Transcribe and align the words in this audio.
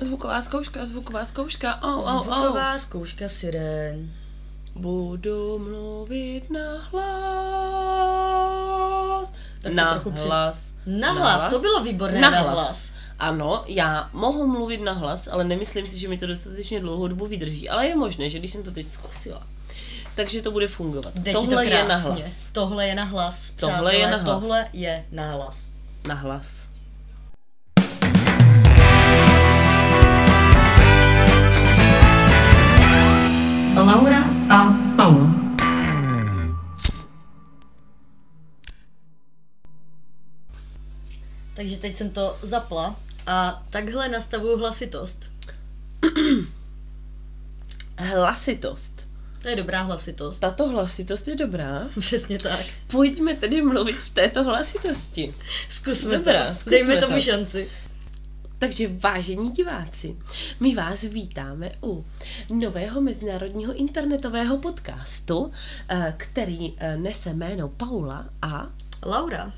Zvuková 0.00 0.42
zkouška, 0.42 0.86
zvuková 0.86 1.24
zkouška, 1.24 1.82
oh, 1.82 1.90
oh, 1.98 2.16
oh. 2.16 2.24
Zvuková 2.24 2.78
zkouška 2.78 3.28
sirén. 3.28 4.10
Budu 4.74 5.58
mluvit 5.58 6.50
na 6.50 6.78
hlas. 7.98 9.32
Tak 9.62 9.72
na 9.72 9.90
trochu 9.90 10.10
při- 10.10 10.26
hlas. 10.26 10.72
To 11.50 11.58
bylo 11.58 11.80
výborné 11.80 12.20
Na 12.20 12.28
hlas. 12.30 12.90
Ano, 13.18 13.64
já 13.66 14.10
mohu 14.12 14.46
mluvit 14.46 14.80
na 14.80 14.92
hlas, 14.92 15.28
ale 15.32 15.44
nemyslím 15.44 15.86
si, 15.86 15.98
že 15.98 16.08
mi 16.08 16.18
to 16.18 16.26
dostatečně 16.26 16.80
dlouhou 16.80 17.08
dobu 17.08 17.26
vydrží. 17.26 17.68
Ale 17.68 17.86
je 17.86 17.96
možné, 17.96 18.30
že 18.30 18.38
když 18.38 18.50
jsem 18.52 18.62
to 18.62 18.70
teď 18.70 18.90
zkusila, 18.90 19.46
takže 20.14 20.42
to 20.42 20.50
bude 20.50 20.68
fungovat. 20.68 21.14
Jde 21.14 21.32
Tohle 21.32 21.64
to 21.64 21.70
je 21.70 21.84
na 21.84 21.96
hlas. 21.96 22.18
Tohle 22.52 22.86
je 22.86 22.94
na 22.94 23.04
hlas. 23.04 23.50
Tohle 23.56 23.96
je 23.96 24.10
na 24.10 24.16
hlas. 24.16 24.40
Tohle 24.40 24.66
je 24.72 25.04
na 25.12 25.30
hlas. 25.30 25.62
Na 26.08 26.14
hlas. 26.14 26.67
A 34.50 34.72
Paula. 34.96 35.28
Takže 41.54 41.76
teď 41.76 41.96
jsem 41.96 42.10
to 42.10 42.38
zapla 42.42 42.96
a 43.26 43.62
takhle 43.70 44.08
nastavuju 44.08 44.58
hlasitost. 44.58 45.30
Hlasitost. 47.98 49.08
To 49.42 49.48
je 49.48 49.56
dobrá 49.56 49.82
hlasitost. 49.82 50.38
Tato 50.38 50.68
hlasitost 50.68 51.28
je 51.28 51.36
dobrá. 51.36 51.88
Přesně 52.00 52.38
tak. 52.38 52.66
Pojďme 52.86 53.34
tedy 53.34 53.62
mluvit 53.62 53.96
v 53.96 54.10
této 54.10 54.44
hlasitosti. 54.44 55.34
Zkusme 55.68 56.18
Dobrá, 56.18 56.48
to. 56.48 56.54
zkusme 56.54 56.70
Dejme 56.70 56.96
to. 56.96 57.06
tomu 57.06 57.20
šanci. 57.20 57.68
Takže 58.58 58.88
vážení 58.88 59.50
diváci, 59.50 60.16
my 60.60 60.74
vás 60.74 61.00
vítáme 61.00 61.72
u 61.82 62.04
nového 62.50 63.00
mezinárodního 63.00 63.74
internetového 63.74 64.58
podcastu, 64.58 65.50
eh, 65.88 66.14
který 66.16 66.72
eh, 66.76 66.96
nese 66.96 67.34
jméno 67.34 67.68
Paula 67.68 68.26
a 68.42 68.66
Laura. 69.06 69.52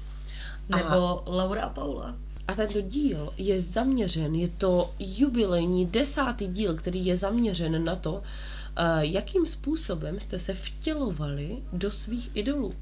Nebo 0.76 1.22
Laura 1.26 1.62
a 1.62 1.68
Paula. 1.68 2.14
a 2.48 2.54
tento 2.54 2.80
díl 2.80 3.32
je 3.36 3.60
zaměřen, 3.60 4.34
je 4.34 4.48
to 4.48 4.90
jubilejní 4.98 5.86
desátý 5.86 6.46
díl, 6.46 6.74
který 6.74 7.06
je 7.06 7.16
zaměřen 7.16 7.84
na 7.84 7.96
to, 7.96 8.22
eh, 8.76 8.82
jakým 9.00 9.46
způsobem 9.46 10.20
jste 10.20 10.38
se 10.38 10.54
vtělovali 10.54 11.58
do 11.72 11.90
svých 11.90 12.30
idolů. 12.34 12.74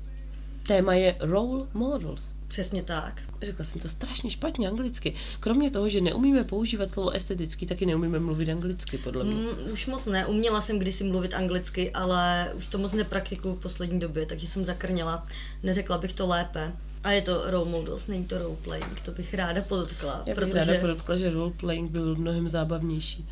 Téma 0.67 0.95
je 0.95 1.17
role 1.21 1.67
models. 1.75 2.38
Přesně 2.49 2.83
tak. 2.83 3.23
Řekla 3.43 3.65
jsem 3.65 3.81
to 3.81 3.89
strašně 3.89 4.31
špatně 4.31 4.69
anglicky. 4.69 5.15
Kromě 5.41 5.71
toho, 5.71 5.89
že 5.89 6.01
neumíme 6.01 6.45
používat 6.45 6.91
slovo 6.91 7.11
estetický, 7.11 7.67
taky 7.67 7.87
neumíme 7.87 8.19
mluvit 8.19 8.49
anglicky, 8.49 8.99
podle 8.99 9.25
mě. 9.25 9.35
Mm, 9.35 9.73
už 9.73 9.87
moc 9.87 10.07
ne. 10.07 10.27
Uměla 10.27 10.61
jsem 10.61 10.79
kdysi 10.79 11.05
mluvit 11.05 11.35
anglicky, 11.35 11.91
ale 11.91 12.51
už 12.55 12.67
to 12.67 12.79
moc 12.79 12.93
nepraktikuju 12.93 13.55
v 13.55 13.61
poslední 13.61 13.99
době, 13.99 14.27
takže 14.27 14.47
jsem 14.47 14.65
zakrněla. 14.65 15.27
Neřekla 15.63 15.99
bych 15.99 16.13
to 16.13 16.27
lépe. 16.27 16.73
A 17.05 17.11
je 17.11 17.23
to 17.23 17.51
role 17.51 17.71
models, 17.71 18.07
není 18.07 18.25
to 18.25 18.39
role 18.39 18.57
playing, 18.63 19.01
to 19.01 19.11
bych 19.11 19.35
ráda 19.35 19.63
podotkla. 19.63 20.23
Já 20.27 20.35
bych 20.35 20.45
protože... 20.45 20.65
ráda 20.65 20.81
podotkla, 20.81 21.17
že 21.17 21.31
roleplaying 21.31 21.91
byl 21.91 22.17
mnohem 22.17 22.49
zábavnější. 22.49 23.29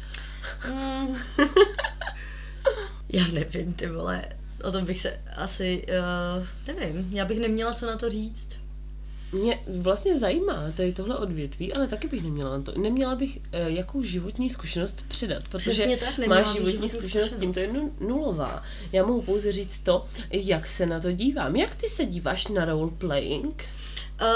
Mm. 0.71 1.17
Já 3.09 3.27
nevím, 3.27 3.75
ty 3.75 3.87
vole, 3.87 4.25
o 4.65 4.73
tom 4.73 4.85
bych 4.85 5.01
se 5.01 5.21
asi, 5.37 5.87
uh, 6.39 6.77
nevím, 6.77 7.09
já 7.11 7.25
bych 7.25 7.41
neměla 7.41 7.73
co 7.73 7.87
na 7.87 7.97
to 7.97 8.11
říct. 8.11 8.49
Mě 9.37 9.59
vlastně 9.81 10.19
zajímá 10.19 10.65
tady 10.77 10.93
tohle 10.93 11.17
odvětví, 11.19 11.73
ale 11.73 11.87
taky 11.89 12.09
bych 12.09 12.23
neměla 12.23 12.57
na 12.59 12.63
to. 12.63 12.73
Neměla 12.81 13.15
bych 13.15 13.37
uh, 13.39 13.43
jakou 13.67 14.03
životní 14.03 14.51
zkušenost 14.51 15.05
předat, 15.09 15.49
protože 15.49 15.71
Přesně 15.73 15.97
tak, 15.97 16.27
máš 16.27 16.47
životní, 16.53 16.71
životní 16.73 16.89
zkušenost, 16.91 17.31
zkušenost. 17.31 17.41
tímto 17.41 17.61
je 17.61 17.73
nu- 17.73 17.93
nulová. 18.01 18.63
Já 18.93 19.07
mohu 19.07 19.23
pouze 19.23 19.53
říct 19.53 19.79
to, 19.79 20.05
jak 20.31 20.67
se 20.67 20.87
na 20.87 21.01
to 21.01 21.13
dívám. 21.13 21.57
Jak 21.57 21.75
ty 21.75 21.89
se 21.89 22.05
díváš 22.07 22.49
na 22.49 22.65
roleplaying? 22.65 23.65
Uh, 24.23 24.27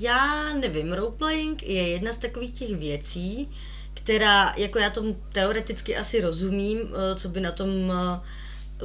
já 0.00 0.52
nevím, 0.54 0.92
roleplaying 0.92 1.62
je 1.62 1.88
jedna 1.88 2.12
z 2.12 2.16
takových 2.16 2.52
těch 2.52 2.70
věcí, 2.76 3.48
která, 3.94 4.54
jako 4.56 4.78
já 4.78 4.90
tomu 4.90 5.16
teoreticky 5.32 5.96
asi 5.96 6.20
rozumím, 6.20 6.80
uh, 6.80 6.88
co 7.16 7.28
by 7.28 7.40
na 7.40 7.52
tom 7.52 7.68
uh, 7.68 7.94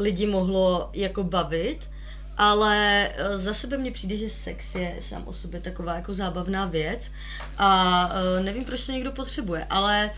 lidi 0.03 0.27
mohlo 0.27 0.89
jako 0.93 1.23
bavit, 1.23 1.89
ale 2.37 3.09
uh, 3.35 3.41
za 3.41 3.53
sebe 3.53 3.77
mně 3.77 3.91
přijde, 3.91 4.15
že 4.15 4.29
sex 4.29 4.75
je 4.75 4.95
sám 4.99 5.23
o 5.25 5.33
sobě 5.33 5.59
taková 5.61 5.95
jako 5.95 6.13
zábavná 6.13 6.65
věc 6.65 7.11
a 7.57 8.09
uh, 8.37 8.45
nevím, 8.45 8.65
proč 8.65 8.85
to 8.85 8.91
někdo 8.91 9.11
potřebuje, 9.11 9.65
ale 9.69 10.11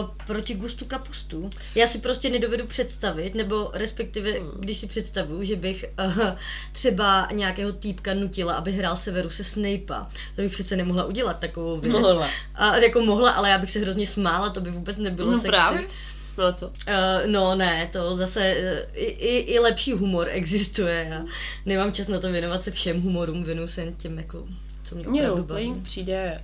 uh, 0.00 0.10
proti 0.26 0.54
gustu 0.54 0.84
kapustu. 0.84 1.50
Já 1.74 1.86
si 1.86 1.98
prostě 1.98 2.30
nedovedu 2.30 2.66
představit, 2.66 3.34
nebo 3.34 3.70
respektive, 3.74 4.32
když 4.60 4.78
si 4.78 4.86
představuju, 4.86 5.42
že 5.44 5.56
bych 5.56 5.84
třeba 6.72 7.28
nějakého 7.32 7.72
týpka 7.72 8.14
nutila, 8.14 8.54
aby 8.54 8.72
hrál 8.72 8.96
Severu 8.96 9.30
se 9.30 9.44
Snape'a, 9.44 10.08
to 10.36 10.42
bych 10.42 10.52
přece 10.52 10.76
nemohla 10.76 11.04
udělat 11.04 11.38
takovou 11.38 11.80
věc. 11.80 11.92
Mohla. 11.92 12.28
A, 12.54 12.76
jako 12.76 13.00
mohla, 13.00 13.30
ale 13.30 13.50
já 13.50 13.58
bych 13.58 13.70
se 13.70 13.78
hrozně 13.78 14.06
smála, 14.06 14.50
to 14.50 14.60
by 14.60 14.70
vůbec 14.70 14.96
nebylo 14.96 15.30
No 15.30 15.36
sexy. 15.38 15.48
právě. 15.48 15.86
No 16.38 16.44
a 16.44 16.52
co? 16.52 16.66
Uh, 16.68 16.72
no 17.26 17.54
ne, 17.54 17.88
to 17.92 18.16
zase 18.16 18.56
uh, 18.56 18.96
i, 18.98 19.04
i, 19.04 19.54
i 19.54 19.58
lepší 19.58 19.92
humor 19.92 20.28
existuje. 20.30 21.06
Já 21.10 21.24
nemám 21.66 21.92
čas 21.92 22.08
na 22.08 22.20
to 22.20 22.32
věnovat 22.32 22.62
se 22.62 22.70
všem 22.70 23.02
humorům, 23.02 23.44
věnuju 23.44 23.68
se 23.68 23.80
jen 23.80 23.94
těm, 23.94 24.18
jako, 24.18 24.46
co 24.84 24.94
mě 24.94 25.06
opravdu 25.06 25.28
roleplaying 25.28 25.74
baví. 25.74 25.84
přijde 25.84 26.40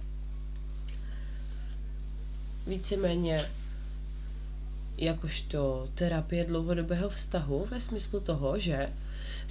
víceméně 2.66 3.44
jakožto 4.98 5.88
terapie 5.94 6.44
dlouhodobého 6.44 7.08
vztahu 7.08 7.66
ve 7.70 7.80
smyslu 7.80 8.20
toho, 8.20 8.58
že 8.58 8.88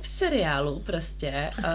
v 0.01 0.07
seriálu 0.07 0.79
prostě 0.79 1.51
uh, 1.59 1.65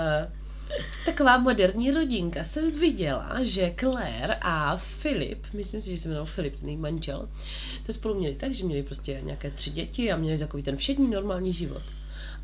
taková 1.06 1.38
moderní 1.38 1.90
rodinka 1.90 2.44
jsem 2.44 2.70
viděla, 2.70 3.36
že 3.42 3.74
Claire 3.80 4.34
a 4.40 4.76
Filip, 4.76 5.46
myslím 5.52 5.80
si, 5.80 5.90
že 5.90 6.02
se 6.02 6.08
jmenoval 6.08 6.26
Filip, 6.26 6.60
ten 6.60 6.68
její 6.68 6.76
manžel, 6.76 7.28
to 7.86 7.92
spolu 7.92 8.14
měli 8.14 8.34
tak, 8.34 8.54
že 8.54 8.64
měli 8.64 8.82
prostě 8.82 9.20
nějaké 9.22 9.50
tři 9.50 9.70
děti 9.70 10.12
a 10.12 10.16
měli 10.16 10.38
takový 10.38 10.62
ten 10.62 10.76
všední 10.76 11.10
normální 11.10 11.52
život. 11.52 11.82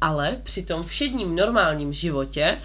Ale 0.01 0.41
při 0.43 0.63
tom 0.63 0.85
všedním 0.85 1.37
normálním 1.37 1.93
životě 1.93 2.59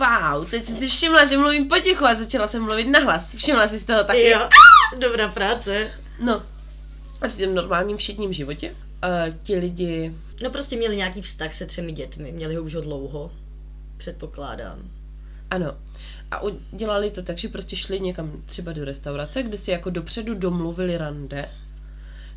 Wow, 0.00 0.50
teď 0.50 0.66
jsem 0.66 0.76
si 0.76 0.88
všimla, 0.88 1.24
že 1.24 1.36
mluvím 1.36 1.68
potichu 1.68 2.04
a 2.04 2.14
začala 2.14 2.46
jsem 2.46 2.62
mluvit 2.62 2.84
nahlas. 2.84 3.34
Všimla 3.34 3.68
jsi 3.68 3.78
z 3.78 3.84
toho 3.84 4.04
taky? 4.04 4.28
Jo, 4.28 4.48
dobrá 4.98 5.28
práce. 5.28 5.90
No. 6.20 6.42
A 7.20 7.28
při 7.28 7.44
tom 7.44 7.54
normálním 7.54 7.96
všedním 7.96 8.32
životě 8.32 8.70
uh, 8.70 9.34
ti 9.42 9.56
lidi, 9.56 10.12
No 10.42 10.50
prostě 10.50 10.76
měli 10.76 10.96
nějaký 10.96 11.22
vztah 11.22 11.54
se 11.54 11.66
třemi 11.66 11.92
dětmi, 11.92 12.32
měli 12.32 12.54
ho 12.54 12.62
už 12.62 12.74
ho 12.74 12.80
dlouho, 12.80 13.30
předpokládám. 14.00 14.78
ano, 15.50 15.76
a 16.30 16.42
udělali 16.42 17.10
to 17.10 17.22
tak, 17.22 17.38
že 17.38 17.48
prostě 17.48 17.76
šli 17.76 18.00
někam 18.00 18.42
třeba 18.46 18.72
do 18.72 18.84
restaurace, 18.84 19.42
kde 19.42 19.56
si 19.56 19.70
jako 19.70 19.90
dopředu 19.90 20.34
domluvili 20.34 20.96
rande, 20.96 21.48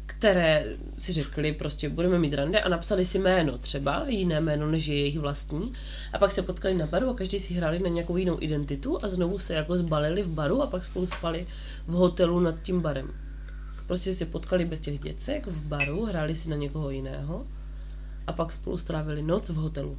které 0.05 0.65
si 0.97 1.13
řekli, 1.13 1.53
prostě 1.53 1.89
budeme 1.89 2.19
mít 2.19 2.33
rande 2.33 2.61
a 2.61 2.69
napsali 2.69 3.05
si 3.05 3.19
jméno 3.19 3.57
třeba, 3.57 4.05
jiné 4.07 4.41
jméno 4.41 4.71
než 4.71 4.87
je 4.87 4.97
jejich 4.97 5.19
vlastní. 5.19 5.73
A 6.13 6.17
pak 6.17 6.31
se 6.31 6.41
potkali 6.41 6.73
na 6.73 6.85
baru 6.85 7.09
a 7.09 7.13
každý 7.13 7.39
si 7.39 7.53
hráli 7.53 7.79
na 7.79 7.89
nějakou 7.89 8.17
jinou 8.17 8.37
identitu 8.41 8.99
a 9.03 9.07
znovu 9.07 9.39
se 9.39 9.53
jako 9.53 9.77
zbalili 9.77 10.23
v 10.23 10.27
baru 10.27 10.61
a 10.61 10.67
pak 10.67 10.85
spolu 10.85 11.05
spali 11.05 11.47
v 11.87 11.93
hotelu 11.93 12.39
nad 12.39 12.61
tím 12.61 12.81
barem. 12.81 13.13
Prostě 13.87 14.15
se 14.15 14.25
potkali 14.25 14.65
bez 14.65 14.79
těch 14.79 14.99
děcek 14.99 15.47
v 15.47 15.67
baru, 15.67 16.05
hráli 16.05 16.35
si 16.35 16.49
na 16.49 16.55
někoho 16.55 16.89
jiného 16.89 17.47
a 18.27 18.33
pak 18.33 18.53
spolu 18.53 18.77
strávili 18.77 19.21
noc 19.21 19.49
v 19.49 19.55
hotelu. 19.55 19.97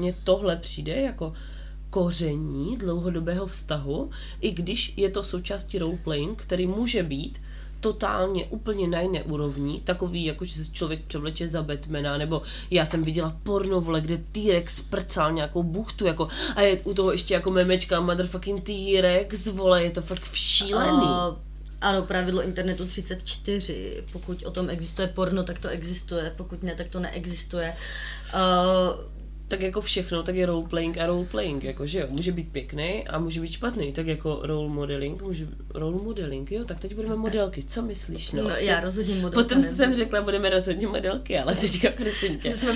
Mně 0.00 0.14
tohle 0.24 0.56
přijde 0.56 1.00
jako 1.00 1.32
koření 1.90 2.76
dlouhodobého 2.76 3.46
vztahu, 3.46 4.10
i 4.40 4.50
když 4.50 4.92
je 4.96 5.10
to 5.10 5.24
součástí 5.24 5.78
roleplaying, 5.78 6.42
který 6.42 6.66
může 6.66 7.02
být 7.02 7.40
totálně 7.80 8.46
úplně 8.46 8.88
na 8.88 9.00
jiné 9.00 9.22
úrovni, 9.22 9.80
takový, 9.84 10.24
jako 10.24 10.44
že 10.44 10.64
se 10.64 10.72
člověk 10.72 11.04
převleče 11.04 11.46
za 11.46 11.62
Batmana, 11.62 12.18
nebo 12.18 12.42
já 12.70 12.86
jsem 12.86 13.04
viděla 13.04 13.36
pornovole, 13.42 14.00
kde 14.00 14.18
T-Rex 14.18 14.80
prcal 14.80 15.32
nějakou 15.32 15.62
buchtu, 15.62 16.06
jako, 16.06 16.28
a 16.56 16.62
je 16.62 16.80
u 16.84 16.94
toho 16.94 17.12
ještě 17.12 17.34
jako 17.34 17.50
memečka 17.50 18.00
motherfucking 18.00 18.62
T-Rex, 18.62 19.46
vole, 19.46 19.82
je 19.82 19.90
to 19.90 20.02
fakt 20.02 20.34
šílený. 20.34 21.06
A, 21.06 21.36
ano, 21.80 22.02
pravidlo 22.02 22.42
internetu 22.42 22.86
34. 22.86 24.04
Pokud 24.12 24.42
o 24.42 24.50
tom 24.50 24.70
existuje 24.70 25.08
porno, 25.08 25.42
tak 25.42 25.58
to 25.58 25.68
existuje. 25.68 26.32
Pokud 26.36 26.62
ne, 26.62 26.74
tak 26.74 26.88
to 26.88 27.00
neexistuje. 27.00 27.74
Uh, 28.34 29.19
tak 29.50 29.62
jako 29.62 29.80
všechno, 29.80 30.22
tak 30.22 30.36
je 30.36 30.46
roleplaying 30.46 30.98
a 30.98 31.06
roleplaying, 31.06 31.64
jako 31.64 31.86
že 31.86 31.98
jo, 32.00 32.06
může 32.10 32.32
být 32.32 32.52
pěkný 32.52 33.08
a 33.08 33.18
může 33.18 33.40
být 33.40 33.52
špatný, 33.52 33.92
tak 33.92 34.06
jako 34.06 34.40
role 34.42 34.68
modeling, 34.68 35.22
může, 35.22 35.46
role 35.74 36.02
modeling, 36.02 36.52
jo, 36.52 36.64
tak 36.64 36.80
teď 36.80 36.94
budeme 36.94 37.16
modelky, 37.16 37.62
co 37.64 37.82
myslíš, 37.82 38.32
no? 38.32 38.42
no, 38.42 38.50
já 38.50 38.80
rozhodně 38.80 39.14
modelka 39.14 39.42
Potom, 39.42 39.64
co 39.64 39.70
jsem 39.70 39.78
nebudu. 39.78 39.96
řekla, 39.96 40.20
budeme 40.22 40.50
rozhodně 40.50 40.86
modelky, 40.86 41.38
ale 41.38 41.54
teďka 41.54 41.90
prosím 41.90 42.38
tě, 42.38 42.52
Jsme 42.52 42.72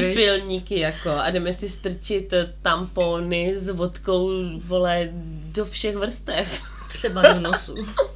viď? 0.00 0.14
pilníky 0.14 0.78
jako 0.78 1.10
a 1.10 1.30
jdeme 1.30 1.52
si 1.52 1.68
strčit 1.68 2.32
eh, 2.32 2.54
tampony 2.62 3.56
s 3.56 3.68
vodkou, 3.68 4.30
vole, 4.58 5.08
do 5.52 5.64
všech 5.64 5.96
vrstev. 5.96 6.60
Třeba 6.88 7.32
do 7.32 7.40
nosu. 7.40 7.74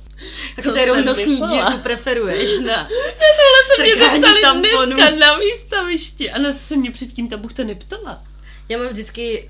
To 0.62 0.70
kterou 0.70 1.00
nosní 1.04 1.36
dírku 1.36 1.78
preferuješ 1.82 2.60
na 2.60 2.84
Tohle 2.88 3.76
se 3.76 3.82
mě 3.82 4.10
zeptali 4.10 4.40
tamponu. 4.42 4.86
dneska 4.86 5.10
na 5.10 5.38
výstavišti 5.38 6.30
a 6.30 6.38
na 6.38 6.52
co 6.52 6.58
se 6.58 6.76
mě 6.76 6.90
předtím 6.90 7.28
ta 7.28 7.36
buchta 7.36 7.64
neptala. 7.64 8.22
Já 8.68 8.78
mám 8.78 8.86
vždycky 8.88 9.48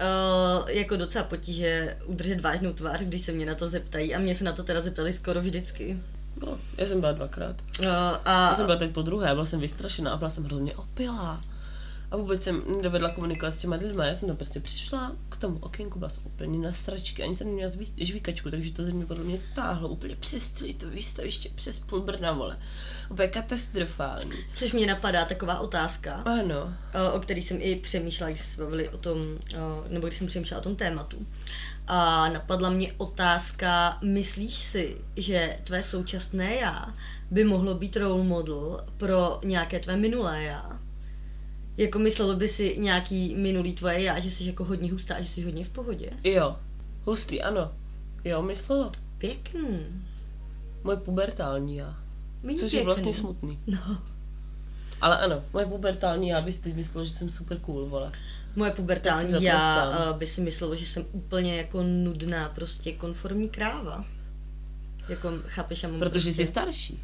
uh, 0.63 0.71
jako 0.71 0.97
docela 0.97 1.25
potíže 1.25 1.97
udržet 2.07 2.41
vážnou 2.41 2.73
tvář, 2.73 3.01
když 3.01 3.23
se 3.23 3.33
mě 3.33 3.47
na 3.47 3.55
to 3.55 3.69
zeptají 3.69 4.15
a 4.15 4.19
mě 4.19 4.35
se 4.35 4.45
na 4.45 4.53
to 4.53 4.63
teda 4.63 4.81
zeptali 4.81 5.13
skoro 5.13 5.41
vždycky. 5.41 5.97
No, 6.47 6.59
já 6.79 6.87
jsem 6.87 7.01
byla 7.01 7.13
dvakrát. 7.13 7.57
Uh, 7.81 7.87
a 8.25 8.49
Já 8.49 8.55
jsem 8.55 8.67
byla 8.67 8.79
teď 8.79 8.91
po 8.91 9.03
druhé, 9.03 9.33
byla 9.35 9.47
jsem 9.47 9.61
vystrašená 9.61 10.11
a 10.13 10.17
byla 10.17 10.31
jsem 10.31 10.45
hrozně 10.45 10.75
opilá. 10.75 11.45
A 12.11 12.17
vůbec 12.17 12.45
jsem 12.45 12.63
nedovedla 12.77 13.11
komunikovat 13.11 13.51
s 13.51 13.61
těma 13.61 13.77
lidma. 13.77 14.05
Já 14.05 14.15
jsem 14.15 14.29
tam 14.29 14.37
prostě 14.37 14.61
přišla 14.61 15.17
k 15.29 15.37
tomu 15.37 15.59
okénku, 15.61 15.99
byla 15.99 16.09
jsem 16.09 16.23
úplně 16.27 16.59
na 16.59 16.73
sračky, 16.73 17.23
ani 17.23 17.37
jsem 17.37 17.47
neměla 17.47 17.73
žvíkačku, 17.97 18.51
takže 18.51 18.73
to 18.73 18.85
ze 18.85 18.93
mě 18.93 19.07
podle 19.07 19.25
mě 19.25 19.39
táhlo 19.55 19.89
úplně 19.89 20.17
přes 20.17 20.49
celý 20.49 20.75
to 20.75 20.91
výstaviště, 20.91 21.51
přes 21.55 21.79
půl 21.79 22.01
Brna, 22.01 22.33
vole. 22.33 22.59
Úplně 23.11 23.29
katastrofální. 23.29 24.33
což 24.55 24.73
mě 24.73 24.87
napadá 24.87 25.25
taková 25.25 25.59
otázka, 25.61 26.13
Ano. 26.15 26.63
uh, 26.65 27.17
o 27.17 27.21
který 27.21 27.43
jsem 27.43 27.59
i 27.61 27.77
přemýšlela, 27.77 28.31
když 28.31 28.41
jsme 28.41 28.55
se 28.55 28.63
bavili 28.65 28.89
o 28.89 28.99
tom, 28.99 29.19
uh, 29.19 29.93
nebo 29.93 30.07
když 30.07 30.19
jsem 30.19 30.27
přemýšlela 30.27 30.61
o 30.61 30.65
tom 30.65 30.77
tématu. 30.77 31.27
A 31.87 32.29
napadla 32.29 32.71
mě 32.71 32.93
otázka, 32.97 33.99
myslíš 34.05 34.55
si, 34.55 34.97
že 35.17 35.57
tvé 35.65 35.83
současné 35.83 36.55
já 36.55 36.95
by 37.31 37.45
mohlo 37.45 37.75
být 37.75 37.97
role 37.97 38.25
model 38.25 38.85
pro 38.97 39.41
nějaké 39.45 39.81
tvé 39.81 39.97
minulé 39.97 40.43
já? 40.43 40.81
Jako 41.81 41.99
myslelo 41.99 42.37
by 42.37 42.49
si 42.49 42.77
nějaký 42.79 43.35
minulý 43.35 43.73
tvoje 43.73 44.03
já, 44.03 44.19
že 44.19 44.31
jsi 44.31 44.45
jako 44.45 44.65
hodně 44.65 44.93
hustá 44.93 45.15
a 45.15 45.21
že 45.21 45.29
jsi 45.29 45.43
hodně 45.43 45.65
v 45.65 45.69
pohodě? 45.69 46.11
Jo. 46.25 46.57
Hustý, 47.05 47.43
ano. 47.43 47.73
Jo, 48.25 48.43
myslelo. 48.43 48.93
Pěkný. 49.19 49.87
Moje 50.85 50.97
pubertální 50.97 51.77
já. 51.77 51.97
Méně 52.43 52.59
Což 52.59 52.73
je 52.73 52.79
pěkný. 52.79 52.85
vlastně 52.85 53.13
smutný. 53.13 53.59
No. 53.67 54.03
Ale 55.01 55.19
ano, 55.19 55.43
moje 55.53 55.67
pubertální 55.67 56.29
já 56.29 56.43
bys 56.43 56.57
teď 56.57 56.75
myslel, 56.75 57.05
že 57.05 57.11
jsem 57.11 57.31
super 57.31 57.59
cool, 57.59 57.87
vole. 57.87 58.13
Moje 58.57 58.71
pubertální 58.71 59.45
já 59.45 59.89
uh, 59.89 60.19
by 60.19 60.27
si 60.27 60.41
myslelo, 60.41 60.77
že 60.77 60.87
jsem 60.87 61.05
úplně 61.13 61.57
jako 61.57 61.83
nudná, 61.83 62.49
prostě 62.49 62.93
konformní 62.93 63.49
kráva. 63.49 64.05
Jako, 65.09 65.29
chápeš, 65.47 65.83
já 65.83 65.89
mám 65.89 65.99
Protože 65.99 66.13
prostě, 66.13 66.33
jsi 66.33 66.47
starší. 66.47 67.03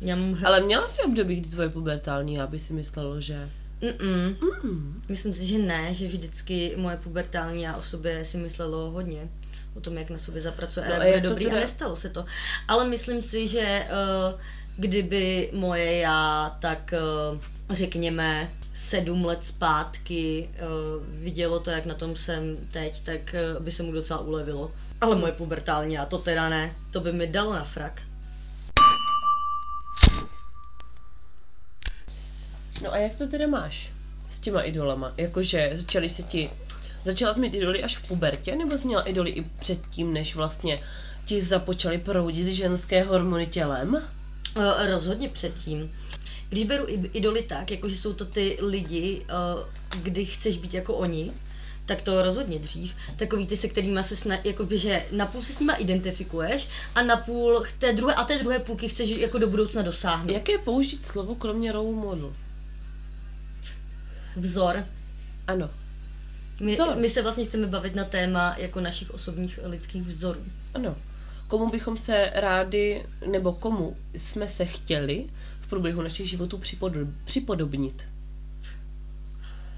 Já 0.00 0.16
mám 0.16 0.38
Ale 0.44 0.60
měla 0.60 0.86
jsi 0.86 1.02
období, 1.02 1.36
kdy 1.36 1.48
tvoje 1.50 1.68
pubertální 1.68 2.34
já 2.34 2.46
by 2.46 2.58
si 2.58 2.72
myslelo, 2.72 3.20
že... 3.20 3.50
Mm-mm. 3.82 4.36
Mm. 4.64 5.02
Myslím 5.08 5.34
si, 5.34 5.46
že 5.46 5.58
ne, 5.58 5.94
že 5.94 6.06
vždycky 6.06 6.74
moje 6.76 6.96
pubertální 6.96 7.62
já 7.62 7.76
o 7.76 7.82
sobě 7.82 8.24
si 8.24 8.36
myslelo 8.36 8.90
hodně 8.90 9.28
o 9.76 9.80
tom, 9.80 9.98
jak 9.98 10.10
na 10.10 10.18
sobě 10.18 10.42
zapracuje 10.42 10.86
No 10.88 10.94
a 10.94 10.98
a 11.18 11.20
to 11.20 11.28
dobrý 11.28 11.44
teda- 11.44 11.56
a 11.56 11.60
nestalo 11.60 11.96
se 11.96 12.08
to. 12.10 12.24
Ale 12.68 12.88
myslím 12.88 13.22
si, 13.22 13.48
že 13.48 13.86
uh, 14.32 14.40
kdyby 14.76 15.50
moje 15.52 15.96
já, 15.96 16.56
tak 16.60 16.94
uh, 17.32 17.38
řekněme 17.70 18.50
sedm 18.74 19.24
let 19.24 19.44
zpátky 19.44 20.50
uh, 20.52 21.22
vidělo 21.22 21.60
to, 21.60 21.70
jak 21.70 21.86
na 21.86 21.94
tom 21.94 22.16
jsem 22.16 22.56
teď, 22.70 23.02
tak 23.04 23.34
uh, 23.56 23.62
by 23.64 23.72
se 23.72 23.82
mu 23.82 23.92
docela 23.92 24.20
ulevilo. 24.20 24.72
Ale 25.00 25.16
moje 25.16 25.32
pubertální 25.32 25.94
já, 25.94 26.04
to 26.04 26.18
teda 26.18 26.48
ne, 26.48 26.72
to 26.90 27.00
by 27.00 27.12
mi 27.12 27.26
dalo 27.26 27.52
na 27.52 27.64
frak. 27.64 28.02
No 32.84 32.92
a 32.92 32.96
jak 32.96 33.14
to 33.14 33.26
teda 33.26 33.46
máš 33.46 33.92
s 34.30 34.38
těma 34.40 34.62
idolama? 34.62 35.12
Jakože 35.16 35.70
začali 35.72 36.08
se 36.08 36.22
ti... 36.22 36.50
Začala 37.04 37.34
jsi 37.34 37.40
mít 37.40 37.54
idoly 37.54 37.82
až 37.82 37.96
v 37.96 38.08
pubertě, 38.08 38.56
nebo 38.56 38.78
jsi 38.78 38.86
měla 38.86 39.02
idoly 39.02 39.30
i 39.30 39.42
předtím, 39.42 40.12
než 40.12 40.34
vlastně 40.36 40.80
ti 41.24 41.42
započaly 41.42 41.98
proudit 41.98 42.48
ženské 42.48 43.02
hormony 43.02 43.46
tělem? 43.46 43.94
Uh, 43.94 44.86
rozhodně 44.86 45.28
předtím. 45.28 45.92
Když 46.48 46.64
beru 46.64 46.84
i- 46.88 47.10
idoly 47.12 47.42
tak, 47.42 47.70
jakože 47.70 47.96
jsou 47.96 48.12
to 48.12 48.24
ty 48.24 48.58
lidi, 48.60 49.22
uh, 49.54 50.02
kdy 50.02 50.24
chceš 50.24 50.56
být 50.56 50.74
jako 50.74 50.94
oni, 50.94 51.32
tak 51.86 52.02
to 52.02 52.22
rozhodně 52.22 52.58
dřív. 52.58 52.94
Takový 53.16 53.46
ty, 53.46 53.56
se 53.56 53.68
kterými 53.68 54.04
se 54.04 54.16
sna, 54.16 54.38
jakoby, 54.44 54.78
že 54.78 55.06
napůl 55.12 55.42
se 55.42 55.52
s 55.52 55.58
nima 55.58 55.74
identifikuješ 55.74 56.68
a 56.94 57.02
napůl 57.02 57.64
té 57.78 57.92
druhé, 57.92 58.14
a 58.14 58.24
té 58.24 58.38
druhé 58.38 58.58
půlky 58.58 58.88
chceš 58.88 59.10
jako 59.10 59.38
do 59.38 59.46
budoucna 59.46 59.82
dosáhnout. 59.82 60.30
Jaké 60.32 60.58
použít 60.58 61.04
slovo 61.04 61.34
kromě 61.34 61.72
role 61.72 61.92
model? 61.92 62.32
Vzor. 64.36 64.84
Ano. 65.46 65.70
My, 66.60 66.72
Vzor. 66.72 66.96
my 66.96 67.08
se 67.08 67.22
vlastně 67.22 67.44
chceme 67.44 67.66
bavit 67.66 67.94
na 67.94 68.04
téma 68.04 68.54
jako 68.58 68.80
našich 68.80 69.10
osobních 69.10 69.58
lidských 69.62 70.02
vzorů. 70.02 70.40
Ano. 70.74 70.96
Komu 71.48 71.70
bychom 71.70 71.98
se 71.98 72.30
rádi, 72.34 73.06
nebo 73.30 73.52
komu 73.52 73.96
jsme 74.16 74.48
se 74.48 74.64
chtěli 74.64 75.26
v 75.60 75.66
průběhu 75.66 76.02
našich 76.02 76.30
životů 76.30 76.58
připodob, 76.58 77.08
připodobnit? 77.24 78.06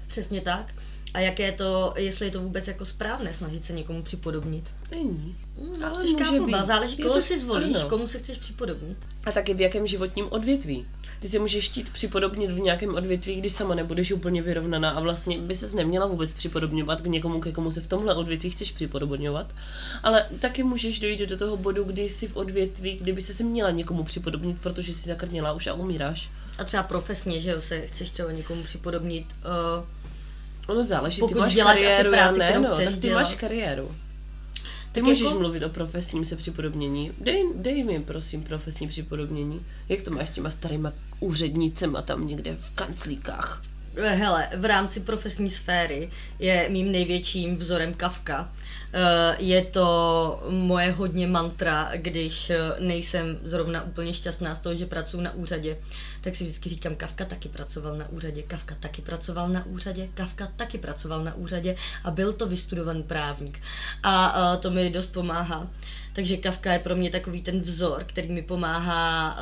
Přesně 0.07 0.41
tak. 0.41 0.73
A 1.17 1.19
jak 1.19 1.39
je 1.39 1.51
to, 1.51 1.93
jestli 1.97 2.25
je 2.25 2.31
to 2.31 2.41
vůbec 2.41 2.67
jako 2.67 2.85
správné 2.85 3.33
snažit 3.33 3.65
se 3.65 3.73
někomu 3.73 4.01
připodobnit. 4.03 4.73
Není. 4.91 5.35
Hmm, 5.61 5.83
Ale 5.83 6.03
těžká 6.05 6.31
být. 6.31 6.65
záleží, 6.65 6.95
Je 6.97 7.03
koho 7.03 7.13
to- 7.15 7.21
si 7.21 7.37
zvolíš, 7.37 7.75
ano. 7.75 7.89
komu 7.89 8.07
se 8.07 8.19
chceš 8.19 8.37
připodobnit. 8.37 8.97
A 9.25 9.31
taky 9.31 9.53
v 9.53 9.61
jakém 9.61 9.87
životním 9.87 10.25
odvětví. 10.29 10.85
Ty 11.19 11.29
si 11.29 11.39
můžeš 11.39 11.69
chtít 11.69 11.89
připodobnit 11.89 12.51
v 12.51 12.59
nějakém 12.59 12.95
odvětví, 12.95 13.35
když 13.35 13.51
sama 13.51 13.75
nebudeš 13.75 14.11
úplně 14.11 14.41
vyrovnaná 14.41 14.89
a 14.89 14.99
vlastně 14.99 15.37
by 15.37 15.55
ses 15.55 15.73
neměla 15.73 16.05
vůbec 16.05 16.33
připodobňovat 16.33 17.01
k 17.01 17.05
někomu, 17.05 17.39
ke 17.39 17.51
komu 17.51 17.71
se 17.71 17.81
v 17.81 17.87
tomhle 17.87 18.15
odvětví 18.15 18.49
chceš 18.49 18.71
připodobňovat. 18.71 19.53
Ale 20.03 20.25
taky 20.39 20.63
můžeš 20.63 20.99
dojít 20.99 21.19
do 21.19 21.37
toho 21.37 21.57
bodu, 21.57 21.83
kdy 21.83 22.09
jsi 22.09 22.27
v 22.27 22.35
odvětví, 22.37 22.97
kdyby 23.01 23.21
se 23.21 23.43
měla 23.43 23.71
někomu 23.71 24.03
připodobnit, 24.03 24.57
protože 24.61 24.93
jsi 24.93 25.07
zakrněla 25.07 25.53
už 25.53 25.67
a 25.67 25.73
umíráš. 25.73 26.29
A 26.57 26.63
třeba 26.63 26.83
profesně, 26.83 27.39
že 27.39 27.51
jo, 27.51 27.61
se 27.61 27.81
chceš 27.87 28.09
třeba 28.09 28.31
někomu 28.31 28.63
připodobnit. 28.63 29.25
Uh, 29.79 29.85
Ono 30.67 30.83
záleží, 30.83 31.19
Pokud 31.19 31.33
ty 31.33 31.39
máš 31.39 31.53
děláš 31.55 31.75
asi 31.75 31.83
kariéru, 31.83 32.11
práci, 32.11 32.39
já 32.39 32.45
ne, 32.51 32.59
no, 32.59 32.75
tak 32.75 32.93
ty 32.93 32.99
dělat. 32.99 33.19
máš 33.21 33.33
kariéru. 33.33 33.87
Ty 34.91 35.01
Tak 35.01 35.03
můžeš 35.03 35.21
jako- 35.21 35.39
mluvit 35.39 35.63
o 35.63 35.69
profesním 35.69 36.25
se 36.25 36.35
připodobnění. 36.35 37.11
Dej, 37.21 37.43
dej 37.55 37.83
mi, 37.83 37.99
prosím, 37.99 38.43
profesní 38.43 38.87
připodobnění. 38.87 39.65
Jak 39.89 40.01
to 40.01 40.11
máš 40.11 40.29
s 40.29 40.31
těma 40.31 40.49
starýma 40.49 40.93
úřednicema 41.19 42.01
tam 42.01 42.27
někde 42.27 42.55
v 42.55 42.69
kanclíkách? 42.75 43.61
Hele, 44.01 44.49
v 44.55 44.65
rámci 44.65 44.99
profesní 44.99 45.49
sféry 45.49 46.09
je 46.39 46.69
mým 46.69 46.91
největším 46.91 47.57
vzorem 47.57 47.93
Kafka. 47.93 48.51
Eh, 48.93 49.35
Je 49.39 49.61
to 49.65 50.43
moje 50.49 50.91
hodně 50.91 51.27
mantra, 51.27 51.91
když 51.95 52.49
eh, 52.49 52.57
nejsem 52.79 53.39
zrovna 53.43 53.83
úplně 53.83 54.13
šťastná 54.13 54.55
z 54.55 54.59
toho, 54.59 54.75
že 54.75 54.85
pracuji 54.85 55.21
na 55.21 55.33
úřadě, 55.33 55.77
tak 56.21 56.35
si 56.35 56.43
vždycky 56.43 56.69
říkám, 56.69 56.95
Kafka 56.95 57.25
taky 57.25 57.49
pracoval 57.49 57.97
na 57.97 58.09
úřadě, 58.09 58.43
Kafka 58.43 58.75
taky 58.79 59.01
pracoval 59.01 59.49
na 59.49 59.65
úřadě, 59.65 60.07
Kafka 60.13 60.47
taky 60.55 60.77
pracoval 60.77 61.23
na 61.23 61.35
úřadě 61.35 61.75
a 62.03 62.11
byl 62.11 62.33
to 62.33 62.47
vystudovaný 62.47 63.03
právník. 63.03 63.61
A 64.03 64.35
eh, 64.37 64.57
to 64.57 64.71
mi 64.71 64.89
dost 64.89 65.07
pomáhá. 65.07 65.67
Takže 66.13 66.37
Kafka 66.37 66.73
je 66.73 66.79
pro 66.79 66.95
mě 66.95 67.09
takový 67.09 67.41
ten 67.41 67.61
vzor, 67.61 68.03
který 68.03 68.29
mi 68.29 68.41
pomáhá 68.41 69.37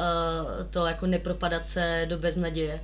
to 0.70 0.86
jako 0.86 1.06
nepropadat 1.06 1.70
se 1.70 2.06
do 2.10 2.18
beznaděje 2.18 2.80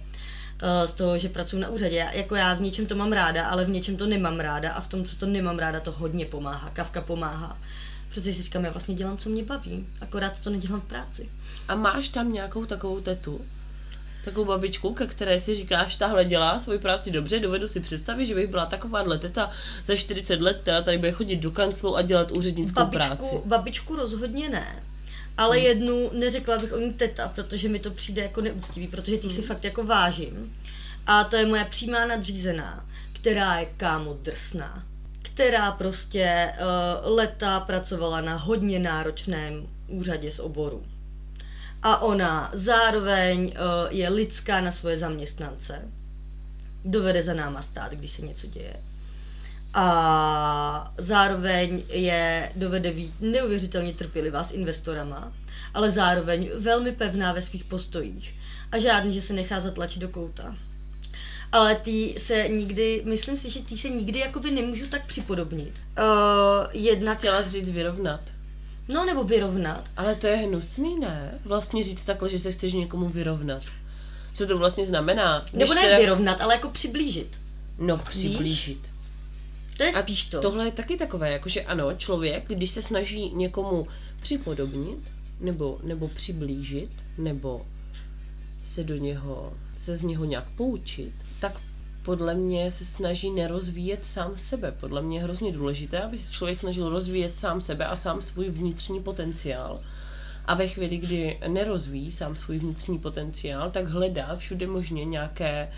z 0.86 0.92
toho, 0.92 1.18
že 1.18 1.30
pracuji 1.30 1.60
na 1.62 1.70
úřadě. 1.70 1.96
Já- 1.98 2.12
Jako 2.12 2.36
já 2.36 2.54
v 2.54 2.62
něčem 2.62 2.86
to 2.86 2.96
mám 2.96 3.12
ráda, 3.12 3.48
ale 3.48 3.66
v 3.66 3.70
něčem 3.70 3.98
to 3.98 4.06
nemám 4.06 4.40
ráda 4.40 4.72
a 4.74 4.82
v 4.82 4.88
tom, 4.88 5.06
co 5.06 5.16
to 5.16 5.26
nemám 5.26 5.60
ráda, 5.60 5.80
to 5.80 5.92
hodně 5.92 6.26
pomáhá. 6.26 6.70
Kavka 6.74 7.02
pomáhá. 7.02 7.58
Protože 8.10 8.34
si 8.34 8.42
říkám, 8.42 8.66
já 8.66 8.72
vlastně 8.72 8.96
dělám, 8.96 9.18
co 9.18 9.30
mě 9.30 9.44
baví, 9.44 9.88
akorát 10.02 10.40
to 10.40 10.50
nedělám 10.50 10.82
v 10.82 10.86
práci. 10.86 11.30
A 11.68 11.76
máš 11.76 12.08
tam 12.10 12.34
nějakou 12.34 12.66
takovou 12.66 13.00
tetu? 13.00 13.42
Takovou 14.26 14.46
babičku, 14.46 14.94
ke 14.94 15.08
které 15.08 15.40
si 15.40 15.56
říkáš, 15.56 15.96
tahle 15.96 16.26
dělá 16.26 16.60
svoji 16.60 16.80
práci 16.80 17.12
dobře, 17.12 17.40
dovedu 17.40 17.68
si 17.68 17.80
představit, 17.80 18.26
že 18.26 18.36
bych 18.36 18.50
byla 18.50 18.66
takováhle 18.66 19.18
teta 19.20 19.50
za 19.86 19.96
40 19.96 20.42
let, 20.42 20.58
která 20.62 20.82
tady 20.82 20.98
bude 20.98 21.12
chodit 21.12 21.36
do 21.36 21.52
kanclu 21.52 21.96
a 21.98 22.02
dělat 22.02 22.32
úřednickou 22.32 22.86
práci. 22.86 23.10
Babičku, 23.10 23.42
babičku 23.46 23.96
rozhodně 23.96 24.50
ne. 24.50 24.84
Ale 25.38 25.58
Hmm. 25.58 25.66
jednu 25.66 26.10
neřekla 26.14 26.58
bych 26.58 26.74
o 26.74 26.78
ní 26.80 26.94
teta, 26.94 27.28
protože 27.28 27.70
mi 27.70 27.80
to 27.80 27.92
přijde 27.92 28.22
jako 28.22 28.42
neúctivý, 28.42 28.88
protože 28.88 29.18
ty 29.18 29.28
Hmm. 29.28 29.36
si 29.36 29.42
fakt 29.42 29.64
jako 29.64 29.84
vážím. 29.84 30.54
A 31.08 31.24
to 31.24 31.36
je 31.36 31.46
moje 31.46 31.66
přímá 31.66 32.06
nadřízená, 32.06 32.86
která 33.14 33.60
je 33.60 33.66
kámo 33.78 34.14
drsná. 34.14 34.84
Která 35.22 35.72
prostě 35.72 36.54
uh, 36.58 37.18
leta 37.18 37.60
pracovala 37.60 38.22
na 38.22 38.36
hodně 38.36 38.80
náročném 38.80 39.68
úřadě 39.88 40.32
z 40.32 40.40
oboru. 40.40 40.84
A 41.84 41.98
ona 42.02 42.50
zároveň 42.54 43.46
uh, 43.46 43.54
je 43.90 44.10
lidská 44.10 44.62
na 44.62 44.72
svoje 44.72 44.98
zaměstnance. 44.98 45.82
Dovede 46.86 47.24
za 47.24 47.34
náma 47.34 47.62
stát, 47.62 47.92
když 47.92 48.12
se 48.12 48.22
něco 48.22 48.48
děje. 48.48 48.74
A 49.74 50.94
zároveň 50.98 51.84
je 51.90 52.52
dovede 52.56 52.92
být 52.92 53.14
neuvěřitelně 53.22 53.94
trpělivá 53.94 54.44
s 54.44 54.52
investorama, 54.52 55.34
ale 55.74 55.92
zároveň 55.92 56.50
velmi 56.58 56.92
pevná 56.92 57.34
ve 57.34 57.42
svých 57.42 57.64
postojích. 57.64 58.36
A 58.72 58.78
žádný, 58.78 59.14
že 59.14 59.22
se 59.22 59.34
nechá 59.34 59.60
zatlačit 59.60 60.02
do 60.02 60.10
kouta. 60.10 60.56
Ale 61.52 61.76
ty 61.76 62.16
se 62.18 62.48
nikdy, 62.48 63.02
myslím 63.06 63.38
si, 63.38 63.50
že 63.50 63.64
ty 63.64 63.78
se 63.78 63.90
nikdy 63.90 64.20
jakoby 64.20 64.52
nemůžu 64.52 64.88
tak 64.88 65.06
připodobnit. 65.06 65.82
Uh, 66.00 66.06
jednak 66.74 67.18
Chtěla 67.18 67.44
jsi 67.44 67.50
říct 67.50 67.70
vyrovnat. 67.70 68.22
No, 68.88 69.06
nebo 69.06 69.24
vyrovnat. 69.24 69.90
Ale 69.98 70.16
to 70.16 70.28
je 70.28 70.36
hnusný, 70.36 71.00
ne? 71.00 71.40
Vlastně 71.46 71.84
říct 71.84 72.06
takhle, 72.06 72.30
že 72.30 72.40
se 72.40 72.52
chceš 72.52 72.74
někomu 72.74 73.10
vyrovnat. 73.10 73.64
Co 74.34 74.46
to 74.46 74.58
vlastně 74.58 74.88
znamená? 74.88 75.46
Nebo 75.54 75.74
ne 75.74 75.98
vyrovnat, 75.98 76.42
ale 76.42 76.54
jako 76.54 76.70
přiblížit. 76.70 77.40
No, 77.80 77.98
přiblížit. 77.98 78.92
To 79.82 79.86
je 79.86 79.94
spíš 80.04 80.24
to. 80.24 80.40
tohle 80.40 80.66
je 80.66 80.72
taky 80.72 80.98
takové, 80.98 81.32
jakože 81.32 81.62
ano, 81.62 81.94
člověk, 81.94 82.48
když 82.48 82.72
se 82.72 82.82
snaží 82.82 83.30
někomu 83.34 83.88
připodobnit, 84.22 85.12
nebo, 85.40 85.80
nebo 85.84 86.08
přiblížit, 86.08 86.92
nebo 87.18 87.66
se 88.64 88.84
do 88.84 88.96
něho, 88.96 89.54
se 89.78 89.98
z 89.98 90.04
něho 90.04 90.26
nějak 90.26 90.46
poučit, 90.56 91.14
tak 91.40 91.62
podle 92.04 92.34
mě 92.34 92.72
se 92.72 92.86
snaží 92.86 93.32
nerozvíjet 93.32 94.06
sám 94.06 94.38
sebe. 94.38 94.72
Podle 94.80 95.02
mě 95.02 95.18
je 95.18 95.24
hrozně 95.24 95.52
důležité, 95.52 96.02
aby 96.02 96.18
se 96.18 96.32
člověk 96.32 96.60
snažil 96.60 96.90
rozvíjet 96.90 97.38
sám 97.38 97.62
sebe 97.62 97.86
a 97.86 97.96
sám 97.96 98.22
svůj 98.22 98.50
vnitřní 98.50 99.04
potenciál. 99.04 99.82
A 100.46 100.54
ve 100.54 100.68
chvíli, 100.68 100.98
kdy 100.98 101.40
nerozvíjí 101.48 102.12
sám 102.12 102.36
svůj 102.36 102.60
vnitřní 102.60 103.00
potenciál, 103.00 103.72
tak 103.72 103.88
hledá 103.88 104.36
všude 104.36 104.68
možně 104.68 105.06
nějaké 105.06 105.72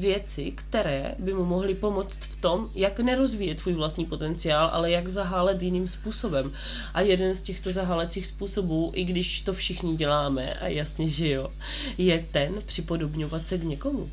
věci, 0.00 0.52
které 0.54 1.14
by 1.18 1.34
mu 1.34 1.44
mohly 1.44 1.74
pomoct 1.74 2.18
v 2.18 2.36
tom, 2.36 2.70
jak 2.74 3.00
nerozvíjet 3.00 3.60
svůj 3.60 3.74
vlastní 3.74 4.06
potenciál, 4.06 4.70
ale 4.72 4.90
jak 4.90 5.08
zahálet 5.08 5.62
jiným 5.62 5.88
způsobem. 5.88 6.52
A 6.94 7.00
jeden 7.00 7.36
z 7.36 7.42
těchto 7.42 7.72
zahálecích 7.72 8.26
způsobů, 8.26 8.92
i 8.94 9.04
když 9.04 9.40
to 9.40 9.52
všichni 9.52 9.96
děláme, 9.96 10.54
a 10.54 10.66
jasně, 10.66 11.08
že 11.08 11.28
jo, 11.28 11.52
je 11.98 12.26
ten 12.32 12.54
připodobňovat 12.66 13.48
se 13.48 13.58
k 13.58 13.64
někomu. 13.64 14.10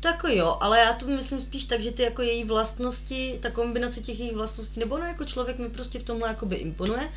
To 0.00 0.08
jako 0.08 0.28
jo, 0.28 0.58
ale 0.60 0.78
já 0.78 0.92
to 0.92 1.06
myslím 1.06 1.40
spíš 1.40 1.64
tak, 1.64 1.80
že 1.80 1.92
ty 1.92 2.02
jako 2.02 2.22
její 2.22 2.44
vlastnosti, 2.44 3.38
ta 3.42 3.50
kombinace 3.50 4.00
těch 4.00 4.20
jejich 4.20 4.34
vlastností, 4.34 4.80
nebo 4.80 4.94
ona 4.94 5.08
jako 5.08 5.24
člověk 5.24 5.58
mi 5.58 5.68
prostě 5.68 5.98
v 5.98 6.02
tomhle 6.02 6.28
jakoby 6.28 6.56
imponuje. 6.56 7.08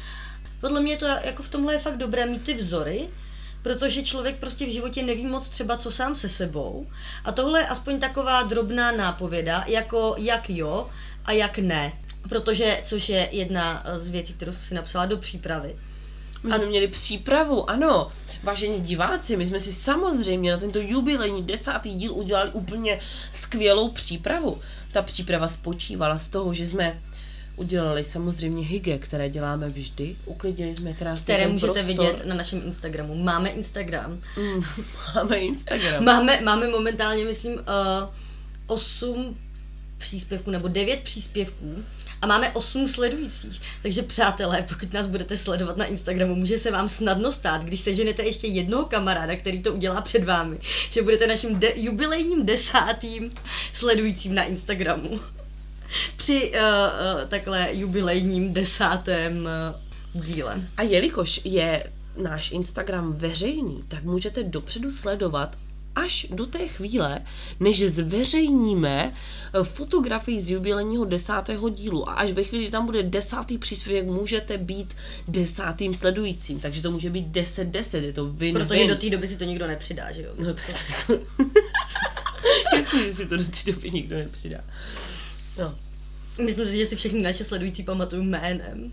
Podle 0.62 0.82
mě 0.82 0.98
to 0.98 1.06
jako 1.06 1.44
v 1.44 1.48
tomhle 1.48 1.74
je 1.74 1.80
fakt 1.80 1.98
dobré 1.98 2.26
mít 2.26 2.44
ty 2.44 2.54
vzory, 2.54 3.08
protože 3.68 4.04
člověk 4.04 4.36
prostě 4.36 4.66
v 4.66 4.70
životě 4.70 5.04
neví 5.04 5.26
moc 5.26 5.50
třeba 5.50 5.78
co 5.78 5.92
sám 5.92 6.16
se 6.16 6.30
sebou. 6.30 6.88
A 7.26 7.32
tohle 7.32 7.60
je 7.60 7.68
aspoň 7.68 8.00
taková 8.00 8.44
drobná 8.44 8.92
nápověda, 8.92 9.64
jako 9.68 10.16
jak 10.18 10.50
jo 10.50 10.90
a 11.26 11.32
jak 11.32 11.58
ne. 11.58 11.94
Protože, 12.30 12.82
což 12.86 13.10
je 13.10 13.30
jedna 13.32 13.84
z 13.96 14.10
věcí, 14.10 14.34
kterou 14.34 14.52
jsem 14.52 14.62
si 14.62 14.74
napsala 14.74 15.06
do 15.06 15.18
přípravy. 15.18 15.76
My 16.44 16.54
jsme 16.54 16.66
měli 16.66 16.88
přípravu, 16.88 17.70
ano. 17.70 18.10
Vážení 18.44 18.82
diváci, 18.82 19.38
my 19.38 19.46
jsme 19.46 19.60
si 19.60 19.74
samozřejmě 19.74 20.52
na 20.52 20.58
tento 20.58 20.80
jubilejní 20.80 21.44
desátý 21.44 21.94
díl 21.94 22.14
udělali 22.14 22.52
úplně 22.52 23.00
skvělou 23.32 23.90
přípravu. 23.92 24.62
Ta 24.92 25.02
příprava 25.02 25.48
spočívala 25.48 26.20
z 26.20 26.30
toho, 26.30 26.54
že 26.54 26.66
jsme 26.66 27.02
udělali 27.58 28.04
samozřejmě 28.04 28.66
hyge, 28.66 28.98
které 28.98 29.30
děláme 29.30 29.70
vždy. 29.70 30.16
Uklidili 30.26 30.76
jsme 30.76 30.94
krásně 30.94 31.24
Které 31.24 31.44
ten 31.44 31.52
můžete 31.52 31.74
prostor. 31.74 31.86
vidět 31.86 32.26
na 32.26 32.36
našem 32.36 32.62
Instagramu. 32.66 33.16
Máme 33.24 33.50
Instagram. 33.50 34.12
Mm, 34.38 34.64
máme 35.16 35.38
Instagram. 35.38 36.04
Máme, 36.06 36.42
máme 36.42 36.68
momentálně, 36.68 37.26
myslím, 37.26 37.54
uh, 37.54 37.60
8 38.68 39.38
příspěvků 39.98 40.52
nebo 40.52 40.68
9 40.68 41.00
příspěvků 41.00 41.84
a 42.22 42.28
máme 42.28 42.52
8 42.52 42.88
sledujících. 42.88 43.62
Takže 43.82 44.02
přátelé, 44.04 44.66
pokud 44.70 44.94
nás 44.94 45.06
budete 45.06 45.38
sledovat 45.38 45.78
na 45.78 45.86
Instagramu, 45.86 46.36
může 46.36 46.58
se 46.60 46.72
vám 46.72 46.88
snadno 46.90 47.32
stát, 47.32 47.64
když 47.64 47.82
seženete 47.82 48.24
ještě 48.24 48.48
jednoho 48.48 48.86
kamaráda, 48.86 49.36
který 49.36 49.62
to 49.62 49.74
udělá 49.74 50.02
před 50.02 50.24
vámi, 50.24 50.58
že 50.90 51.02
budete 51.02 51.28
naším 51.28 51.60
de- 51.60 51.74
jubilejním 51.76 52.46
desátým 52.46 53.32
sledujícím 53.74 54.36
na 54.36 54.44
Instagramu. 54.44 55.20
Při 56.16 56.52
uh, 56.52 56.58
uh, 56.58 57.28
takhle 57.28 57.70
jubilejním 57.72 58.54
desátém 58.54 59.50
uh, 60.14 60.22
díle. 60.24 60.62
A 60.78 60.82
jelikož 60.82 61.42
je 61.44 61.92
náš 62.18 62.52
Instagram 62.52 63.14
veřejný, 63.14 63.84
tak 63.88 64.04
můžete 64.04 64.44
dopředu 64.44 64.92
sledovat 64.92 65.58
až 65.98 66.28
do 66.30 66.46
té 66.46 66.68
chvíle, 66.68 67.20
než 67.60 67.84
zveřejníme 67.84 69.14
fotografii 69.64 70.40
z 70.40 70.50
jubilejního 70.50 71.06
desátého 71.06 71.70
dílu. 71.70 72.10
A 72.10 72.14
až 72.14 72.32
ve 72.32 72.44
chvíli, 72.44 72.64
kdy 72.64 72.72
tam 72.72 72.86
bude 72.86 73.04
desátý 73.04 73.58
příspěvek, 73.58 74.06
můžete 74.06 74.58
být 74.58 74.94
desátým 75.28 75.94
sledujícím. 75.94 76.60
Takže 76.60 76.82
to 76.82 76.92
může 76.92 77.10
být 77.10 77.28
10-10, 77.28 78.04
je 78.04 78.14
to 78.14 78.26
win 78.26 78.54
Protože 78.54 78.88
do 78.88 78.96
té 78.96 79.10
doby 79.10 79.28
si 79.28 79.38
to 79.38 79.44
nikdo 79.44 79.68
nepřidá, 79.68 80.12
že 80.12 80.22
jo? 80.22 80.32
No 80.40 80.54
tak... 80.54 80.70
Jasně, 82.78 83.04
že 83.04 83.14
si 83.14 83.26
to 83.26 83.38
do 83.38 83.44
té 83.44 83.72
doby 83.72 83.92
nikdo 83.92 84.16
nepřidá. 84.16 84.64
No. 85.60 85.76
Myslím 86.46 86.68
si, 86.68 86.78
že 86.78 86.86
si 86.86 86.96
všechny 86.96 87.22
naše 87.22 87.44
sledující 87.44 87.84
pamatuju 87.84 88.24
jménem. 88.24 88.90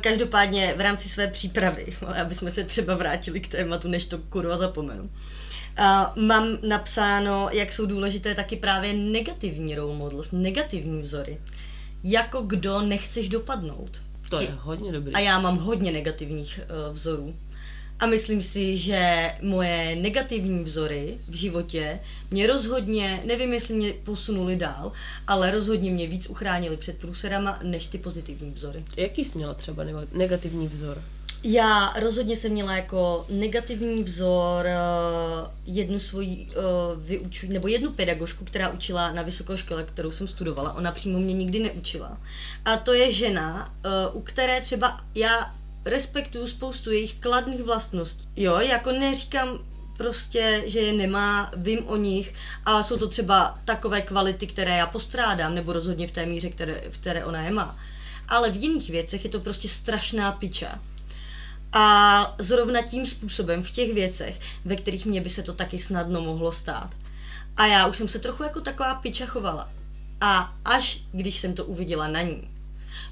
Každopádně 0.00 0.74
v 0.76 0.80
rámci 0.80 1.08
své 1.08 1.28
přípravy, 1.28 1.86
aby 2.22 2.34
jsme 2.34 2.50
se 2.50 2.64
třeba 2.64 2.94
vrátili 2.94 3.40
k 3.40 3.48
tématu, 3.48 3.88
než 3.88 4.04
to 4.04 4.18
kurva 4.18 4.56
zapomenu. 4.56 5.02
Uh, 5.02 6.24
mám 6.24 6.58
napsáno, 6.68 7.48
jak 7.52 7.72
jsou 7.72 7.86
důležité 7.86 8.34
taky 8.34 8.56
právě 8.56 8.92
negativní 8.92 9.74
role 9.74 9.96
models, 9.96 10.32
negativní 10.32 11.00
vzory. 11.00 11.40
Jako 12.04 12.42
kdo 12.42 12.80
nechceš 12.80 13.28
dopadnout. 13.28 14.02
To 14.28 14.40
je 14.40 14.48
hodně 14.60 14.92
dobrý. 14.92 15.14
A 15.14 15.18
já 15.18 15.40
mám 15.40 15.58
hodně 15.58 15.92
negativních 15.92 16.60
uh, 16.88 16.94
vzorů. 16.94 17.34
A 18.00 18.06
myslím 18.06 18.42
si, 18.42 18.76
že 18.76 19.30
moje 19.42 19.96
negativní 19.96 20.64
vzory 20.64 21.18
v 21.28 21.34
životě 21.34 22.00
mě 22.30 22.46
rozhodně, 22.46 23.22
nevím, 23.24 23.52
jestli 23.52 23.74
mě 23.74 23.92
posunuli 23.92 24.56
dál, 24.56 24.92
ale 25.26 25.50
rozhodně 25.50 25.90
mě 25.90 26.06
víc 26.06 26.26
uchránili 26.26 26.76
před 26.76 26.98
průserama, 26.98 27.58
než 27.62 27.86
ty 27.86 27.98
pozitivní 27.98 28.50
vzory. 28.50 28.84
Jaký 28.96 29.24
jsi 29.24 29.38
měla 29.38 29.54
třeba 29.54 29.84
negativní 30.12 30.68
vzor? 30.68 31.02
Já 31.42 31.94
rozhodně 32.00 32.36
jsem 32.36 32.52
měla 32.52 32.76
jako 32.76 33.26
negativní 33.30 34.04
vzor 34.04 34.66
uh, 34.66 35.50
jednu 35.66 35.98
svoji 35.98 36.46
uh, 36.46 37.02
vyuču, 37.02 37.46
nebo 37.48 37.68
jednu 37.68 37.92
pedagožku, 37.92 38.44
která 38.44 38.68
učila 38.68 39.12
na 39.12 39.22
vysoké 39.22 39.56
škole, 39.56 39.84
kterou 39.84 40.10
jsem 40.10 40.28
studovala. 40.28 40.72
Ona 40.72 40.92
přímo 40.92 41.18
mě 41.18 41.34
nikdy 41.34 41.58
neučila. 41.58 42.18
A 42.64 42.76
to 42.76 42.92
je 42.92 43.12
žena, 43.12 43.74
uh, 43.84 44.16
u 44.16 44.20
které 44.20 44.60
třeba 44.60 45.00
já 45.14 45.54
respektuju 45.84 46.46
spoustu 46.46 46.90
jejich 46.90 47.14
kladných 47.14 47.62
vlastností. 47.62 48.24
Jo, 48.36 48.58
jako 48.58 48.92
neříkám 48.92 49.58
prostě, 49.96 50.62
že 50.66 50.78
je 50.78 50.92
nemá, 50.92 51.50
vím 51.56 51.88
o 51.88 51.96
nich 51.96 52.34
a 52.64 52.82
jsou 52.82 52.96
to 52.96 53.08
třeba 53.08 53.58
takové 53.64 54.00
kvality, 54.00 54.46
které 54.46 54.76
já 54.76 54.86
postrádám, 54.86 55.54
nebo 55.54 55.72
rozhodně 55.72 56.08
v 56.08 56.10
té 56.10 56.26
míře, 56.26 56.50
které, 56.50 56.82
v 56.90 56.98
které 56.98 57.24
ona 57.24 57.42
je 57.42 57.50
má. 57.50 57.78
Ale 58.28 58.50
v 58.50 58.56
jiných 58.56 58.90
věcech 58.90 59.24
je 59.24 59.30
to 59.30 59.40
prostě 59.40 59.68
strašná 59.68 60.32
piča. 60.32 60.78
A 61.72 62.36
zrovna 62.38 62.82
tím 62.82 63.06
způsobem 63.06 63.62
v 63.62 63.70
těch 63.70 63.94
věcech, 63.94 64.40
ve 64.64 64.76
kterých 64.76 65.06
mě 65.06 65.20
by 65.20 65.30
se 65.30 65.42
to 65.42 65.52
taky 65.52 65.78
snadno 65.78 66.20
mohlo 66.20 66.52
stát. 66.52 66.94
A 67.56 67.66
já 67.66 67.86
už 67.86 67.96
jsem 67.96 68.08
se 68.08 68.18
trochu 68.18 68.42
jako 68.42 68.60
taková 68.60 68.94
piča 68.94 69.26
chovala. 69.26 69.70
A 70.20 70.56
až 70.64 71.00
když 71.12 71.40
jsem 71.40 71.54
to 71.54 71.64
uviděla 71.64 72.08
na 72.08 72.22
ní, 72.22 72.50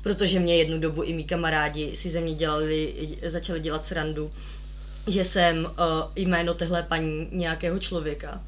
protože 0.03 0.41
mě 0.41 0.57
jednu 0.57 0.79
dobu 0.79 1.03
i 1.03 1.13
mý 1.13 1.25
kamarádi 1.25 1.97
si 1.97 2.11
ze 2.11 2.21
mě 2.21 2.35
dělali, 2.35 2.95
začali 3.27 3.61
dělat 3.61 3.87
srandu, 3.87 4.31
že 5.07 5.25
jsem 5.25 5.65
uh, 5.65 5.73
jméno 6.17 6.55
téhle 6.55 6.83
paní 6.83 7.29
nějakého 7.33 7.79
člověka. 7.79 8.43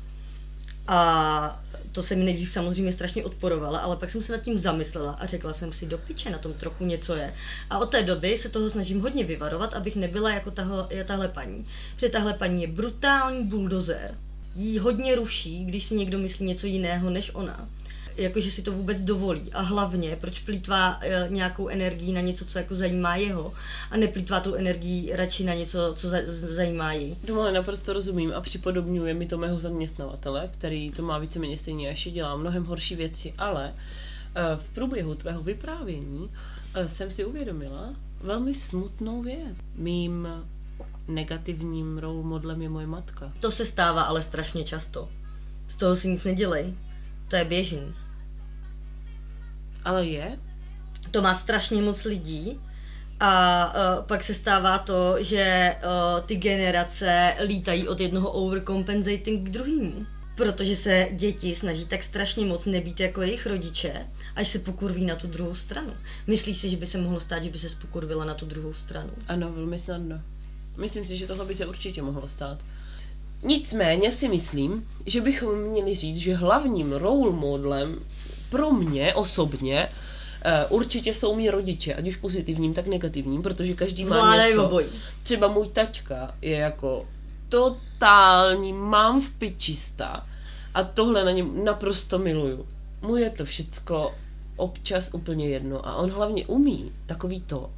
A 0.89 1.61
to 1.93 2.03
se 2.03 2.17
mi 2.17 2.25
nejdřív 2.25 2.51
samozřejmě 2.51 2.93
strašně 2.93 3.25
odporovala, 3.25 3.79
ale 3.79 3.97
pak 3.97 4.11
jsem 4.11 4.23
se 4.23 4.33
nad 4.33 4.39
tím 4.39 4.59
zamyslela 4.59 5.13
a 5.13 5.27
řekla 5.27 5.53
jsem 5.53 5.73
si, 5.73 5.87
do 5.87 5.99
piče, 5.99 6.31
na 6.31 6.39
tom 6.39 6.53
trochu 6.53 6.85
něco 6.85 7.15
je. 7.15 7.35
A 7.71 7.79
od 7.79 7.87
té 7.87 8.03
doby 8.03 8.39
se 8.39 8.49
toho 8.49 8.71
snažím 8.71 9.01
hodně 9.01 9.25
vyvarovat, 9.25 9.75
abych 9.75 9.97
nebyla 9.97 10.31
jako 10.31 10.51
tahle, 10.51 10.87
tahle 11.05 11.29
paní. 11.29 11.67
Protože 11.95 12.09
tahle 12.09 12.35
paní 12.35 12.63
je 12.63 12.69
brutální 12.69 13.45
buldozer. 13.45 14.15
Jí 14.57 14.79
hodně 14.79 15.15
ruší, 15.15 15.65
když 15.65 15.85
si 15.85 15.95
někdo 15.95 16.19
myslí 16.19 16.47
něco 16.47 16.67
jiného 16.67 17.11
než 17.11 17.31
ona 17.35 17.69
jakože 18.19 18.51
si 18.51 18.63
to 18.63 18.73
vůbec 18.73 19.01
dovolí. 19.01 19.53
A 19.53 19.61
hlavně, 19.61 20.17
proč 20.21 20.39
plítvá 20.39 20.99
e, 21.01 21.29
nějakou 21.29 21.69
energii 21.69 22.13
na 22.13 22.21
něco, 22.21 22.45
co 22.45 22.59
jako 22.59 22.75
zajímá 22.75 23.17
jeho 23.17 23.55
a 23.91 23.97
neplítvá 23.97 24.41
tou 24.41 24.55
energii 24.55 25.13
radši 25.17 25.45
na 25.45 25.55
něco, 25.55 25.95
co 25.97 26.09
za, 26.09 26.19
zajímá 26.29 26.93
jí. 26.93 27.15
Tomu 27.15 27.51
naprosto 27.53 27.93
rozumím 27.93 28.33
a 28.35 28.41
připodobňuje 28.41 29.15
mi 29.15 29.27
to 29.27 29.39
mého 29.39 29.61
zaměstnavatele, 29.61 30.51
který 30.53 30.91
to 30.91 31.03
má 31.03 31.19
víceméně 31.19 31.57
stejně, 31.57 31.91
až 31.91 32.09
dělá 32.13 32.37
mnohem 32.37 32.65
horší 32.65 32.97
věci, 32.97 33.35
ale 33.39 33.75
e, 34.35 34.57
v 34.57 34.65
průběhu 34.65 35.15
tvého 35.15 35.43
vyprávění 35.43 36.31
e, 36.75 36.89
jsem 36.89 37.11
si 37.11 37.25
uvědomila 37.25 37.95
velmi 38.21 38.55
smutnou 38.55 39.23
věc. 39.23 39.57
Mým 39.75 40.29
negativním 41.09 41.99
role 41.99 42.23
modelem 42.23 42.63
je 42.63 42.69
moje 42.69 42.87
matka. 42.87 43.33
To 43.41 43.51
se 43.51 43.65
stává 43.65 44.03
ale 44.03 44.23
strašně 44.23 44.65
často. 44.65 45.09
Z 45.69 45.77
toho 45.77 45.97
si 45.97 46.09
nic 46.09 46.25
nedělej. 46.25 46.75
To 47.29 47.37
je 47.37 47.45
běžný. 47.45 47.95
Ale 49.85 50.07
je? 50.07 50.39
To 51.11 51.23
má 51.23 51.35
strašně 51.35 51.83
moc 51.83 52.05
lidí 52.05 52.61
a 53.21 53.67
uh, 53.67 54.05
pak 54.05 54.25
se 54.25 54.35
stává 54.35 54.79
to, 54.79 55.17
že 55.21 55.75
uh, 55.77 56.27
ty 56.27 56.37
generace 56.37 57.35
lítají 57.47 57.89
od 57.89 58.01
jednoho 58.01 58.31
overcompensating 58.31 59.49
k 59.49 59.53
druhému. 59.53 60.07
Protože 60.37 60.77
se 60.77 61.09
děti 61.13 61.55
snaží 61.55 61.87
tak 61.87 62.03
strašně 62.03 62.47
moc 62.47 62.67
nebýt 62.67 63.01
jako 63.01 63.23
jejich 63.23 63.47
rodiče, 63.47 64.07
až 64.37 64.49
se 64.49 64.59
pokurví 64.59 65.05
na 65.05 65.17
tu 65.17 65.27
druhou 65.27 65.55
stranu. 65.55 65.93
Myslíš 66.27 66.59
si, 66.59 66.69
že 66.69 66.77
by 66.77 66.87
se 66.87 66.99
mohlo 66.99 67.21
stát, 67.21 67.43
že 67.43 67.51
by 67.51 67.59
se 67.59 67.69
pokurvila 67.81 68.25
na 68.25 68.35
tu 68.35 68.47
druhou 68.47 68.73
stranu? 68.73 69.11
Ano, 69.29 69.53
velmi 69.53 69.79
snadno. 69.79 70.21
Myslím 70.77 71.07
si, 71.07 71.17
že 71.17 71.27
tohle 71.27 71.45
by 71.45 71.55
se 71.55 71.67
určitě 71.67 72.03
mohlo 72.03 72.29
stát. 72.29 72.59
Nicméně 73.43 74.13
si 74.13 74.29
myslím, 74.29 74.87
že 75.07 75.21
bychom 75.21 75.59
měli 75.59 75.97
říct, 75.97 76.17
že 76.17 76.35
hlavním 76.35 76.93
role 76.93 77.33
modelem 77.33 77.99
pro 78.51 78.73
mě 78.73 79.15
osobně 79.15 79.89
uh, 79.89 80.77
určitě 80.77 81.15
jsou 81.15 81.37
mý 81.37 81.51
rodiče, 81.51 81.95
ať 81.95 82.09
už 82.09 82.17
pozitivním, 82.17 82.75
tak 82.75 82.87
negativním, 82.87 83.43
protože 83.43 83.75
každý 83.75 84.05
má 84.05 84.37
něco. 84.37 84.65
obojí. 84.65 84.87
Třeba 85.23 85.49
můj 85.49 85.69
taťka 85.69 86.35
je 86.43 86.57
jako 86.57 87.07
totální, 87.49 88.73
mám 88.73 89.21
v 89.21 89.31
pičista 89.31 90.27
a 90.75 90.85
tohle 90.85 91.25
na 91.25 91.31
něm 91.31 91.65
naprosto 91.65 92.19
miluju. 92.19 92.67
Mu 93.03 93.17
je 93.17 93.31
to 93.31 93.45
všecko 93.45 94.15
občas 94.57 95.11
úplně 95.13 95.49
jedno 95.49 95.89
a 95.89 95.97
on 95.97 96.11
hlavně 96.11 96.47
umí 96.47 96.93
takový 97.07 97.41
to, 97.41 97.71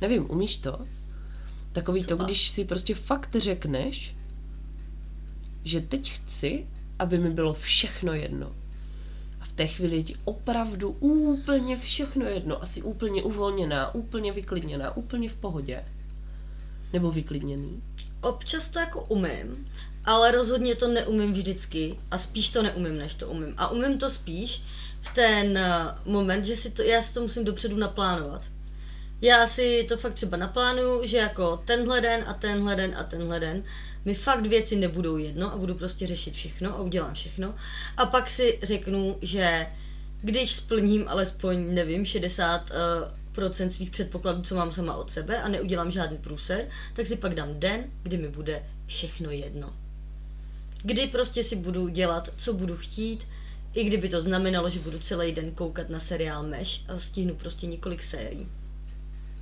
nevím, 0.00 0.30
umíš 0.30 0.58
to? 0.58 0.78
Takový 1.72 2.00
to, 2.00 2.06
Třeba? 2.06 2.24
když 2.24 2.50
si 2.50 2.64
prostě 2.64 2.94
fakt 2.94 3.36
řekneš, 3.36 4.16
že 5.64 5.80
teď 5.80 6.12
chci, 6.12 6.66
aby 6.98 7.18
mi 7.18 7.30
bylo 7.30 7.54
všechno 7.54 8.12
jedno. 8.12 8.52
Té 9.54 9.66
chvíli 9.66 9.96
je 9.96 10.02
ti 10.02 10.16
opravdu 10.24 10.90
úplně 11.00 11.76
všechno 11.76 12.26
jedno. 12.26 12.62
Asi 12.62 12.82
úplně 12.82 13.22
uvolněná, 13.22 13.94
úplně 13.94 14.32
vyklidněná, 14.32 14.96
úplně 14.96 15.28
v 15.28 15.36
pohodě. 15.36 15.84
Nebo 16.92 17.12
vyklidněný. 17.12 17.82
Občas 18.20 18.68
to 18.68 18.78
jako 18.78 19.02
umím, 19.02 19.64
ale 20.04 20.30
rozhodně 20.30 20.74
to 20.74 20.88
neumím 20.88 21.32
vždycky 21.32 21.98
a 22.10 22.18
spíš 22.18 22.48
to 22.48 22.62
neumím, 22.62 22.98
než 22.98 23.14
to 23.14 23.28
umím. 23.28 23.54
A 23.56 23.68
umím 23.68 23.98
to 23.98 24.10
spíš 24.10 24.62
v 25.00 25.14
ten 25.14 25.58
eh, 25.58 25.94
moment, 26.04 26.44
že 26.44 26.56
si 26.56 26.70
to, 26.70 26.82
já 26.82 27.02
si 27.02 27.14
to 27.14 27.20
musím 27.20 27.44
dopředu 27.44 27.76
naplánovat. 27.76 28.53
Já 29.22 29.46
si 29.46 29.84
to 29.88 29.96
fakt 29.96 30.14
třeba 30.14 30.36
naplánuju, 30.36 31.06
že 31.06 31.16
jako 31.16 31.62
tenhle 31.64 32.00
den 32.00 32.24
a 32.26 32.34
tenhle 32.34 32.76
den 32.76 32.94
a 32.98 33.04
tenhle 33.04 33.40
den 33.40 33.64
mi 34.04 34.14
fakt 34.14 34.46
věci 34.46 34.76
nebudou 34.76 35.16
jedno 35.16 35.52
a 35.52 35.56
budu 35.56 35.74
prostě 35.74 36.06
řešit 36.06 36.34
všechno 36.34 36.74
a 36.74 36.80
udělám 36.80 37.14
všechno. 37.14 37.54
A 37.96 38.06
pak 38.06 38.30
si 38.30 38.58
řeknu, 38.62 39.18
že 39.22 39.66
když 40.22 40.52
splním 40.52 41.08
alespoň, 41.08 41.74
nevím, 41.74 42.04
60 42.04 42.70
eh, 42.70 42.74
procent 43.32 43.70
svých 43.70 43.90
předpokladů, 43.90 44.42
co 44.42 44.54
mám 44.54 44.72
sama 44.72 44.94
od 44.94 45.10
sebe 45.10 45.42
a 45.42 45.48
neudělám 45.48 45.90
žádný 45.90 46.18
průser, 46.18 46.68
tak 46.92 47.06
si 47.06 47.16
pak 47.16 47.34
dám 47.34 47.60
den, 47.60 47.84
kdy 48.02 48.16
mi 48.16 48.28
bude 48.28 48.62
všechno 48.86 49.30
jedno. 49.30 49.76
Kdy 50.82 51.06
prostě 51.06 51.44
si 51.44 51.56
budu 51.56 51.88
dělat, 51.88 52.28
co 52.36 52.52
budu 52.52 52.76
chtít, 52.76 53.26
i 53.74 53.84
kdyby 53.84 54.08
to 54.08 54.20
znamenalo, 54.20 54.68
že 54.68 54.78
budu 54.78 54.98
celý 54.98 55.32
den 55.32 55.50
koukat 55.50 55.88
na 55.88 56.00
seriál 56.00 56.42
Mesh 56.42 56.90
a 56.90 56.98
stihnu 56.98 57.34
prostě 57.34 57.66
několik 57.66 58.02
sérií. 58.02 58.46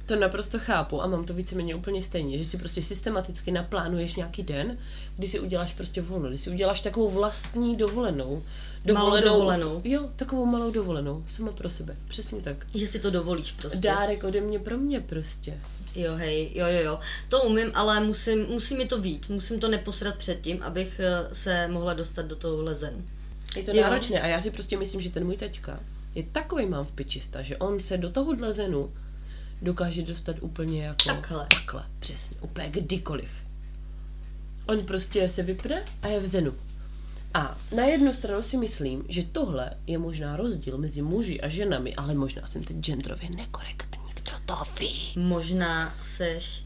To 0.06 0.16
naprosto 0.16 0.58
chápu 0.58 1.02
a 1.02 1.06
mám 1.06 1.24
to 1.24 1.34
víceméně 1.34 1.74
úplně 1.74 2.02
stejně, 2.02 2.38
že 2.38 2.44
si 2.44 2.58
prostě 2.58 2.82
systematicky 2.82 3.50
naplánuješ 3.52 4.14
nějaký 4.14 4.42
den, 4.42 4.78
kdy 5.16 5.26
si 5.26 5.40
uděláš 5.40 5.74
prostě 5.74 6.02
volno, 6.02 6.28
kdy 6.28 6.38
si 6.38 6.50
uděláš 6.50 6.80
takovou 6.80 7.10
vlastní 7.10 7.76
dovolenou. 7.76 8.42
Malou 8.92 9.20
dovolenou. 9.20 9.80
Jo, 9.84 10.08
takovou 10.16 10.46
malou 10.46 10.70
dovolenou, 10.70 11.24
sama 11.28 11.52
pro 11.52 11.68
sebe, 11.68 11.96
přesně 12.08 12.40
tak. 12.40 12.66
Že 12.74 12.86
si 12.86 12.98
to 12.98 13.10
dovolíš 13.10 13.52
prostě. 13.52 13.78
Dárek 13.78 14.24
ode 14.24 14.40
mě 14.40 14.58
pro 14.58 14.78
mě 14.78 15.00
prostě. 15.00 15.58
Jo, 15.96 16.14
hej, 16.14 16.50
jo, 16.54 16.66
jo, 16.66 16.82
jo. 16.82 16.98
To 17.28 17.42
umím, 17.42 17.70
ale 17.74 18.00
musím, 18.00 18.46
musí 18.46 18.76
mi 18.76 18.86
to 18.86 18.98
vít. 18.98 19.28
Musím 19.28 19.60
to 19.60 19.68
neposrat 19.68 20.16
předtím, 20.16 20.62
abych 20.62 21.00
eh, 21.00 21.34
se 21.34 21.68
mohla 21.68 21.94
dostat 21.94 22.26
do 22.26 22.36
toho 22.36 22.74
zen. 22.74 23.04
Je 23.56 23.62
to 23.62 23.70
Jo. 23.70 23.82
náročné 23.82 24.20
a 24.20 24.26
já 24.26 24.40
si 24.40 24.50
prostě 24.50 24.78
myslím, 24.78 25.00
že 25.00 25.10
ten 25.10 25.24
můj 25.24 25.36
taťka 25.36 25.80
je 26.14 26.22
takový 26.22 26.66
mám 26.66 26.84
v 26.84 26.92
pičista, 26.92 27.42
že 27.42 27.56
on 27.56 27.80
se 27.80 27.96
do 27.96 28.10
tohohle 28.10 28.52
zenu 28.52 28.92
dokáže 29.62 30.02
dostat 30.02 30.36
úplně 30.40 30.84
jako... 30.84 31.04
Takhle. 31.04 31.46
Takhle, 31.50 31.84
přesně, 31.98 32.36
úplně 32.40 32.70
kdykoliv. 32.70 33.30
On 34.66 34.86
prostě 34.86 35.28
se 35.28 35.42
vypne 35.42 35.82
a 36.02 36.08
je 36.08 36.20
v 36.20 36.26
zenu. 36.26 36.54
A 37.34 37.58
na 37.76 37.84
jednu 37.84 38.12
stranu 38.12 38.42
si 38.42 38.56
myslím, 38.56 39.04
že 39.08 39.22
tohle 39.22 39.70
je 39.86 39.98
možná 39.98 40.36
rozdíl 40.36 40.78
mezi 40.78 41.02
muži 41.02 41.40
a 41.40 41.48
ženami, 41.48 41.94
ale 41.94 42.14
možná 42.14 42.46
jsem 42.46 42.64
teď 42.64 42.76
genderově 42.76 43.30
nekorektní, 43.30 44.12
kdo 44.14 44.32
to 44.46 44.54
ví. 44.80 45.12
Možná 45.16 45.94
seš, 46.02 46.64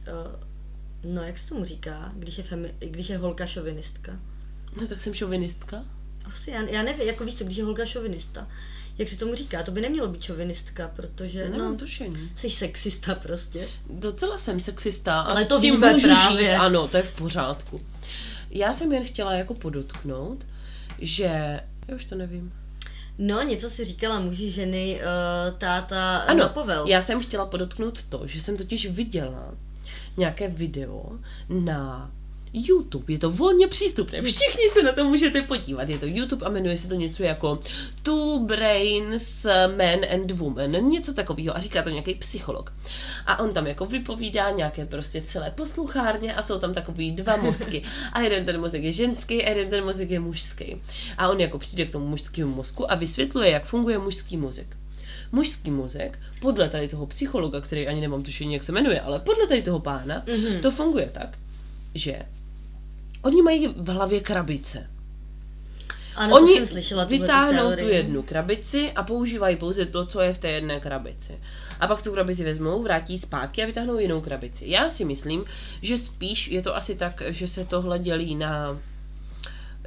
uh, 1.04 1.12
no 1.14 1.22
jak 1.22 1.38
se 1.38 1.48
tomu 1.48 1.64
říká, 1.64 2.12
když 2.16 2.38
je, 2.38 2.44
femi- 2.44 2.72
když 2.78 3.08
je 3.08 3.18
holka 3.18 3.46
šovinistka? 3.46 4.12
No 4.80 4.86
tak 4.86 5.00
jsem 5.00 5.14
šovinistka. 5.14 5.84
Asi, 6.24 6.50
já, 6.50 6.62
já 6.62 6.82
nevím, 6.82 7.06
jako 7.06 7.24
víš 7.24 7.34
co, 7.34 7.44
když 7.44 7.56
je 7.56 7.64
holka 7.64 7.86
šovinista. 7.86 8.48
Jak 8.98 9.08
se 9.08 9.16
tomu 9.18 9.34
říká? 9.34 9.62
To 9.62 9.70
by 9.70 9.80
nemělo 9.80 10.08
být 10.08 10.22
šovinistka, 10.22 10.90
protože, 10.96 11.48
Nemám 11.48 11.72
no, 11.72 11.76
tušení. 11.78 12.30
jsi 12.36 12.50
sexista 12.50 13.14
prostě. 13.14 13.68
Docela 13.90 14.38
jsem 14.38 14.60
sexista. 14.60 15.20
Ale 15.20 15.44
to 15.44 15.60
tím 15.60 15.80
můžu 15.80 16.08
právě. 16.08 16.50
Žít, 16.50 16.56
ano, 16.56 16.88
to 16.88 16.96
je 16.96 17.02
v 17.02 17.12
pořádku. 17.14 17.80
Já 18.50 18.72
jsem 18.72 18.92
jen 18.92 19.04
chtěla 19.04 19.32
jako 19.32 19.54
podotknout, 19.54 20.46
že... 20.98 21.60
Já 21.88 21.96
už 21.96 22.04
to 22.04 22.14
nevím. 22.14 22.52
No, 23.18 23.42
něco 23.42 23.70
si 23.70 23.84
říkala 23.84 24.20
muži, 24.20 24.50
ženy, 24.50 25.00
uh, 25.00 25.58
táta, 25.58 26.16
Ano, 26.16 26.40
napovel. 26.40 26.86
já 26.86 27.00
jsem 27.00 27.20
chtěla 27.20 27.46
podotknout 27.46 28.02
to, 28.02 28.26
že 28.26 28.40
jsem 28.40 28.56
totiž 28.56 28.86
viděla 28.86 29.54
nějaké 30.16 30.48
video 30.48 31.18
na 31.48 32.10
YouTube. 32.52 33.12
Je 33.12 33.18
to 33.18 33.30
volně 33.30 33.66
přístupné. 33.68 34.22
Všichni 34.22 34.68
se 34.72 34.82
na 34.82 34.92
to 34.92 35.04
můžete 35.04 35.42
podívat. 35.42 35.88
Je 35.88 35.98
to 35.98 36.06
YouTube 36.06 36.46
a 36.46 36.50
jmenuje 36.50 36.76
se 36.76 36.88
to 36.88 36.94
něco 36.94 37.22
jako 37.22 37.58
Two 38.02 38.38
Brains 38.38 39.44
Man 39.76 39.98
and 40.14 40.30
Woman. 40.30 40.70
Něco 40.70 41.12
takového. 41.14 41.56
A 41.56 41.58
říká 41.60 41.82
to 41.82 41.90
nějaký 41.90 42.14
psycholog. 42.14 42.72
A 43.26 43.38
on 43.38 43.54
tam 43.54 43.66
jako 43.66 43.86
vypovídá 43.86 44.50
nějaké 44.50 44.86
prostě 44.86 45.20
celé 45.20 45.50
posluchárně 45.50 46.34
a 46.34 46.42
jsou 46.42 46.58
tam 46.58 46.74
takový 46.74 47.12
dva 47.12 47.36
mozky. 47.42 47.82
A 48.12 48.20
jeden 48.20 48.44
ten 48.44 48.60
mozek 48.60 48.82
je 48.82 48.92
ženský 48.92 49.44
a 49.44 49.48
jeden 49.48 49.70
ten 49.70 49.84
mozek 49.84 50.10
je 50.10 50.20
mužský. 50.20 50.82
A 51.18 51.28
on 51.28 51.40
jako 51.40 51.58
přijde 51.58 51.84
k 51.84 51.90
tomu 51.92 52.06
mužskému 52.06 52.54
mozku 52.54 52.90
a 52.90 52.94
vysvětluje, 52.94 53.50
jak 53.50 53.66
funguje 53.66 53.98
mužský 53.98 54.36
mozek 54.36 54.76
mužský 55.32 55.70
mozek, 55.70 56.18
podle 56.40 56.68
tady 56.68 56.88
toho 56.88 57.06
psychologa, 57.06 57.60
který 57.60 57.88
ani 57.88 58.00
nemám 58.00 58.22
tušení, 58.22 58.54
jak 58.54 58.62
se 58.62 58.72
jmenuje, 58.72 59.00
ale 59.00 59.18
podle 59.18 59.46
tady 59.46 59.62
toho 59.62 59.80
pána, 59.80 60.22
Mhm. 60.26 60.36
mm-hmm. 60.36 60.60
to 60.60 60.70
funguje 60.70 61.10
tak, 61.12 61.38
že 61.98 62.22
oni 63.22 63.42
mají 63.42 63.68
v 63.68 63.88
hlavě 63.88 64.20
krabice. 64.20 64.90
ano, 66.16 66.34
oni 66.34 66.46
to 66.46 66.52
jsem 66.52 66.66
slyšela, 66.66 67.04
vytáhnou 67.04 67.76
tu 67.76 67.88
jednu 67.88 68.22
krabici 68.22 68.92
a 68.92 69.02
používají 69.02 69.56
pouze 69.56 69.86
to, 69.86 70.06
co 70.06 70.20
je 70.20 70.34
v 70.34 70.38
té 70.38 70.48
jedné 70.48 70.80
krabici. 70.80 71.40
A 71.80 71.86
pak 71.86 72.02
tu 72.02 72.12
krabici 72.12 72.44
vezmou, 72.44 72.82
vrátí 72.82 73.18
zpátky 73.18 73.62
a 73.62 73.66
vytáhnou 73.66 73.98
jinou 73.98 74.20
krabici. 74.20 74.64
Já 74.68 74.88
si 74.88 75.04
myslím, 75.04 75.44
že 75.82 75.98
spíš 75.98 76.48
je 76.48 76.62
to 76.62 76.76
asi 76.76 76.94
tak, 76.94 77.22
že 77.26 77.46
se 77.46 77.64
tohle 77.64 77.98
dělí 77.98 78.34
na 78.34 78.78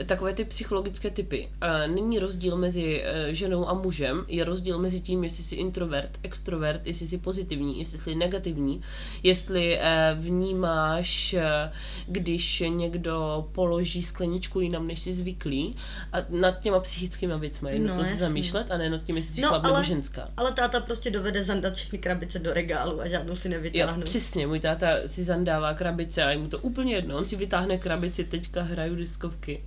takové 0.05 0.33
ty 0.33 0.45
psychologické 0.45 1.09
typy. 1.09 1.49
Není 1.87 2.19
rozdíl 2.19 2.57
mezi 2.57 3.03
eh, 3.05 3.33
ženou 3.33 3.69
a 3.69 3.73
mužem, 3.73 4.25
je 4.27 4.43
rozdíl 4.43 4.79
mezi 4.79 4.99
tím, 5.01 5.23
jestli 5.23 5.43
jsi 5.43 5.55
introvert, 5.55 6.19
extrovert, 6.23 6.85
jestli 6.87 7.07
jsi 7.07 7.17
pozitivní, 7.17 7.79
jestli 7.79 7.97
jsi 7.97 8.15
negativní, 8.15 8.81
jestli 9.23 9.77
eh, 9.79 10.15
vnímáš, 10.19 11.33
eh, 11.33 11.71
když 12.07 12.63
někdo 12.69 13.47
položí 13.51 14.03
skleničku 14.03 14.59
jinam, 14.59 14.87
než 14.87 14.99
jsi 14.99 15.13
zvyklý, 15.13 15.75
a 16.13 16.17
nad 16.29 16.59
těma 16.59 16.79
psychickými 16.79 17.33
věcmi 17.39 17.71
je 17.73 17.79
No, 17.79 17.87
nutno 17.87 18.03
se 18.05 18.11
jasně. 18.11 18.25
zamýšlet 18.25 18.71
a 18.71 18.77
ne 18.77 18.89
nad 18.89 19.03
tím, 19.03 19.15
jestli 19.15 19.33
jsi 19.33 19.41
No, 19.41 19.47
chlap 19.49 19.63
ale- 19.63 19.73
nebo 19.73 19.83
ženská. 19.83 20.29
Ale 20.37 20.51
táta 20.53 20.79
prostě 20.79 21.11
dovede 21.11 21.43
zandat 21.43 21.73
všechny 21.73 21.97
krabice 21.97 22.39
do 22.39 22.53
regálu 22.53 23.01
a 23.01 23.07
žádnou 23.07 23.35
si 23.35 23.47
Jo, 23.47 23.51
nevytáhnu. 23.51 24.03
přesně, 24.03 24.47
můj 24.47 24.59
táta 24.59 24.87
si 25.05 25.23
zandává 25.23 25.73
krabice 25.73 26.23
a 26.23 26.31
je 26.31 26.37
mu 26.37 26.47
to 26.47 26.59
úplně 26.59 26.95
jedno. 26.95 27.17
On 27.17 27.25
si 27.27 27.35
vytáhne 27.35 27.77
krabici, 27.77 28.23
teďka 28.23 28.61
hraju 28.61 28.95
diskovky. 28.95 29.63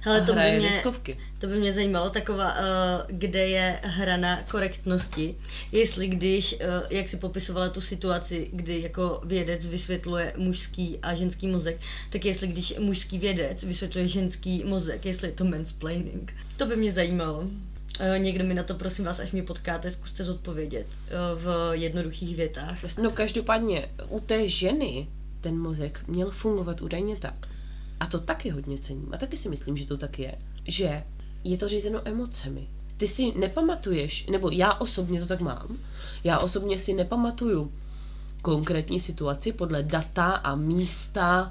Hele, 0.00 0.20
a 0.20 0.24
to 0.24 0.34
by, 0.34 0.40
mě, 0.40 0.68
diskovky. 0.68 1.18
to 1.38 1.46
by 1.46 1.58
mě 1.58 1.72
zajímalo, 1.72 2.10
taková, 2.10 2.54
uh, 2.54 2.60
kde 3.06 3.48
je 3.48 3.80
hrana 3.82 4.42
korektnosti. 4.50 5.34
Jestli 5.72 6.08
když, 6.08 6.52
uh, 6.52 6.60
jak 6.90 7.08
si 7.08 7.16
popisovala 7.16 7.68
tu 7.68 7.80
situaci, 7.80 8.48
kdy 8.52 8.82
jako 8.82 9.20
vědec 9.24 9.66
vysvětluje 9.66 10.32
mužský 10.36 10.98
a 11.02 11.14
ženský 11.14 11.46
mozek, 11.46 11.80
tak 12.10 12.24
jestli 12.24 12.46
když 12.46 12.74
mužský 12.78 13.18
vědec 13.18 13.62
vysvětluje 13.64 14.08
ženský 14.08 14.64
mozek, 14.64 15.06
jestli 15.06 15.28
je 15.28 15.32
to 15.32 15.44
mansplaining. 15.44 16.34
To 16.56 16.66
by 16.66 16.76
mě 16.76 16.92
zajímalo. 16.92 17.38
Uh, 17.38 18.18
někdo 18.18 18.44
mi 18.44 18.54
na 18.54 18.62
to, 18.62 18.74
prosím 18.74 19.04
vás, 19.04 19.18
až 19.18 19.32
mě 19.32 19.42
potkáte, 19.42 19.90
zkuste 19.90 20.24
zodpovědět 20.24 20.86
v 21.34 21.70
jednoduchých 21.72 22.36
větách. 22.36 22.78
No 23.02 23.10
každopádně 23.10 23.88
u 24.08 24.20
té 24.20 24.48
ženy 24.48 25.06
ten 25.40 25.58
mozek 25.58 26.00
měl 26.06 26.30
fungovat 26.30 26.80
údajně 26.80 27.16
tak. 27.16 27.48
A 28.00 28.06
to 28.06 28.18
taky 28.18 28.50
hodně 28.50 28.78
cením. 28.78 29.14
A 29.14 29.16
taky 29.16 29.36
si 29.36 29.48
myslím, 29.48 29.76
že 29.76 29.86
to 29.86 29.96
tak 29.96 30.18
je. 30.18 30.38
Že 30.64 31.04
je 31.44 31.58
to 31.58 31.68
řízeno 31.68 32.00
emocemi. 32.04 32.68
Ty 32.96 33.08
si 33.08 33.38
nepamatuješ, 33.38 34.26
nebo 34.26 34.50
já 34.50 34.74
osobně 34.74 35.20
to 35.20 35.26
tak 35.26 35.40
mám, 35.40 35.78
já 36.24 36.38
osobně 36.38 36.78
si 36.78 36.92
nepamatuju 36.92 37.72
konkrétní 38.42 39.00
situaci 39.00 39.52
podle 39.52 39.82
data 39.82 40.30
a 40.30 40.54
místa 40.54 41.50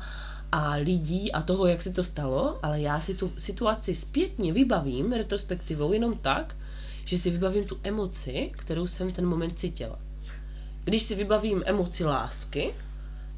a 0.51 0.71
lidí 0.71 1.31
a 1.31 1.41
toho, 1.41 1.67
jak 1.67 1.81
se 1.81 1.93
to 1.93 2.03
stalo, 2.03 2.59
ale 2.63 2.81
já 2.81 2.99
si 2.99 3.13
tu 3.13 3.31
situaci 3.37 3.95
zpětně 3.95 4.53
vybavím 4.53 5.11
retrospektivou 5.11 5.93
jenom 5.93 6.17
tak, 6.17 6.55
že 7.05 7.17
si 7.17 7.29
vybavím 7.29 7.63
tu 7.63 7.77
emoci, 7.83 8.51
kterou 8.53 8.87
jsem 8.87 9.11
ten 9.11 9.25
moment 9.25 9.59
cítila. 9.59 9.99
Když 10.83 11.03
si 11.03 11.15
vybavím 11.15 11.63
emoci 11.65 12.05
lásky, 12.05 12.73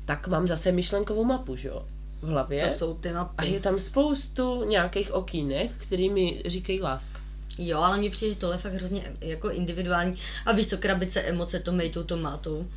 tak 0.05 0.27
mám 0.27 0.47
zase 0.47 0.71
myšlenkovou 0.71 1.23
mapu, 1.23 1.55
že 1.55 1.67
jo, 1.67 1.85
v 2.21 2.27
hlavě. 2.27 2.63
To 2.67 2.73
jsou 2.73 2.93
ty 2.93 3.11
mapy. 3.11 3.33
A 3.37 3.43
je 3.43 3.59
tam 3.59 3.79
spoustu 3.79 4.63
nějakých 4.63 5.11
okýnek, 5.13 5.71
který 5.77 6.09
mi 6.09 6.41
říkají 6.45 6.81
láska. 6.81 7.19
Jo, 7.57 7.79
ale 7.79 7.97
mně 7.97 8.09
přijde, 8.09 8.33
že 8.33 8.39
tohle 8.39 8.55
je 8.55 8.59
fakt 8.59 8.73
hrozně 8.73 9.13
jako 9.21 9.49
individuální. 9.49 10.17
A 10.45 10.51
víš 10.51 10.67
co, 10.67 10.77
krabice 10.77 11.21
emoce, 11.21 11.59
to 11.59 11.71
mejtou, 11.71 12.03
to 12.03 12.17
mátou. 12.17 12.67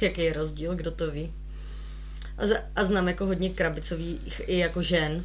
Jaký 0.00 0.20
je 0.22 0.32
rozdíl, 0.32 0.74
kdo 0.74 0.90
to 0.90 1.10
ví. 1.10 1.32
A, 2.38 2.46
z- 2.46 2.62
a 2.76 2.84
znám 2.84 3.08
jako 3.08 3.26
hodně 3.26 3.50
krabicových 3.50 4.40
i 4.46 4.58
jako 4.58 4.82
žen. 4.82 5.24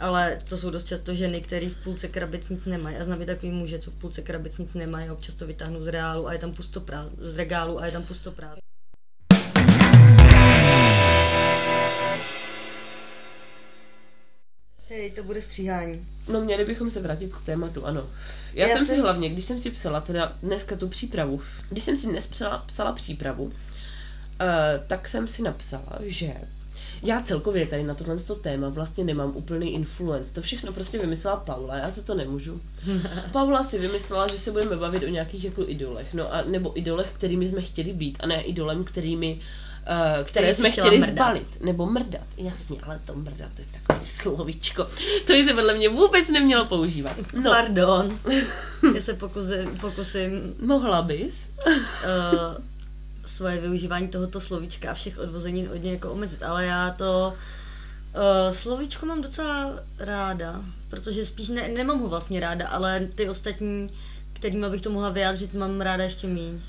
Ale 0.00 0.38
to 0.48 0.56
jsou 0.56 0.70
dost 0.70 0.86
často 0.86 1.14
ženy, 1.14 1.40
které 1.40 1.68
v 1.68 1.84
půlce 1.84 2.08
krabic 2.08 2.48
nic 2.48 2.64
nemají. 2.64 2.96
A 2.96 3.04
znám 3.04 3.22
i 3.22 3.26
takový 3.26 3.52
muže, 3.52 3.78
co 3.78 3.90
v 3.90 3.94
půlce 3.94 4.22
krabic 4.22 4.58
nic 4.58 4.74
nemají 4.74 5.08
a 5.08 5.12
občas 5.12 5.34
to 5.34 5.46
vytáhnou 5.46 5.82
z 5.82 5.86
reálu 5.88 6.28
a 6.28 6.32
je 6.32 6.38
tam 6.38 6.52
pusto 6.54 6.80
prá- 6.80 7.10
z 7.18 7.36
regálu 7.36 7.80
a 7.80 7.86
je 7.86 7.92
tam 7.92 8.02
pusto 8.02 8.32
prázdno. 8.32 8.60
Hej, 14.90 15.10
to 15.10 15.22
bude 15.22 15.42
stříhání. 15.42 16.06
No 16.32 16.40
měli 16.40 16.64
bychom 16.64 16.90
se 16.90 17.00
vrátit 17.00 17.34
k 17.34 17.42
tématu, 17.42 17.86
ano. 17.86 18.06
Já, 18.54 18.68
Já 18.68 18.76
jsem 18.76 18.86
si 18.86 19.00
hlavně, 19.00 19.28
když 19.28 19.44
jsem 19.44 19.58
si 19.60 19.70
psala 19.70 20.00
teda 20.00 20.36
dneska 20.42 20.76
tu 20.76 20.88
přípravu, 20.88 21.40
když 21.68 21.84
jsem 21.84 21.96
si 21.96 22.06
dnes 22.06 22.26
psala, 22.26 22.58
psala 22.66 22.92
přípravu, 22.92 23.44
uh, 23.44 23.52
tak 24.86 25.08
jsem 25.08 25.26
si 25.26 25.42
napsala, 25.42 25.98
že 26.00 26.34
já 27.02 27.22
celkově 27.22 27.66
tady 27.66 27.82
na 27.82 27.94
tohle 27.94 28.16
téma 28.40 28.68
vlastně 28.68 29.04
nemám 29.04 29.36
úplný 29.36 29.74
influence. 29.74 30.34
To 30.34 30.40
všechno 30.40 30.72
prostě 30.72 30.98
vymyslela 30.98 31.36
Paula, 31.36 31.76
já 31.76 31.90
se 31.90 32.02
to 32.02 32.14
nemůžu. 32.14 32.60
Paula 33.32 33.64
si 33.64 33.78
vymyslela, 33.78 34.26
že 34.26 34.38
se 34.38 34.52
budeme 34.52 34.76
bavit 34.76 35.02
o 35.02 35.08
nějakých 35.08 35.44
jako 35.44 35.68
idolech, 35.68 36.14
no 36.14 36.34
a 36.34 36.42
nebo 36.42 36.78
idolech, 36.78 37.12
kterými 37.12 37.46
jsme 37.46 37.62
chtěli 37.62 37.92
být, 37.92 38.18
a 38.20 38.26
ne 38.26 38.42
idolem, 38.42 38.84
kterými 38.84 39.34
Uh, 39.34 39.69
které 39.84 40.24
Který 40.24 40.48
jsi 40.48 40.54
jsme 40.54 40.70
chtěli 40.70 40.98
mrdat. 40.98 41.14
zbalit, 41.14 41.60
nebo 41.60 41.86
mrdat, 41.86 42.26
jasně, 42.36 42.76
ale 42.82 43.00
to 43.04 43.14
mrdat, 43.14 43.50
to 43.54 43.62
je 43.62 43.66
takové 43.72 44.00
slovíčko, 44.06 44.84
to 45.26 45.32
by 45.32 45.44
se 45.44 45.54
podle 45.54 45.74
mě 45.74 45.88
vůbec 45.88 46.28
nemělo 46.28 46.64
používat. 46.64 47.16
No, 47.34 47.50
Pardon. 47.50 48.18
Já 48.94 49.00
se 49.00 49.14
pokusím, 49.14 49.78
pokusím 49.80 50.54
mohla 50.60 51.02
bys? 51.02 51.48
uh, 51.66 52.64
svoje 53.24 53.60
využívání 53.60 54.08
tohoto 54.08 54.40
slovíčka 54.40 54.90
a 54.90 54.94
všech 54.94 55.18
odvozenin 55.18 55.68
od 55.74 55.82
něj 55.82 55.92
jako 55.92 56.10
omezit, 56.10 56.42
ale 56.42 56.64
já 56.66 56.90
to 56.90 57.34
uh, 58.14 58.54
slovíčko 58.54 59.06
mám 59.06 59.22
docela 59.22 59.80
ráda, 59.98 60.60
protože 60.90 61.26
spíš 61.26 61.48
ne, 61.48 61.68
nemám 61.68 62.00
ho 62.00 62.08
vlastně 62.08 62.40
ráda, 62.40 62.68
ale 62.68 63.08
ty 63.14 63.28
ostatní, 63.28 63.86
kterým 64.32 64.70
bych 64.70 64.80
to 64.82 64.90
mohla 64.90 65.10
vyjádřit, 65.10 65.54
mám 65.54 65.80
ráda 65.80 66.04
ještě 66.04 66.26
míň. 66.26 66.60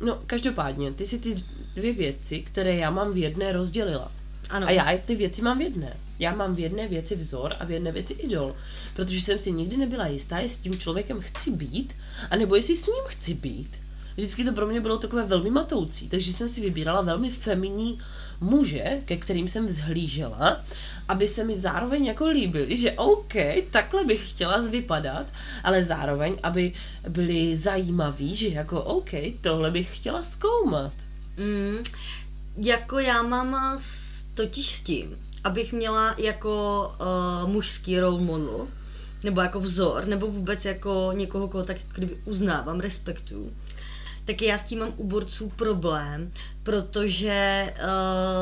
No, 0.00 0.22
každopádně, 0.26 0.92
ty 0.92 1.04
si 1.04 1.18
ty 1.18 1.44
dvě 1.74 1.92
věci, 1.92 2.40
které 2.40 2.74
já 2.74 2.90
mám 2.90 3.12
v 3.12 3.16
jedné, 3.16 3.52
rozdělila. 3.52 4.12
Ano. 4.50 4.66
A 4.66 4.70
já 4.70 4.98
ty 4.98 5.14
věci 5.14 5.42
mám 5.42 5.58
v 5.58 5.62
jedné. 5.62 5.96
Já 6.18 6.34
mám 6.34 6.54
v 6.54 6.58
jedné 6.58 6.88
věci 6.88 7.16
vzor 7.16 7.54
a 7.58 7.64
v 7.64 7.70
jedné 7.70 7.92
věci 7.92 8.12
idol. 8.12 8.54
Protože 8.94 9.20
jsem 9.20 9.38
si 9.38 9.52
nikdy 9.52 9.76
nebyla 9.76 10.06
jistá, 10.06 10.38
jestli 10.38 10.58
s 10.58 10.60
tím 10.62 10.78
člověkem 10.78 11.20
chci 11.20 11.50
být, 11.50 11.96
anebo 12.30 12.56
jestli 12.56 12.76
s 12.76 12.86
ním 12.86 13.04
chci 13.06 13.34
být. 13.34 13.80
Vždycky 14.16 14.44
to 14.44 14.52
pro 14.52 14.66
mě 14.66 14.80
bylo 14.80 14.98
takové 14.98 15.24
velmi 15.24 15.50
matoucí, 15.50 16.08
takže 16.08 16.32
jsem 16.32 16.48
si 16.48 16.60
vybírala 16.60 17.02
velmi 17.02 17.30
feminní 17.30 18.00
muže, 18.40 19.00
ke 19.04 19.16
kterým 19.16 19.48
jsem 19.48 19.66
vzhlížela, 19.66 20.60
aby 21.08 21.28
se 21.28 21.44
mi 21.44 21.60
zároveň 21.60 22.06
jako 22.06 22.26
líbili, 22.26 22.76
že 22.76 22.92
OK, 22.92 23.34
takhle 23.70 24.04
bych 24.04 24.30
chtěla 24.30 24.60
vypadat, 24.60 25.26
ale 25.64 25.84
zároveň, 25.84 26.36
aby 26.42 26.72
byli 27.08 27.56
zajímaví, 27.56 28.34
že 28.34 28.48
jako 28.48 28.82
OK, 28.82 29.10
tohle 29.40 29.70
bych 29.70 29.96
chtěla 29.96 30.22
zkoumat. 30.22 30.92
Mm, 31.36 31.84
jako 32.56 32.98
já 32.98 33.22
mám 33.22 33.78
s, 33.80 34.22
totiž 34.34 34.66
s 34.66 34.80
tím, 34.80 35.18
abych 35.44 35.72
měla 35.72 36.14
jako 36.18 36.86
uh, 37.00 37.50
mužský 37.50 38.00
role 38.00 38.20
model, 38.20 38.68
nebo 39.24 39.40
jako 39.40 39.60
vzor, 39.60 40.08
nebo 40.08 40.26
vůbec 40.26 40.64
jako 40.64 41.10
někoho, 41.14 41.48
koho 41.48 41.64
tak 41.64 41.76
kdyby 41.94 42.18
uznávám, 42.24 42.80
respektuju, 42.80 43.52
tak 44.26 44.42
já 44.42 44.58
s 44.58 44.62
tím 44.62 44.78
mám 44.78 44.92
u 44.96 45.04
borců 45.04 45.52
problém, 45.56 46.32
protože... 46.62 47.74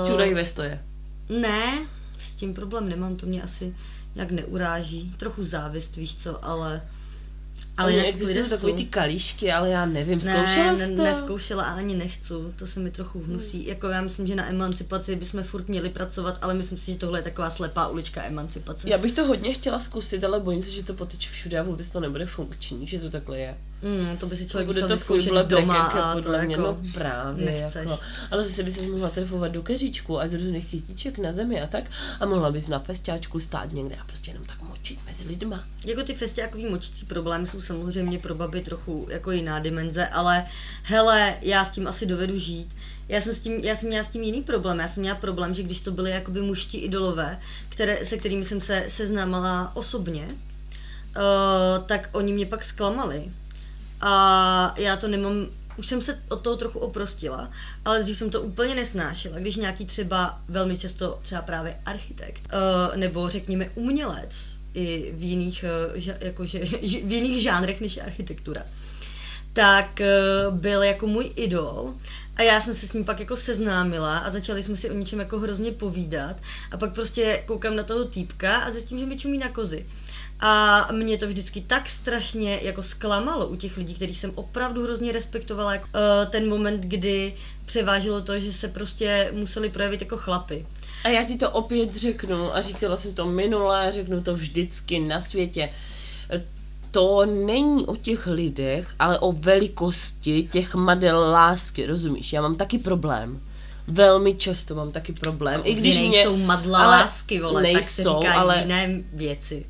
Uh, 0.02 0.10
Čudej 0.10 0.34
ve 0.34 0.44
stoje. 0.44 0.82
Ne, 1.28 1.86
s 2.18 2.30
tím 2.30 2.54
problém 2.54 2.88
nemám, 2.88 3.16
to 3.16 3.26
mě 3.26 3.42
asi 3.42 3.74
nějak 4.14 4.30
neuráží. 4.30 5.14
Trochu 5.16 5.44
závist, 5.44 5.96
víš 5.96 6.16
co, 6.16 6.44
ale... 6.44 6.82
Ale 7.76 7.92
jinak 7.92 8.06
existují 8.06 8.48
takové 8.48 8.72
ty 8.72 8.84
kalíšky, 8.84 9.52
ale 9.52 9.70
já 9.70 9.86
nevím, 9.86 10.20
Ne, 10.24 10.34
zkoušela 10.36 10.72
ne, 10.72 10.78
jsi 10.78 10.96
to? 10.96 11.04
neskoušela 11.04 11.64
a 11.64 11.74
ani 11.74 11.94
nechci, 11.94 12.34
to 12.56 12.66
se 12.66 12.80
mi 12.80 12.90
trochu 12.90 13.22
hnusí. 13.22 13.66
Jako 13.66 13.88
já 13.88 14.00
myslím, 14.00 14.26
že 14.26 14.34
na 14.34 14.48
emancipaci 14.48 15.16
bychom 15.16 15.42
furt 15.42 15.68
měli 15.68 15.88
pracovat, 15.88 16.38
ale 16.42 16.54
myslím 16.54 16.78
si, 16.78 16.92
že 16.92 16.98
tohle 16.98 17.18
je 17.18 17.22
taková 17.22 17.50
slepá 17.50 17.88
ulička 17.88 18.24
emancipace. 18.24 18.90
Já 18.90 18.98
bych 18.98 19.12
to 19.12 19.26
hodně 19.26 19.54
chtěla 19.54 19.78
zkusit, 19.78 20.24
ale 20.24 20.40
bojím 20.40 20.64
se, 20.64 20.70
že 20.70 20.84
to 20.84 20.94
poteče 20.94 21.30
všude 21.30 21.58
a 21.58 21.62
vůbec 21.62 21.90
to 21.90 22.00
nebude 22.00 22.26
funkční, 22.26 22.86
že 22.86 23.00
to 23.00 23.10
takhle 23.10 23.38
je. 23.38 23.56
Mm, 23.84 24.16
to 24.16 24.26
by 24.26 24.36
si 24.36 24.48
člověk 24.48 24.66
bude 24.66 24.80
to 24.80 24.88
vyzkoušet 24.88 25.22
fůjble 25.24 25.44
doma 25.44 25.82
a 25.82 26.14
to 26.14 26.22
podle 26.22 26.44
mě, 26.44 26.54
jako 26.54 26.66
no 26.66 26.78
právě, 26.94 27.46
nechceš. 27.46 27.90
jako. 27.90 28.02
Ale 28.30 28.44
zase 28.44 28.62
by 28.62 28.70
se 28.70 28.82
mohla 28.86 29.10
trefovat 29.10 29.52
do 29.52 29.62
keříčku 29.62 30.20
a 30.20 30.28
z 30.28 30.32
různých 30.32 30.66
kytíček 30.70 31.18
na 31.18 31.32
zemi 31.32 31.62
a 31.62 31.66
tak 31.66 31.84
a 32.20 32.26
mohla 32.26 32.50
bys 32.50 32.68
na 32.68 32.78
festiáčku 32.78 33.40
stát 33.40 33.72
někde 33.72 33.96
a 33.96 34.04
prostě 34.04 34.30
jenom 34.30 34.44
tak 34.44 34.62
močit 34.62 34.98
mezi 35.06 35.24
lidma. 35.24 35.64
Jako 35.86 36.02
ty 36.02 36.14
festiákový 36.14 36.66
močící 36.66 37.06
problémy 37.06 37.46
jsou 37.46 37.60
samozřejmě 37.60 38.18
pro 38.18 38.34
baby 38.34 38.60
trochu 38.60 39.06
jako 39.10 39.30
jiná 39.30 39.58
dimenze, 39.58 40.06
ale 40.06 40.46
hele, 40.82 41.36
já 41.42 41.64
s 41.64 41.70
tím 41.70 41.86
asi 41.86 42.06
dovedu 42.06 42.38
žít. 42.38 42.76
Já 43.08 43.20
jsem, 43.20 43.34
s 43.34 43.40
tím, 43.40 43.52
já 43.52 43.76
jsem 43.76 43.88
měla 43.88 44.04
s 44.04 44.08
tím 44.08 44.22
jiný 44.22 44.42
problém. 44.42 44.78
Já 44.78 44.88
jsem 44.88 45.00
měla 45.00 45.16
problém, 45.16 45.54
že 45.54 45.62
když 45.62 45.80
to 45.80 45.90
byly 45.90 46.10
jakoby 46.10 46.40
muští 46.40 46.78
idolové, 46.78 47.40
které, 47.68 48.04
se 48.04 48.16
kterými 48.16 48.44
jsem 48.44 48.60
se 48.60 48.84
seznámila 48.88 49.76
osobně, 49.76 50.28
uh, 50.28 51.84
tak 51.86 52.08
oni 52.12 52.32
mě 52.32 52.46
pak 52.46 52.64
zklamali. 52.64 53.30
A 54.06 54.74
já 54.78 54.96
to 54.96 55.08
nemám, 55.08 55.46
už 55.76 55.86
jsem 55.86 56.00
se 56.00 56.22
od 56.28 56.40
toho 56.40 56.56
trochu 56.56 56.78
oprostila, 56.78 57.50
ale 57.84 58.02
dřív 58.02 58.18
jsem 58.18 58.30
to 58.30 58.42
úplně 58.42 58.74
nesnášela, 58.74 59.38
když 59.38 59.56
nějaký 59.56 59.84
třeba, 59.84 60.40
velmi 60.48 60.78
často 60.78 61.18
třeba 61.22 61.42
právě 61.42 61.76
architekt, 61.86 62.42
uh, 62.52 62.96
nebo 62.96 63.28
řekněme 63.28 63.70
umělec, 63.74 64.54
i 64.74 65.12
v 65.16 65.22
jiných, 65.22 65.64
ža, 65.94 66.12
jakože, 66.20 66.58
v 66.82 67.12
jiných 67.12 67.42
žánrech 67.42 67.80
než 67.80 67.98
architektura, 67.98 68.62
tak 69.52 70.00
uh, 70.00 70.54
byl 70.54 70.82
jako 70.82 71.06
můj 71.06 71.32
idol 71.36 71.94
a 72.36 72.42
já 72.42 72.60
jsem 72.60 72.74
se 72.74 72.86
s 72.86 72.92
ním 72.92 73.04
pak 73.04 73.20
jako 73.20 73.36
seznámila 73.36 74.18
a 74.18 74.30
začali 74.30 74.62
jsme 74.62 74.76
si 74.76 74.90
o 74.90 74.94
něčem 74.94 75.18
jako 75.18 75.38
hrozně 75.38 75.72
povídat 75.72 76.36
a 76.70 76.76
pak 76.76 76.92
prostě 76.92 77.42
koukám 77.46 77.76
na 77.76 77.82
toho 77.82 78.04
týpka 78.04 78.56
a 78.56 78.70
zjistím, 78.70 78.98
že 78.98 79.06
mi 79.06 79.16
čumí 79.16 79.38
na 79.38 79.48
kozy. 79.48 79.86
A 80.40 80.88
mě 80.92 81.18
to 81.18 81.26
vždycky 81.26 81.60
tak 81.60 81.88
strašně 81.88 82.58
jako 82.62 82.82
zklamalo 82.82 83.46
u 83.46 83.56
těch 83.56 83.76
lidí, 83.76 83.94
kterých 83.94 84.18
jsem 84.18 84.32
opravdu 84.34 84.82
hrozně 84.82 85.12
respektovala. 85.12 85.72
Jako, 85.72 85.86
uh, 85.86 86.30
ten 86.30 86.48
moment, 86.48 86.80
kdy 86.80 87.34
převážilo 87.66 88.20
to, 88.20 88.38
že 88.38 88.52
se 88.52 88.68
prostě 88.68 89.30
museli 89.34 89.68
projevit 89.68 90.00
jako 90.00 90.16
chlapy. 90.16 90.66
A 91.04 91.08
já 91.08 91.24
ti 91.24 91.36
to 91.36 91.50
opět 91.50 91.96
řeknu 91.96 92.54
a 92.56 92.60
říkala 92.62 92.96
jsem 92.96 93.14
to 93.14 93.26
minule, 93.26 93.92
řeknu 93.92 94.22
to 94.22 94.34
vždycky 94.34 95.00
na 95.00 95.20
světě. 95.20 95.70
To 96.90 97.26
není 97.26 97.86
o 97.86 97.96
těch 97.96 98.26
lidech, 98.26 98.94
ale 98.98 99.18
o 99.18 99.32
velikosti 99.32 100.42
těch 100.42 100.74
madel 100.74 101.20
lásky, 101.30 101.86
rozumíš? 101.86 102.32
Já 102.32 102.42
mám 102.42 102.56
taky 102.56 102.78
problém. 102.78 103.40
Velmi 103.88 104.34
často 104.34 104.74
mám 104.74 104.92
taky 104.92 105.12
problém. 105.12 105.60
I 105.64 105.74
když 105.74 105.98
mě, 105.98 106.10
nejsou 106.10 106.36
madla 106.36 106.78
ale 106.78 106.96
lásky, 106.96 107.40
vole, 107.40 107.62
tak 107.72 107.84
se 107.84 108.02
nejsou, 108.02 108.20
říká 108.20 108.34
ale- 108.34 108.58
jiné 108.58 109.02
věci. 109.12 109.66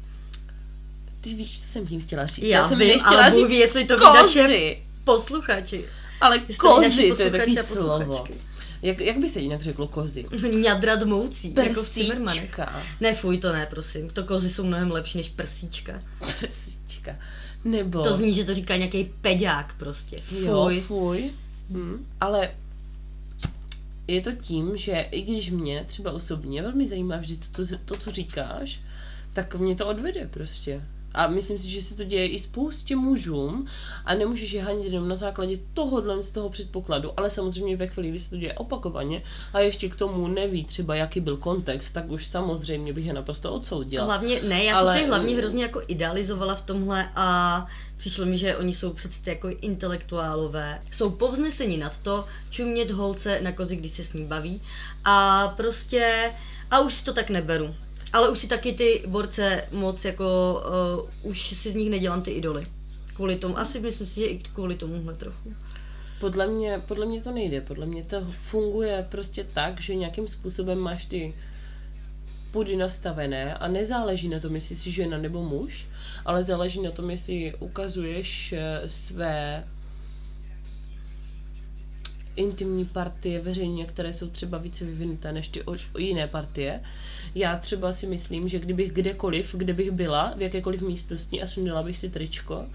Ty 1.25 1.35
víš, 1.35 1.61
co 1.61 1.67
jsem 1.67 1.87
tím 1.87 2.01
chtěla 2.01 2.27
říct. 2.27 2.45
Já 2.45 2.69
jsem 2.69 2.79
vím, 2.79 2.89
nechtěla 2.89 3.23
ale 3.23 3.31
říct 3.31 3.49
ví, 3.49 3.57
jestli 3.57 3.85
to 3.85 3.97
ví 3.97 4.01
kozy, 4.01 4.39
naše 4.39 4.77
posluchači. 5.05 5.85
ale 6.21 6.39
kozy, 6.39 7.13
to 7.17 7.23
je 7.23 7.31
takový 7.31 7.57
slovo. 7.57 8.25
Jak, 8.83 9.01
jak 9.01 9.19
by 9.19 9.29
se 9.29 9.41
jinak 9.41 9.63
řeklo 9.63 9.89
kozy? 9.89 10.27
Ňadra 10.55 10.95
dmoucí, 10.95 11.55
jako 11.65 11.83
v 11.83 11.91
Cimmermanech. 11.91 12.61
Ne, 13.01 13.15
fuj, 13.15 13.39
to 13.39 13.53
ne, 13.53 13.67
prosím. 13.71 14.11
To 14.11 14.25
kozy 14.25 14.51
jsou 14.51 14.65
mnohem 14.65 14.91
lepší 14.91 15.19
než 15.19 15.29
prsíčka. 15.29 16.01
Prsíčka. 16.41 17.17
Nebo... 17.65 18.03
To 18.03 18.13
zní, 18.13 18.33
že 18.33 18.45
to 18.45 18.55
říká 18.55 18.77
nějaký 18.77 19.05
peďák 19.21 19.75
prostě. 19.79 20.17
Jo, 20.41 20.63
Fuj. 20.63 20.81
fuj. 20.81 21.31
Hm. 21.71 22.07
Ale 22.21 22.51
je 24.09 24.21
to 24.21 24.33
tím, 24.33 24.77
že 24.77 24.93
i 25.11 25.23
když 25.23 25.51
mě 25.51 25.85
třeba 25.87 26.13
osobně 26.13 26.63
velmi 26.63 26.87
zajímá 26.87 27.17
vždy 27.17 27.37
to, 27.37 27.67
to, 27.67 27.79
to, 27.85 27.97
co 27.97 28.11
říkáš, 28.11 28.81
tak 29.35 29.55
mě 29.55 29.75
to 29.77 29.87
odvede 29.87 30.29
prostě. 30.29 30.83
A 31.15 31.27
myslím 31.27 31.59
si, 31.59 31.71
že 31.71 31.83
se 31.83 31.97
to 31.97 32.05
děje 32.05 32.29
i 32.29 32.39
spoustě 32.39 32.97
mužům 32.97 33.67
a 34.05 34.15
nemůžeš 34.15 34.53
je 34.53 34.63
hanit 34.63 34.85
jenom 34.85 35.09
na 35.09 35.17
základě 35.17 35.57
tohohle 35.75 36.23
z 36.23 36.31
toho 36.31 36.51
předpokladu, 36.51 37.13
ale 37.17 37.31
samozřejmě 37.31 37.77
ve 37.77 37.87
chvíli, 37.87 38.09
kdy 38.09 38.19
se 38.19 38.31
to 38.31 38.37
děje 38.37 38.55
opakovaně 38.55 39.23
a 39.53 39.61
ještě 39.61 39.89
k 39.89 39.97
tomu 39.97 40.29
neví 40.29 40.65
třeba, 40.65 40.95
jaký 40.95 41.21
byl 41.21 41.37
kontext, 41.37 41.93
tak 41.93 42.11
už 42.11 42.27
samozřejmě 42.27 42.93
bych 42.93 43.07
je 43.07 43.13
naprosto 43.13 43.55
odsoudila. 43.55 44.05
Hlavně, 44.05 44.43
ne, 44.43 44.65
já 44.65 44.77
ale... 44.77 44.93
jsem 44.93 45.03
si 45.03 45.09
hlavně 45.09 45.37
hrozně 45.37 45.63
jako 45.63 45.83
idealizovala 45.87 46.55
v 46.55 46.61
tomhle 46.61 47.11
a 47.15 47.67
přišlo 47.97 48.27
mi, 48.27 48.37
že 48.37 48.57
oni 48.57 48.73
jsou 48.73 48.93
přece 48.93 49.31
jako 49.31 49.49
intelektuálové. 49.49 50.83
Jsou 50.91 51.11
povzneseni 51.11 51.77
nad 51.77 51.99
to, 51.99 52.25
čumět 52.51 52.91
holce 52.91 53.41
na 53.41 53.53
kozi, 53.53 53.77
když 53.77 53.93
se 53.93 54.05
s 54.05 54.13
ní 54.13 54.25
baví 54.25 54.63
a 55.05 55.49
prostě 55.57 56.33
a 56.71 56.81
už 56.81 56.95
si 56.95 57.05
to 57.05 57.13
tak 57.13 57.31
neberu. 57.31 57.75
Ale 58.15 58.29
už 58.29 58.39
si 58.39 58.47
taky 58.47 58.73
ty 58.73 59.03
borce 59.07 59.69
moc 59.73 60.05
jako, 60.05 60.25
uh, 61.23 61.31
už 61.31 61.57
si 61.57 61.71
z 61.71 61.75
nich 61.75 61.91
nedělám 61.91 62.23
ty 62.23 62.31
idoly. 62.31 62.67
Kvůli 63.15 63.37
tomu, 63.37 63.59
asi 63.59 63.81
myslím 63.81 64.07
si, 64.07 64.21
že 64.21 64.27
i 64.27 64.39
kvůli 64.39 64.75
tomuhle 64.75 65.15
trochu. 65.15 65.55
Podle 66.21 66.47
mě, 66.47 66.83
podle 66.87 67.07
mě 67.07 67.23
to 67.23 67.33
nejde, 67.33 67.61
podle 67.61 67.87
mě 67.87 68.03
to 68.03 68.21
funguje 68.25 69.07
prostě 69.11 69.47
tak, 69.53 69.81
že 69.81 69.95
nějakým 69.95 70.29
způsobem 70.29 70.79
máš 70.79 71.05
ty 71.05 71.35
pudy 72.51 72.77
nastavené 72.77 73.55
a 73.55 73.69
nezáleží 73.69 74.29
na 74.29 74.41
tom, 74.41 74.55
jestli 74.55 74.77
jsi 74.77 74.93
žena 74.93 75.19
nebo 75.19 75.43
muž, 75.43 75.87
ale 76.25 76.43
záleží 76.43 76.83
na 76.83 76.91
tom, 76.91 77.11
jestli 77.11 77.55
ukazuješ 77.59 78.53
eh, 78.53 78.89
své 78.89 79.65
intimní 82.37 82.85
partie 82.85 83.41
veřejně, 83.41 83.87
které 83.87 84.13
jsou 84.13 84.29
třeba 84.29 84.59
více 84.59 84.85
vyvinuté 84.85 85.33
než 85.33 85.49
ty 85.49 85.63
o, 85.63 85.75
jiné 85.99 86.29
partie. 86.29 86.81
Já 87.35 87.57
třeba 87.57 87.93
si 87.93 88.07
myslím, 88.07 88.49
že 88.49 88.59
kdybych 88.59 88.93
kdekoliv, 88.93 89.55
kde 89.59 89.73
bych 89.73 89.91
byla, 89.91 90.35
v 90.37 90.43
jakékoliv 90.43 90.83
místnosti 90.83 91.43
a 91.43 91.47
sundala 91.47 91.83
bych 91.83 91.99
si 91.99 92.11
tričko, 92.11 92.67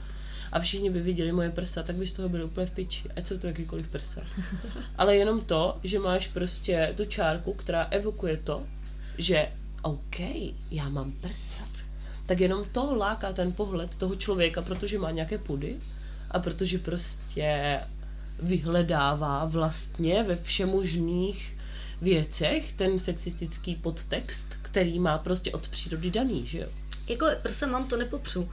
a 0.51 0.59
všichni 0.59 0.89
by 0.89 1.01
viděli 1.01 1.31
moje 1.31 1.49
prsa, 1.49 1.83
tak 1.83 1.95
by 1.95 2.07
z 2.07 2.13
toho 2.13 2.29
byli 2.29 2.43
úplně 2.43 2.67
v 2.67 2.71
piči, 2.71 3.09
ať 3.15 3.27
jsou 3.27 3.37
to 3.37 3.47
jakýkoliv 3.47 3.87
prsa. 3.87 4.21
Ale 4.97 5.15
jenom 5.15 5.41
to, 5.41 5.77
že 5.83 5.99
máš 5.99 6.27
prostě 6.27 6.93
tu 6.97 7.05
čárku, 7.05 7.53
která 7.53 7.83
evokuje 7.83 8.37
to, 8.37 8.63
že 9.17 9.47
OK, 9.81 10.19
já 10.71 10.89
mám 10.89 11.11
prsa, 11.11 11.63
tak 12.25 12.39
jenom 12.39 12.65
to 12.71 12.95
láká 12.95 13.33
ten 13.33 13.53
pohled 13.53 13.95
toho 13.95 14.15
člověka, 14.15 14.61
protože 14.61 14.99
má 14.99 15.11
nějaké 15.11 15.37
pudy 15.37 15.75
a 16.31 16.39
protože 16.39 16.77
prostě 16.77 17.79
vyhledává 18.41 19.45
vlastně 19.45 20.23
ve 20.23 20.35
všemožných 20.35 21.57
věcech 22.01 22.71
ten 22.71 22.99
sexistický 22.99 23.75
podtext, 23.75 24.47
který 24.61 24.99
má 24.99 25.17
prostě 25.17 25.51
od 25.51 25.67
přírody 25.67 26.11
daný, 26.11 26.45
že 26.45 26.59
jo? 26.59 26.67
Jako 27.07 27.27
prsa 27.41 27.67
mám, 27.67 27.87
to 27.87 27.97
nepopřu. 27.97 28.49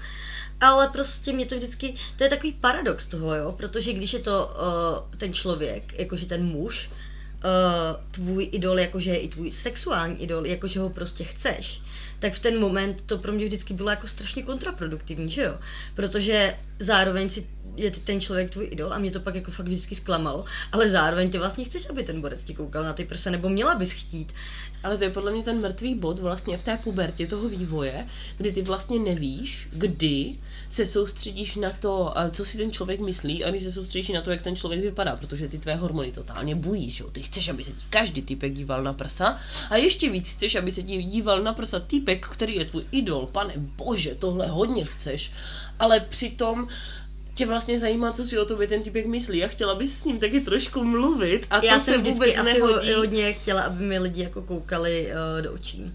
Ale 0.60 0.88
prostě 0.88 1.32
mě 1.32 1.46
to 1.46 1.56
vždycky, 1.56 1.94
to 2.16 2.24
je 2.24 2.30
takový 2.30 2.52
paradox 2.52 3.06
toho, 3.06 3.34
jo, 3.34 3.52
protože 3.52 3.92
když 3.92 4.12
je 4.12 4.18
to 4.18 4.54
uh, 5.10 5.18
ten 5.18 5.32
člověk, 5.32 5.98
jakože 5.98 6.26
ten 6.26 6.44
muž, 6.44 6.90
uh, 6.90 8.02
tvůj 8.10 8.48
idol, 8.52 8.78
jakože 8.78 9.10
je 9.10 9.18
i 9.18 9.28
tvůj 9.28 9.52
sexuální 9.52 10.22
idol, 10.22 10.46
jakože 10.46 10.80
ho 10.80 10.90
prostě 10.90 11.24
chceš, 11.24 11.82
tak 12.18 12.32
v 12.32 12.38
ten 12.38 12.60
moment 12.60 13.02
to 13.06 13.18
pro 13.18 13.32
mě 13.32 13.44
vždycky 13.44 13.74
bylo 13.74 13.90
jako 13.90 14.06
strašně 14.06 14.42
kontraproduktivní, 14.42 15.30
že 15.30 15.42
jo? 15.42 15.58
Protože 15.94 16.56
zároveň 16.78 17.30
si 17.30 17.46
je 17.76 17.90
ten 17.90 18.20
člověk 18.20 18.50
tvůj 18.50 18.68
idol 18.70 18.94
a 18.94 18.98
mě 18.98 19.10
to 19.10 19.20
pak 19.20 19.34
jako 19.34 19.50
fakt 19.50 19.66
vždycky 19.66 19.94
zklamalo, 19.94 20.44
ale 20.72 20.88
zároveň 20.88 21.30
ty 21.30 21.38
vlastně 21.38 21.64
chceš, 21.64 21.90
aby 21.90 22.02
ten 22.02 22.20
borec 22.20 22.42
ti 22.42 22.54
koukal 22.54 22.84
na 22.84 22.92
ty 22.92 23.04
prsa, 23.04 23.30
nebo 23.30 23.48
měla 23.48 23.74
bys 23.74 23.92
chtít. 23.92 24.32
Ale 24.82 24.98
to 24.98 25.04
je 25.04 25.10
podle 25.10 25.32
mě 25.32 25.42
ten 25.42 25.60
mrtvý 25.60 25.94
bod 25.94 26.18
vlastně 26.18 26.56
v 26.56 26.62
té 26.62 26.76
pubertě 26.76 27.26
toho 27.26 27.48
vývoje, 27.48 28.06
kdy 28.38 28.52
ty 28.52 28.62
vlastně 28.62 28.98
nevíš, 28.98 29.68
kdy 29.72 30.36
se 30.68 30.86
soustředíš 30.86 31.56
na 31.56 31.70
to, 31.70 32.14
co 32.30 32.44
si 32.44 32.58
ten 32.58 32.72
člověk 32.72 33.00
myslí 33.00 33.44
a 33.44 33.50
když 33.50 33.62
se 33.62 33.72
soustředíš 33.72 34.08
na 34.08 34.20
to, 34.22 34.30
jak 34.30 34.42
ten 34.42 34.56
člověk 34.56 34.80
vypadá, 34.82 35.16
protože 35.16 35.48
ty 35.48 35.58
tvé 35.58 35.74
hormony 35.76 36.12
totálně 36.12 36.54
bují, 36.54 36.90
že 36.90 37.04
jo? 37.04 37.10
Ty 37.10 37.22
chceš, 37.22 37.48
aby 37.48 37.64
se 37.64 37.70
ti 37.70 37.84
každý 37.90 38.22
typek 38.22 38.54
díval 38.54 38.82
na 38.82 38.92
prsa 38.92 39.38
a 39.70 39.76
ještě 39.76 40.10
víc 40.10 40.30
chceš, 40.32 40.54
aby 40.54 40.70
se 40.70 40.82
ti 40.82 41.02
díval 41.02 41.42
na 41.42 41.52
prsa 41.52 41.80
typek, 41.80 42.26
který 42.26 42.54
je 42.56 42.64
tvůj 42.64 42.84
idol. 42.90 43.26
Pane 43.32 43.54
bože, 43.56 44.14
tohle 44.14 44.46
hodně 44.46 44.84
chceš, 44.84 45.32
ale 45.78 46.00
přitom 46.00 46.68
tě 47.34 47.46
vlastně 47.46 47.78
zajímá, 47.80 48.12
co 48.12 48.24
si 48.24 48.38
o 48.38 48.44
tobě 48.44 48.66
ten 48.68 48.82
typek 48.82 49.06
myslí 49.06 49.44
a 49.44 49.48
chtěla 49.48 49.74
bys 49.74 49.98
s 49.98 50.04
ním 50.04 50.18
taky 50.20 50.40
trošku 50.40 50.84
mluvit 50.84 51.46
a 51.50 51.64
Já 51.64 51.78
to 51.78 51.84
jsem 51.84 51.94
se 51.94 52.00
vždycky 52.00 52.12
vůbec 52.30 52.38
asi 52.38 52.52
nehodí. 52.60 52.92
hodně 52.92 53.32
chtěla, 53.32 53.62
aby 53.62 53.84
mi 53.84 53.98
lidi 53.98 54.22
jako 54.22 54.42
koukali 54.42 55.08
uh, 55.36 55.42
do 55.42 55.52
očí. 55.52 55.92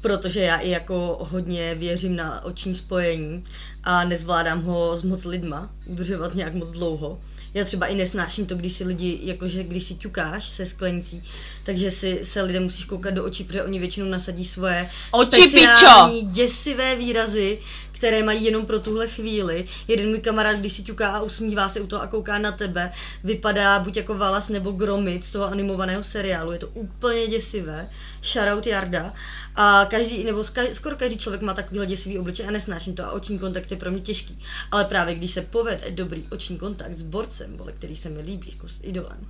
Protože 0.00 0.40
já 0.40 0.56
i 0.56 0.70
jako 0.70 1.18
hodně 1.20 1.74
věřím 1.74 2.16
na 2.16 2.44
oční 2.44 2.74
spojení 2.74 3.44
a 3.84 4.04
nezvládám 4.04 4.62
ho 4.62 4.96
s 4.96 5.02
moc 5.02 5.24
lidma 5.24 5.70
udržovat 5.86 6.34
nějak 6.34 6.54
moc 6.54 6.72
dlouho. 6.72 7.20
Já 7.54 7.64
třeba 7.64 7.86
i 7.86 7.94
nesnáším 7.94 8.46
to, 8.46 8.54
když 8.54 8.72
si 8.72 8.84
lidi, 8.84 9.18
jakože 9.22 9.62
když 9.62 9.84
si 9.84 9.94
ťukáš 9.94 10.48
se 10.48 10.66
sklenicí, 10.66 11.22
takže 11.64 11.90
si 11.90 12.20
se 12.22 12.42
lidem 12.42 12.62
musíš 12.62 12.84
koukat 12.84 13.14
do 13.14 13.24
očí, 13.24 13.44
protože 13.44 13.62
oni 13.62 13.78
většinou 13.78 14.06
nasadí 14.06 14.44
svoje 14.44 14.90
Oči, 15.10 15.42
speciální, 15.42 16.26
děsivé 16.26 16.96
výrazy, 16.96 17.58
které 17.98 18.22
mají 18.22 18.44
jenom 18.44 18.66
pro 18.66 18.80
tuhle 18.80 19.08
chvíli. 19.08 19.64
Jeden 19.88 20.08
můj 20.08 20.18
kamarád, 20.18 20.56
když 20.56 20.72
si 20.72 20.82
ťuká 20.82 21.08
a 21.10 21.20
usmívá 21.20 21.68
se 21.68 21.80
u 21.80 21.86
toho 21.86 22.02
a 22.02 22.06
kouká 22.06 22.38
na 22.38 22.52
tebe, 22.52 22.92
vypadá 23.24 23.78
buď 23.78 23.96
jako 23.96 24.14
Valas 24.14 24.48
nebo 24.48 24.72
Gromit 24.72 25.24
z 25.24 25.30
toho 25.30 25.46
animovaného 25.46 26.02
seriálu. 26.02 26.52
Je 26.52 26.58
to 26.58 26.68
úplně 26.68 27.26
děsivé. 27.26 27.88
Shoutout 28.22 28.66
Jarda. 28.66 29.14
A 29.56 29.86
každý, 29.90 30.24
nebo 30.24 30.44
skoro 30.72 30.96
každý 30.96 31.18
člověk 31.18 31.42
má 31.42 31.54
takovýhle 31.54 31.86
děsivý 31.86 32.18
obličej 32.18 32.48
a 32.48 32.50
nesnáším 32.50 32.94
to 32.94 33.04
a 33.04 33.10
oční 33.10 33.38
kontakt 33.38 33.70
je 33.70 33.76
pro 33.76 33.90
mě 33.90 34.00
těžký. 34.00 34.42
Ale 34.70 34.84
právě 34.84 35.14
když 35.14 35.30
se 35.30 35.42
povede 35.42 35.90
dobrý 35.90 36.26
oční 36.30 36.58
kontakt 36.58 36.94
s 36.94 37.02
borcem, 37.02 37.56
vole, 37.56 37.72
který 37.72 37.96
se 37.96 38.08
mi 38.08 38.20
líbí, 38.20 38.50
jako 38.52 38.68
s 38.68 38.80
idolem, 38.82 39.26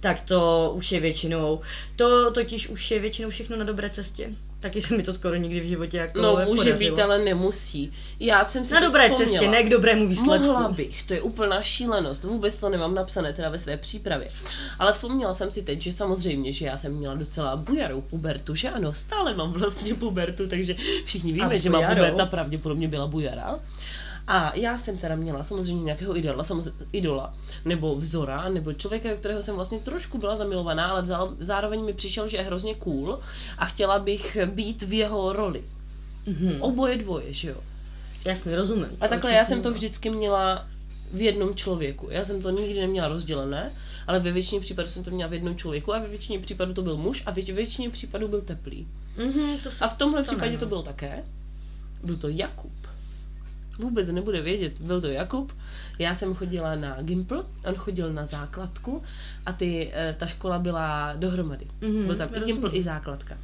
tak 0.00 0.20
to 0.20 0.72
už 0.74 0.92
je 0.92 1.00
většinou, 1.00 1.60
to 1.96 2.30
totiž 2.30 2.68
už 2.68 2.90
je 2.90 2.98
většinou 2.98 3.30
všechno 3.30 3.56
na 3.56 3.64
dobré 3.64 3.90
cestě. 3.90 4.30
Taky 4.60 4.80
se 4.80 4.96
mi 4.96 5.02
to 5.02 5.12
skoro 5.12 5.36
nikdy 5.36 5.60
v 5.60 5.64
životě 5.64 5.96
jako 5.98 6.20
No 6.20 6.36
může 6.36 6.46
podařilo. 6.64 6.96
být, 6.96 7.02
ale 7.02 7.18
nemusí. 7.18 7.92
Já 8.20 8.44
jsem 8.44 8.64
si 8.64 8.74
Na 8.74 8.80
dobré 8.80 9.02
vzpomněla. 9.08 9.30
cestě, 9.30 9.48
ne 9.50 9.62
k 9.62 9.68
dobrému 9.68 10.08
výsledku. 10.08 10.46
Mohla 10.46 10.68
bych, 10.68 11.02
to 11.02 11.14
je 11.14 11.20
úplná 11.20 11.62
šílenost, 11.62 12.24
vůbec 12.24 12.56
to 12.58 12.68
nemám 12.68 12.94
napsané 12.94 13.32
teda 13.32 13.48
ve 13.48 13.58
své 13.58 13.76
přípravě. 13.76 14.28
Ale 14.78 14.92
vzpomněla 14.92 15.34
jsem 15.34 15.50
si 15.50 15.62
teď, 15.62 15.82
že 15.82 15.92
samozřejmě, 15.92 16.52
že 16.52 16.66
já 16.66 16.78
jsem 16.78 16.92
měla 16.92 17.14
docela 17.14 17.56
bujarou 17.56 18.00
pubertu, 18.00 18.54
že 18.54 18.70
ano, 18.70 18.92
stále 18.92 19.34
mám 19.34 19.52
vlastně 19.52 19.94
pubertu, 19.94 20.46
takže 20.48 20.76
všichni 21.04 21.32
víme, 21.32 21.58
že 21.58 21.70
má 21.70 21.82
puberta 21.82 22.26
pravděpodobně 22.26 22.88
byla 22.88 23.06
bujara. 23.06 23.58
A 24.30 24.56
já 24.56 24.78
jsem 24.78 24.98
teda 24.98 25.16
měla 25.16 25.44
samozřejmě 25.44 25.82
nějakého 25.84 26.16
idola, 26.16 26.44
samozřejmě 26.44 26.72
idola, 26.92 27.34
nebo 27.64 27.96
vzora, 27.96 28.48
nebo 28.48 28.72
člověka, 28.72 29.10
do 29.10 29.16
kterého 29.16 29.42
jsem 29.42 29.54
vlastně 29.54 29.78
trošku 29.78 30.18
byla 30.18 30.36
zamilovaná, 30.36 30.88
ale 30.90 31.02
vzal- 31.02 31.36
zároveň 31.40 31.84
mi 31.84 31.92
přišel, 31.92 32.28
že 32.28 32.36
je 32.36 32.42
hrozně 32.42 32.74
cool 32.74 33.18
a 33.58 33.64
chtěla 33.64 33.98
bych 33.98 34.36
být 34.46 34.82
v 34.82 34.92
jeho 34.92 35.32
roli. 35.32 35.64
Mhm. 36.26 36.62
Oboje 36.62 36.96
dvoje, 36.96 37.32
že 37.32 37.48
jo. 37.48 37.56
Jasně, 38.24 38.56
rozumím. 38.56 38.86
A 39.00 39.08
takhle 39.08 39.32
já 39.32 39.44
jsem 39.44 39.62
to 39.62 39.70
vždycky 39.70 40.10
měla 40.10 40.66
v 41.12 41.20
jednom 41.20 41.54
člověku. 41.54 42.06
Já 42.10 42.24
jsem 42.24 42.42
to 42.42 42.50
nikdy 42.50 42.80
neměla 42.80 43.08
rozdělené, 43.08 43.72
ale 44.06 44.18
ve 44.18 44.32
většině 44.32 44.60
případů 44.60 44.88
jsem 44.88 45.04
to 45.04 45.10
měla 45.10 45.30
v 45.30 45.32
jednom 45.32 45.56
člověku 45.56 45.94
a 45.94 45.98
ve 45.98 46.08
většině 46.08 46.38
případů 46.38 46.74
to 46.74 46.82
byl 46.82 46.96
muž 46.96 47.22
a 47.26 47.30
ve 47.30 47.42
většině 47.42 47.90
případů 47.90 48.28
byl 48.28 48.40
teplý. 48.40 48.88
Mhm, 49.16 49.58
to 49.62 49.70
se 49.70 49.84
A 49.84 49.88
v 49.88 49.98
tomhle 49.98 50.24
stane, 50.24 50.36
případě 50.36 50.52
no. 50.52 50.58
to 50.58 50.66
bylo 50.66 50.82
také. 50.82 51.24
Byl 52.04 52.16
to 52.16 52.28
Jakub. 52.28 52.72
Vůbec 53.80 54.08
nebude 54.08 54.42
vědět, 54.42 54.80
byl 54.80 55.00
to 55.00 55.06
Jakub. 55.06 55.52
Já 55.98 56.14
jsem 56.14 56.34
chodila 56.34 56.76
na 56.76 57.02
Gimpl, 57.02 57.46
on 57.68 57.74
chodil 57.74 58.12
na 58.12 58.24
základku 58.24 59.02
a 59.46 59.52
ty, 59.52 59.90
eh, 59.94 60.16
ta 60.18 60.26
škola 60.26 60.58
byla 60.58 61.12
dohromady. 61.16 61.66
Mhm, 61.80 62.06
byl 62.06 62.16
tam 62.16 62.28
i. 62.34 62.40
Gimpl, 62.40 62.70
i 62.72 62.82
základka. 62.82 63.38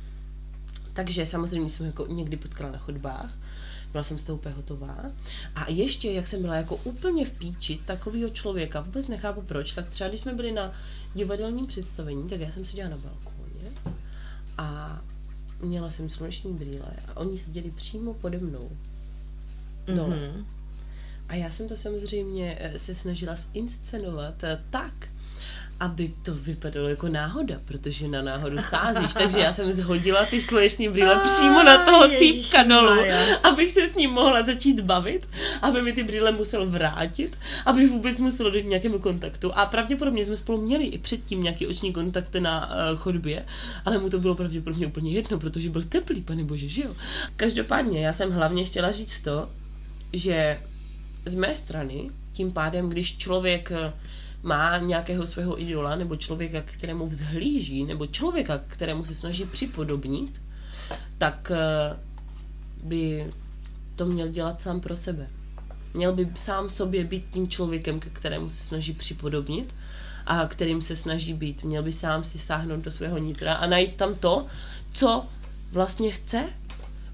Takže 0.93 1.27
samozřejmě 1.27 1.69
jsem 1.69 1.87
jako 1.87 2.07
někdy 2.07 2.37
potkala 2.37 2.73
na 2.73 2.79
chodbách, 2.79 3.39
byla 3.93 4.05
jsem 4.05 4.19
z 4.19 4.25
toho 4.25 4.39
úplně 4.39 4.55
hotová. 4.55 4.97
A 5.55 5.71
ještě, 5.71 6.13
jak 6.13 6.27
jsem 6.27 6.43
byla 6.43 6.55
jako 6.55 6.77
úplně 6.77 7.25
v 7.25 7.33
píči 7.33 7.79
takového 7.85 8.31
člověka, 8.31 8.81
vůbec 8.81 9.09
nechápu 9.09 9.43
proč, 9.43 9.73
tak 9.73 9.87
třeba 9.87 10.09
když 10.09 10.21
jsme 10.21 10.35
byli 10.35 10.53
na 10.53 10.73
divadelním 11.15 11.67
představení, 11.67 12.29
tak 12.29 12.41
já 12.41 12.53
jsem 12.53 12.65
seděla 12.65 12.89
na 12.89 12.97
balkóně 12.97 13.71
a 14.59 15.01
měla 15.63 15.91
jsem 15.91 16.09
sluneční 16.11 16.53
brýle 16.53 16.93
a 17.09 17.17
oni 17.17 17.39
seděli 17.39 17.71
přímo 17.71 18.15
pode 18.15 18.39
mnou. 18.39 18.71
Dole. 19.95 20.17
Mhm. 20.17 20.47
A 21.29 21.35
já 21.35 21.51
jsem 21.51 21.69
to 21.69 21.77
samozřejmě 21.77 22.57
eh, 22.61 22.79
se 22.79 22.95
snažila 22.95 23.37
zinscenovat 23.37 24.45
eh, 24.45 24.61
tak, 24.71 25.09
aby 25.81 26.09
to 26.23 26.35
vypadalo 26.35 26.89
jako 26.89 27.09
náhoda, 27.09 27.57
protože 27.65 28.09
na 28.09 28.23
náhodu 28.23 28.59
sázíš, 28.59 29.15
takže 29.19 29.41
já 29.41 29.53
jsem 29.53 29.73
zhodila 29.73 30.27
ty 30.27 30.41
sluneční 30.41 30.89
brýle 30.89 31.15
A, 31.15 31.19
přímo 31.19 31.63
na 31.63 31.85
toho 31.85 32.09
týpka 32.09 32.63
dolů, 32.63 33.03
abych 33.43 33.71
se 33.71 33.89
s 33.89 33.95
ním 33.95 34.11
mohla 34.11 34.43
začít 34.43 34.81
bavit, 34.81 35.29
aby 35.63 35.83
mi 35.83 35.93
ty 35.93 36.03
brýle 36.03 36.33
musel 36.33 36.71
vrátit, 36.71 37.39
aby 37.67 37.87
vůbec 37.87 38.19
muselo 38.19 38.51
dojít 38.51 38.65
k 38.65 38.69
nějakému 38.69 38.99
kontaktu. 38.99 39.53
A 39.53 39.67
pravděpodobně 39.67 40.25
jsme 40.25 40.37
spolu 40.37 40.61
měli 40.61 40.85
i 40.85 40.99
předtím 40.99 41.43
nějaký 41.43 41.67
oční 41.67 41.93
kontakt 41.93 42.35
na 42.37 42.67
uh, 42.67 42.99
chodbě, 42.99 43.45
ale 43.85 43.99
mu 43.99 44.11
to 44.11 44.19
bylo 44.19 44.35
pravděpodobně 44.35 44.87
úplně 44.87 45.11
jedno, 45.11 45.39
protože 45.39 45.71
byl 45.71 45.83
teplý, 45.83 46.23
pane 46.23 46.45
bože, 46.45 46.69
že 46.69 46.83
jo. 46.83 46.97
Každopádně 47.37 48.07
já 48.07 48.13
jsem 48.13 48.31
hlavně 48.31 48.65
chtěla 48.65 48.91
říct 48.91 49.21
to, 49.21 49.49
že 50.13 50.61
z 51.27 51.35
mé 51.35 51.57
strany, 51.57 52.11
tím 52.33 52.53
pádem, 52.53 52.89
když 52.89 53.19
člověk 53.19 53.73
eh, 53.73 53.93
má 54.43 54.79
nějakého 54.79 55.27
svého 55.27 55.63
idola, 55.63 55.97
nebo 55.97 56.17
člověka, 56.17 56.63
kterému 56.63 57.07
vzhlíží, 57.07 57.85
nebo 57.85 58.07
člověka, 58.07 58.59
kterému 58.67 59.05
se 59.05 59.15
snaží 59.15 59.45
připodobnit, 59.45 60.43
tak 61.19 61.53
eh, 61.55 61.97
by 62.83 63.31
to 63.97 64.07
měl 64.07 64.29
dělat 64.29 64.63
sám 64.63 64.81
pro 64.81 64.97
sebe. 64.97 65.29
Měl 65.95 66.13
by 66.13 66.29
sám 66.35 66.71
sobě 66.71 67.05
být 67.05 67.27
tím 67.31 67.49
člověkem, 67.49 68.01
ke 68.01 68.11
kterému 68.11 68.49
se 68.49 68.63
snaží 68.63 68.93
připodobnit 68.93 69.75
a 70.27 70.47
kterým 70.47 70.83
se 70.83 70.97
snaží 70.97 71.35
být. 71.35 71.65
Měl 71.65 71.83
by 71.83 71.93
sám 71.93 72.25
si 72.25 72.39
sáhnout 72.39 72.81
do 72.81 72.91
svého 72.91 73.19
nitra 73.19 73.55
a 73.55 73.67
najít 73.67 73.97
tam 73.97 74.15
to, 74.15 74.47
co 74.93 75.27
vlastně 75.73 76.11
chce. 76.11 76.45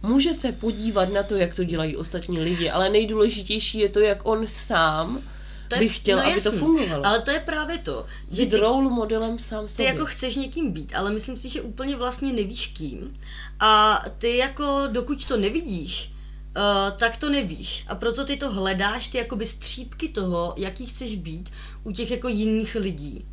Může 0.02 0.34
se 0.34 0.52
podívat 0.52 1.12
na 1.12 1.22
to, 1.22 1.36
jak 1.36 1.54
to 1.56 1.64
dělají 1.64 1.96
ostatní 1.96 2.38
lidi, 2.40 2.70
ale 2.70 2.88
nejdůležitější 2.90 3.78
je 3.78 3.88
to, 3.88 4.00
jak 4.00 4.18
on 4.26 4.46
sám 4.46 5.22
To 5.68 5.74
je- 5.74 5.78
by 5.80 5.88
chtěl, 5.88 6.16
no 6.18 6.26
aby 6.26 6.40
to 6.40 6.48
jasný. 6.48 6.58
fungovalo. 6.60 7.06
Ale 7.06 7.20
to 7.20 7.30
je 7.30 7.40
právě 7.40 7.78
to, 7.78 8.06
že 8.30 8.42
Být 8.42 8.50
ty, 8.50 8.56
role 8.56 8.90
modelem 8.90 9.38
sám 9.38 9.64
ty 9.66 9.68
sobě. 9.72 9.86
jako 9.86 10.04
chceš 10.06 10.36
někým 10.36 10.72
být, 10.72 10.92
ale 10.96 11.10
myslím 11.10 11.36
si, 11.36 11.48
že 11.48 11.62
úplně 11.62 11.96
vlastně 11.96 12.32
nevíš 12.32 12.66
kým. 12.66 13.20
A 13.60 14.00
ty 14.18 14.36
jako 14.36 14.82
dokud 14.92 15.24
to 15.24 15.36
nevidíš, 15.36 16.08
Uh, 16.56 16.96
tak 16.98 17.16
to 17.16 17.30
nevíš. 17.30 17.84
A 17.88 17.94
proto 17.94 18.24
ty 18.24 18.36
to 18.36 18.50
hledáš, 18.50 19.08
ty 19.08 19.18
jakoby 19.18 19.46
střípky 19.46 20.08
toho, 20.08 20.54
jaký 20.56 20.86
chceš 20.86 21.16
být 21.16 21.50
u 21.84 21.92
těch 21.92 22.10
jako 22.10 22.28
jiných 22.28 22.74
lidí. 22.74 23.24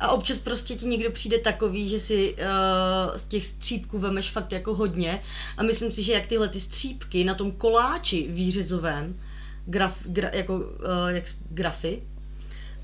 A 0.00 0.08
občas 0.08 0.38
prostě 0.38 0.74
ti 0.74 0.86
někdo 0.86 1.10
přijde 1.10 1.38
takový, 1.38 1.88
že 1.88 2.00
si 2.00 2.34
uh, 2.34 3.16
z 3.16 3.24
těch 3.24 3.46
střípků 3.46 3.98
vemeš 3.98 4.30
fakt 4.30 4.52
jako 4.52 4.74
hodně. 4.74 5.22
A 5.56 5.62
myslím 5.62 5.92
si, 5.92 6.02
že 6.02 6.12
jak 6.12 6.26
tyhle 6.26 6.48
ty 6.48 6.60
střípky 6.60 7.24
na 7.24 7.34
tom 7.34 7.52
koláči 7.52 8.26
výřezovém, 8.28 9.20
graf, 9.66 10.06
gra, 10.06 10.30
jako 10.32 10.56
uh, 10.56 10.64
jak, 11.08 11.24
grafy, 11.50 12.02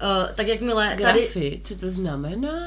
uh, 0.02 0.32
tak 0.34 0.46
jakmile 0.46 0.96
tady... 1.02 1.20
Grafy, 1.20 1.60
co 1.64 1.76
to 1.76 1.90
znamená? 1.90 2.58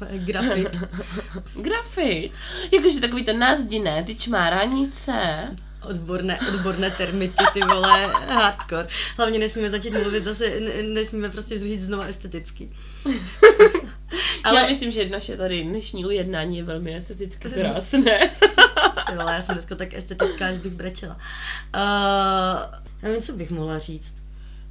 Grafit. 0.24 0.76
Grafit. 1.54 2.32
Jakože 2.72 3.00
takový 3.00 3.24
to 3.24 3.32
nazdiné, 3.32 4.02
ty 4.04 4.14
čmáranice. 4.14 5.56
Odborné, 5.82 6.38
odborné 6.48 6.90
termity, 6.90 7.44
ty 7.52 7.60
vole, 7.60 8.06
hardcore. 8.06 8.88
Hlavně 9.16 9.38
nesmíme 9.38 9.70
začít 9.70 9.90
mluvit 9.90 10.24
zase, 10.24 10.60
ne- 10.60 10.82
nesmíme 10.82 11.30
prostě 11.30 11.58
zříct 11.58 11.84
znova 11.84 12.04
esteticky. 12.04 12.70
Ale... 14.44 14.60
Já 14.60 14.66
myslím, 14.66 14.90
že 14.90 15.08
naše 15.08 15.36
tady 15.36 15.62
dnešní 15.62 16.06
ujednání 16.06 16.56
je 16.56 16.64
velmi 16.64 16.96
esteticky 16.96 17.48
krásné. 17.48 18.18
Ty 19.08 19.16
vole, 19.16 19.34
já 19.34 19.40
jsem 19.40 19.54
dneska 19.54 19.74
tak 19.74 19.94
estetická, 19.94 20.46
až 20.46 20.56
bych 20.56 20.72
brečela. 20.72 21.14
Uh, 21.14 21.20
já 23.02 23.08
nevím, 23.08 23.22
co 23.22 23.32
bych 23.32 23.50
mohla 23.50 23.78
říct. 23.78 24.14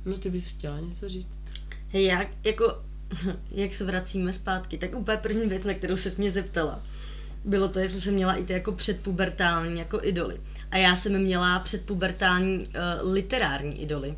No 0.06 0.18
ty 0.18 0.30
bys 0.30 0.50
chtěla 0.50 0.80
něco 0.80 1.10
říct. 1.10 1.40
Hej, 1.88 2.06
jak, 2.06 2.28
jako, 2.44 2.84
jak 3.52 3.74
se 3.74 3.86
vracíme 3.86 4.34
zpátky, 4.34 4.78
tak 4.78 4.96
úplně 4.96 5.18
první 5.18 5.50
věc, 5.50 5.64
na 5.64 5.74
kterou 5.74 5.98
se 5.98 6.10
mě 6.18 6.32
zeptala, 6.32 6.80
bylo 7.46 7.68
to, 7.68 7.80
jestli 7.80 8.02
jsem 8.02 8.14
měla 8.14 8.34
i 8.36 8.44
ty 8.44 8.54
jako 8.54 8.72
předpubertální 8.72 9.80
jako 9.80 10.00
idoly. 10.04 10.40
A 10.72 10.78
já 10.78 10.96
jsem 10.96 11.20
měla 11.20 11.60
předpubertální 11.60 12.58
uh, 12.58 13.12
literární 13.12 13.82
idoly. 13.82 14.18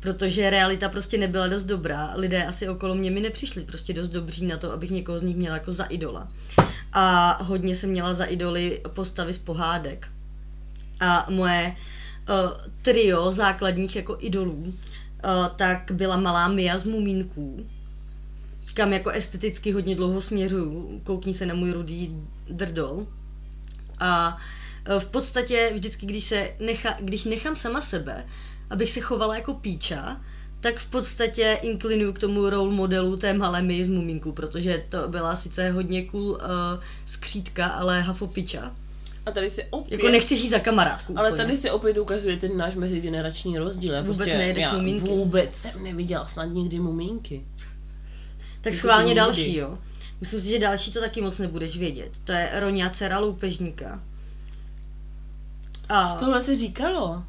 Protože 0.00 0.50
realita 0.50 0.88
prostě 0.88 1.18
nebyla 1.18 1.46
dost 1.46 1.64
dobrá. 1.64 2.12
Lidé 2.14 2.44
asi 2.44 2.68
okolo 2.68 2.94
mě 2.94 3.10
mi 3.10 3.20
nepřišli 3.20 3.62
prostě 3.62 3.92
dost 3.92 4.08
dobří 4.08 4.46
na 4.46 4.56
to, 4.56 4.72
abych 4.72 4.90
někoho 4.90 5.18
z 5.18 5.22
nich 5.22 5.36
měla 5.36 5.54
jako 5.56 5.72
za 5.72 5.84
idola. 5.84 6.28
A 6.92 7.38
hodně 7.42 7.76
jsem 7.76 7.90
měla 7.90 8.14
za 8.14 8.24
idoly 8.24 8.80
postavy 8.88 9.32
z 9.32 9.38
pohádek. 9.38 10.08
A 11.00 11.26
moje 11.30 11.76
uh, 12.28 12.50
trio 12.82 13.30
základních 13.30 13.96
jako 13.96 14.16
idolů 14.20 14.54
uh, 14.54 14.74
tak 15.56 15.90
byla 15.90 16.16
malá 16.16 16.48
Mia 16.48 16.78
z 16.78 16.84
Mumínků, 16.84 17.66
kam 18.74 18.92
jako 18.92 19.10
esteticky 19.10 19.72
hodně 19.72 19.94
dlouho 19.94 20.20
směřuju. 20.20 21.00
Koukni 21.04 21.34
se 21.34 21.46
na 21.46 21.54
můj 21.54 21.72
rudý 21.72 22.16
drdol. 22.50 23.06
A 23.98 24.34
uh, 24.34 24.40
v 24.98 25.06
podstatě 25.06 25.70
vždycky, 25.74 26.06
když, 26.06 26.24
se 26.24 26.50
necha, 26.60 26.96
když 27.00 27.24
nechám 27.24 27.56
sama 27.56 27.80
sebe, 27.80 28.26
abych 28.70 28.90
se 28.90 29.00
chovala 29.00 29.36
jako 29.36 29.54
píča, 29.54 30.20
tak 30.60 30.78
v 30.78 30.86
podstatě 30.86 31.58
inklinuju 31.62 32.12
k 32.12 32.18
tomu 32.18 32.50
role 32.50 32.72
modelu 32.72 33.16
té 33.16 33.34
malé 33.34 33.62
Mii 33.62 33.84
z 33.84 33.88
Mumínků, 33.88 34.32
protože 34.32 34.84
to 34.88 35.08
byla 35.08 35.36
sice 35.36 35.70
hodně 35.70 36.04
cool 36.04 36.30
uh, 36.30 36.38
skřítka, 37.06 37.66
ale 37.66 38.00
hafopiča. 38.00 38.72
A 39.26 39.30
tady 39.30 39.50
si 39.50 39.64
opět... 39.70 39.92
Jako 39.92 40.08
nechceš 40.08 40.40
jít 40.40 40.50
za 40.50 40.58
kamarádku 40.58 41.18
Ale 41.18 41.28
úplně. 41.28 41.44
tady 41.44 41.56
se 41.56 41.72
opět 41.72 41.98
ukazuje 41.98 42.36
ten 42.36 42.56
náš 42.56 42.74
mezigenerační 42.74 43.58
rozdíl. 43.58 44.02
Vůbec 44.02 44.16
prostě, 44.16 44.38
nejedeš 44.38 44.62
já 44.62 44.72
mumínky. 44.72 45.08
vůbec 45.08 45.54
jsem 45.54 45.84
neviděla 45.84 46.26
snad 46.26 46.44
nikdy 46.44 46.78
mumínky. 46.78 47.44
Tak 47.56 47.66
Jakože 48.64 48.78
schválně 48.78 49.04
nikdy. 49.04 49.20
další, 49.20 49.56
jo. 49.56 49.78
Myslím 50.20 50.40
si, 50.40 50.48
že 50.50 50.58
další 50.58 50.92
to 50.92 51.00
taky 51.00 51.20
moc 51.20 51.38
nebudeš 51.38 51.78
vědět. 51.78 52.10
To 52.24 52.32
je 52.32 52.50
Ronia, 52.54 52.90
dcera 52.90 53.18
loupežníka. 53.18 54.02
A 55.88 56.16
Tohle 56.16 56.40
se 56.40 56.56
říkalo. 56.56 57.24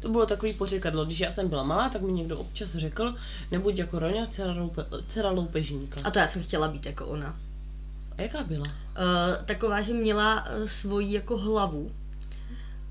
To 0.00 0.08
bylo 0.08 0.26
takový 0.26 0.52
pořekadlo. 0.52 1.04
Když 1.04 1.20
já 1.20 1.30
jsem 1.30 1.48
byla 1.48 1.62
malá, 1.62 1.88
tak 1.88 2.02
mi 2.02 2.12
někdo 2.12 2.38
občas 2.38 2.70
řekl, 2.70 3.14
nebuď 3.50 3.78
jako 3.78 3.98
Roňa, 3.98 4.26
dcera, 4.26 4.52
loupe, 4.52 4.86
dcera 5.06 5.30
loupežníka. 5.30 6.00
A 6.04 6.10
to 6.10 6.18
já 6.18 6.26
jsem 6.26 6.42
chtěla 6.42 6.68
být 6.68 6.86
jako 6.86 7.06
ona. 7.06 7.36
A 8.18 8.22
jaká 8.22 8.42
byla? 8.42 8.64
Uh, 8.66 9.44
taková, 9.44 9.82
že 9.82 9.92
měla 9.92 10.44
uh, 10.46 10.68
svoji 10.68 11.12
jako 11.12 11.36
hlavu. 11.36 11.90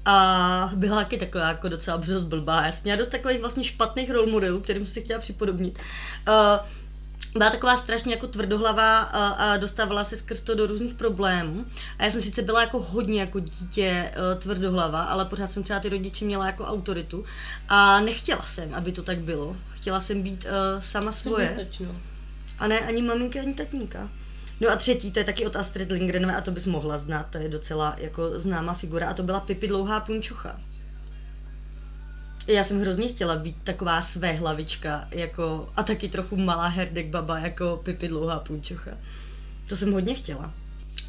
A 0.06 0.72
byla 0.76 0.96
taky 0.96 1.18
taková 1.18 1.48
jako 1.48 1.70
docela 1.70 1.98
dost 1.98 2.24
blbá. 2.24 2.66
Já 2.66 2.72
jsem 2.72 2.84
měla 2.84 2.98
dost 2.98 3.08
takových 3.08 3.42
vlastně 3.42 3.64
špatných 3.64 4.12
role 4.12 4.32
modelů, 4.32 4.62
kterým 4.62 4.86
jsem 4.86 4.94
si 4.94 5.02
chtěla 5.02 5.20
připodobnit. 5.20 5.80
Uh, 6.28 6.66
byla 7.38 7.50
taková 7.50 7.76
strašně 7.76 8.14
jako 8.14 8.28
tvrdohlavá 8.28 9.00
a, 9.00 9.28
a 9.28 9.58
dostávala 9.58 10.04
se 10.04 10.16
skrz 10.16 10.42
to 10.42 10.56
do 10.56 10.68
různých 10.68 10.94
problémů. 10.94 11.66
A 12.00 12.04
já 12.04 12.12
jsem 12.12 12.22
sice 12.22 12.42
byla 12.42 12.62
jako 12.62 12.80
hodně 12.80 13.20
jako 13.20 13.40
dítě 13.40 14.12
uh, 14.18 14.40
tvrdohlava, 14.40 15.04
ale 15.04 15.26
pořád 15.26 15.52
jsem 15.52 15.64
třeba 15.64 15.80
ty 15.80 15.90
rodiče 15.90 16.26
měla 16.26 16.46
jako 16.46 16.66
autoritu. 16.66 17.26
A 17.70 18.00
nechtěla 18.00 18.44
jsem, 18.44 18.74
aby 18.74 18.92
to 18.92 19.04
tak 19.04 19.20
bylo. 19.20 19.56
Chtěla 19.70 20.00
jsem 20.00 20.22
být 20.22 20.46
uh, 20.46 20.82
sama 20.82 21.12
svoje. 21.12 21.68
A 22.60 22.68
ne 22.68 22.80
ani 22.80 23.02
maminky, 23.02 23.40
ani 23.40 23.54
tatínka. 23.54 24.10
No 24.62 24.70
a 24.70 24.76
třetí, 24.76 25.12
to 25.12 25.20
je 25.20 25.26
taky 25.26 25.46
od 25.46 25.56
Astrid 25.56 25.92
Lindgrenové 25.92 26.36
a 26.36 26.42
to 26.42 26.52
bys 26.52 26.66
mohla 26.66 26.98
znát, 26.98 27.28
to 27.30 27.38
je 27.38 27.50
docela 27.50 27.96
jako 27.98 28.40
známá 28.40 28.74
figura 28.74 29.10
a 29.10 29.14
to 29.14 29.24
byla 29.24 29.40
Pipi 29.40 29.68
Dlouhá 29.68 30.00
punčucha. 30.00 30.60
Já 32.50 32.64
jsem 32.64 32.82
hrozně 32.82 33.08
chtěla 33.08 33.36
být 33.36 33.56
taková 33.64 34.02
své 34.02 34.32
hlavička 34.32 35.08
jako, 35.12 35.70
a 35.78 35.84
taky 35.84 36.10
trochu 36.10 36.36
malá 36.36 36.68
herdek 36.68 37.08
baba 37.08 37.40
jako 37.40 37.82
Pipi 37.84 38.08
Dlouhá 38.08 38.40
punčucha. 38.40 38.92
To 39.68 39.78
jsem 39.78 39.94
hodně 39.94 40.16
chtěla. 40.16 40.54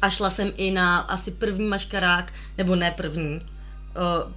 A 0.01 0.09
šla 0.09 0.29
jsem 0.29 0.51
i 0.57 0.71
na 0.71 0.99
asi 0.99 1.31
první 1.31 1.67
maškarák, 1.67 2.33
nebo 2.57 2.75
ne 2.75 2.91
první, 2.91 3.41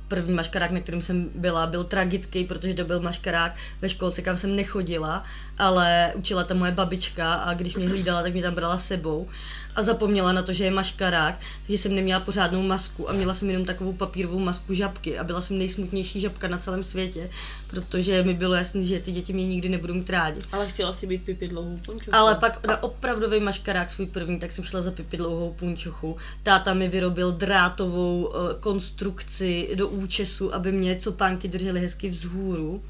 první 0.08 0.34
maškarák, 0.34 0.70
na 0.70 0.80
kterým 0.80 1.02
jsem 1.02 1.30
byla, 1.34 1.66
byl 1.66 1.84
tragický, 1.84 2.44
protože 2.44 2.74
to 2.74 2.84
byl 2.84 3.00
maškarák 3.00 3.54
ve 3.80 3.88
školce, 3.88 4.22
kam 4.22 4.36
jsem 4.36 4.56
nechodila, 4.56 5.24
ale 5.58 6.12
učila 6.14 6.44
tam 6.44 6.58
moje 6.58 6.72
babička 6.72 7.34
a 7.34 7.54
když 7.54 7.76
mě 7.76 7.88
hlídala, 7.88 8.22
tak 8.22 8.32
mě 8.32 8.42
tam 8.42 8.54
brala 8.54 8.78
sebou 8.78 9.28
a 9.76 9.82
zapomněla 9.82 10.32
na 10.32 10.42
to, 10.42 10.52
že 10.52 10.64
je 10.64 10.70
maškarák, 10.70 11.40
takže 11.66 11.82
jsem 11.82 11.94
neměla 11.94 12.20
pořádnou 12.20 12.62
masku 12.62 13.10
a 13.10 13.12
měla 13.12 13.34
jsem 13.34 13.50
jenom 13.50 13.64
takovou 13.64 13.92
papírovou 13.92 14.38
masku 14.38 14.74
žabky 14.74 15.18
a 15.18 15.24
byla 15.24 15.40
jsem 15.40 15.58
nejsmutnější 15.58 16.20
žabka 16.20 16.48
na 16.48 16.58
celém 16.58 16.84
světě, 16.84 17.30
protože 17.66 18.22
mi 18.22 18.34
bylo 18.34 18.54
jasné, 18.54 18.82
že 18.82 19.00
ty 19.00 19.12
děti 19.12 19.32
mě 19.32 19.46
nikdy 19.46 19.68
nebudou 19.68 19.94
mít 19.94 20.10
rádi. 20.10 20.40
Ale 20.52 20.68
chtěla 20.68 20.92
si 20.92 21.06
být 21.06 21.24
Pipi 21.24 21.48
dlouhou 21.48 21.76
punčuchu. 21.76 22.16
Ale 22.16 22.34
pak 22.34 22.66
na 22.66 22.82
opravdový 22.82 23.40
maškarák 23.40 23.90
svůj 23.90 24.06
první, 24.06 24.38
tak 24.38 24.52
jsem 24.52 24.64
šla 24.64 24.82
za 24.82 24.90
pipi 24.90 25.16
dlouhou 25.16 25.52
punčuchu. 25.52 26.16
Táta 26.42 26.74
mi 26.74 26.88
vyrobil 26.88 27.32
drátovou 27.32 28.24
uh, 28.24 28.34
konstrukci 28.60 29.70
do 29.74 29.88
účesu, 29.88 30.54
aby 30.54 30.72
mě 30.72 30.96
copánky 30.96 31.48
držely 31.48 31.80
hezky 31.80 32.08
vzhůru. 32.08 32.82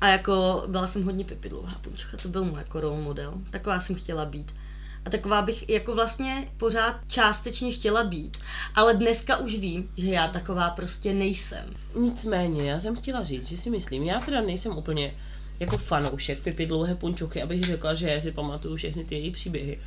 A 0.00 0.08
jako 0.08 0.64
byla 0.66 0.86
jsem 0.86 1.04
hodně 1.04 1.24
pipi 1.24 1.48
dlouhá 1.48 1.78
punčucha, 1.80 2.16
to 2.16 2.28
byl 2.28 2.44
můj 2.44 2.58
jako 2.58 2.80
role 2.80 3.00
model. 3.00 3.34
Taková 3.50 3.80
jsem 3.80 3.96
chtěla 3.96 4.24
být. 4.24 4.54
A 5.04 5.10
taková 5.10 5.42
bych 5.42 5.68
jako 5.68 5.94
vlastně 5.94 6.48
pořád 6.56 6.96
částečně 7.06 7.72
chtěla 7.72 8.04
být. 8.04 8.38
Ale 8.74 8.94
dneska 8.94 9.36
už 9.36 9.58
vím, 9.58 9.90
že 9.96 10.08
já 10.08 10.28
taková 10.28 10.70
prostě 10.70 11.14
nejsem. 11.14 11.74
Nicméně, 11.94 12.70
já 12.70 12.80
jsem 12.80 12.96
chtěla 12.96 13.22
říct, 13.22 13.48
že 13.48 13.56
si 13.56 13.70
myslím, 13.70 14.02
já 14.02 14.20
teda 14.20 14.40
nejsem 14.40 14.76
úplně 14.76 15.14
jako 15.60 15.78
fanoušek 15.78 16.42
Pipi 16.42 16.66
dlouhé 16.66 16.94
punčuchy, 16.94 17.42
abych 17.42 17.64
řekla, 17.64 17.94
že 17.94 18.20
si 18.22 18.32
pamatuju 18.32 18.76
všechny 18.76 19.04
ty 19.04 19.14
její 19.14 19.30
příběhy. 19.30 19.80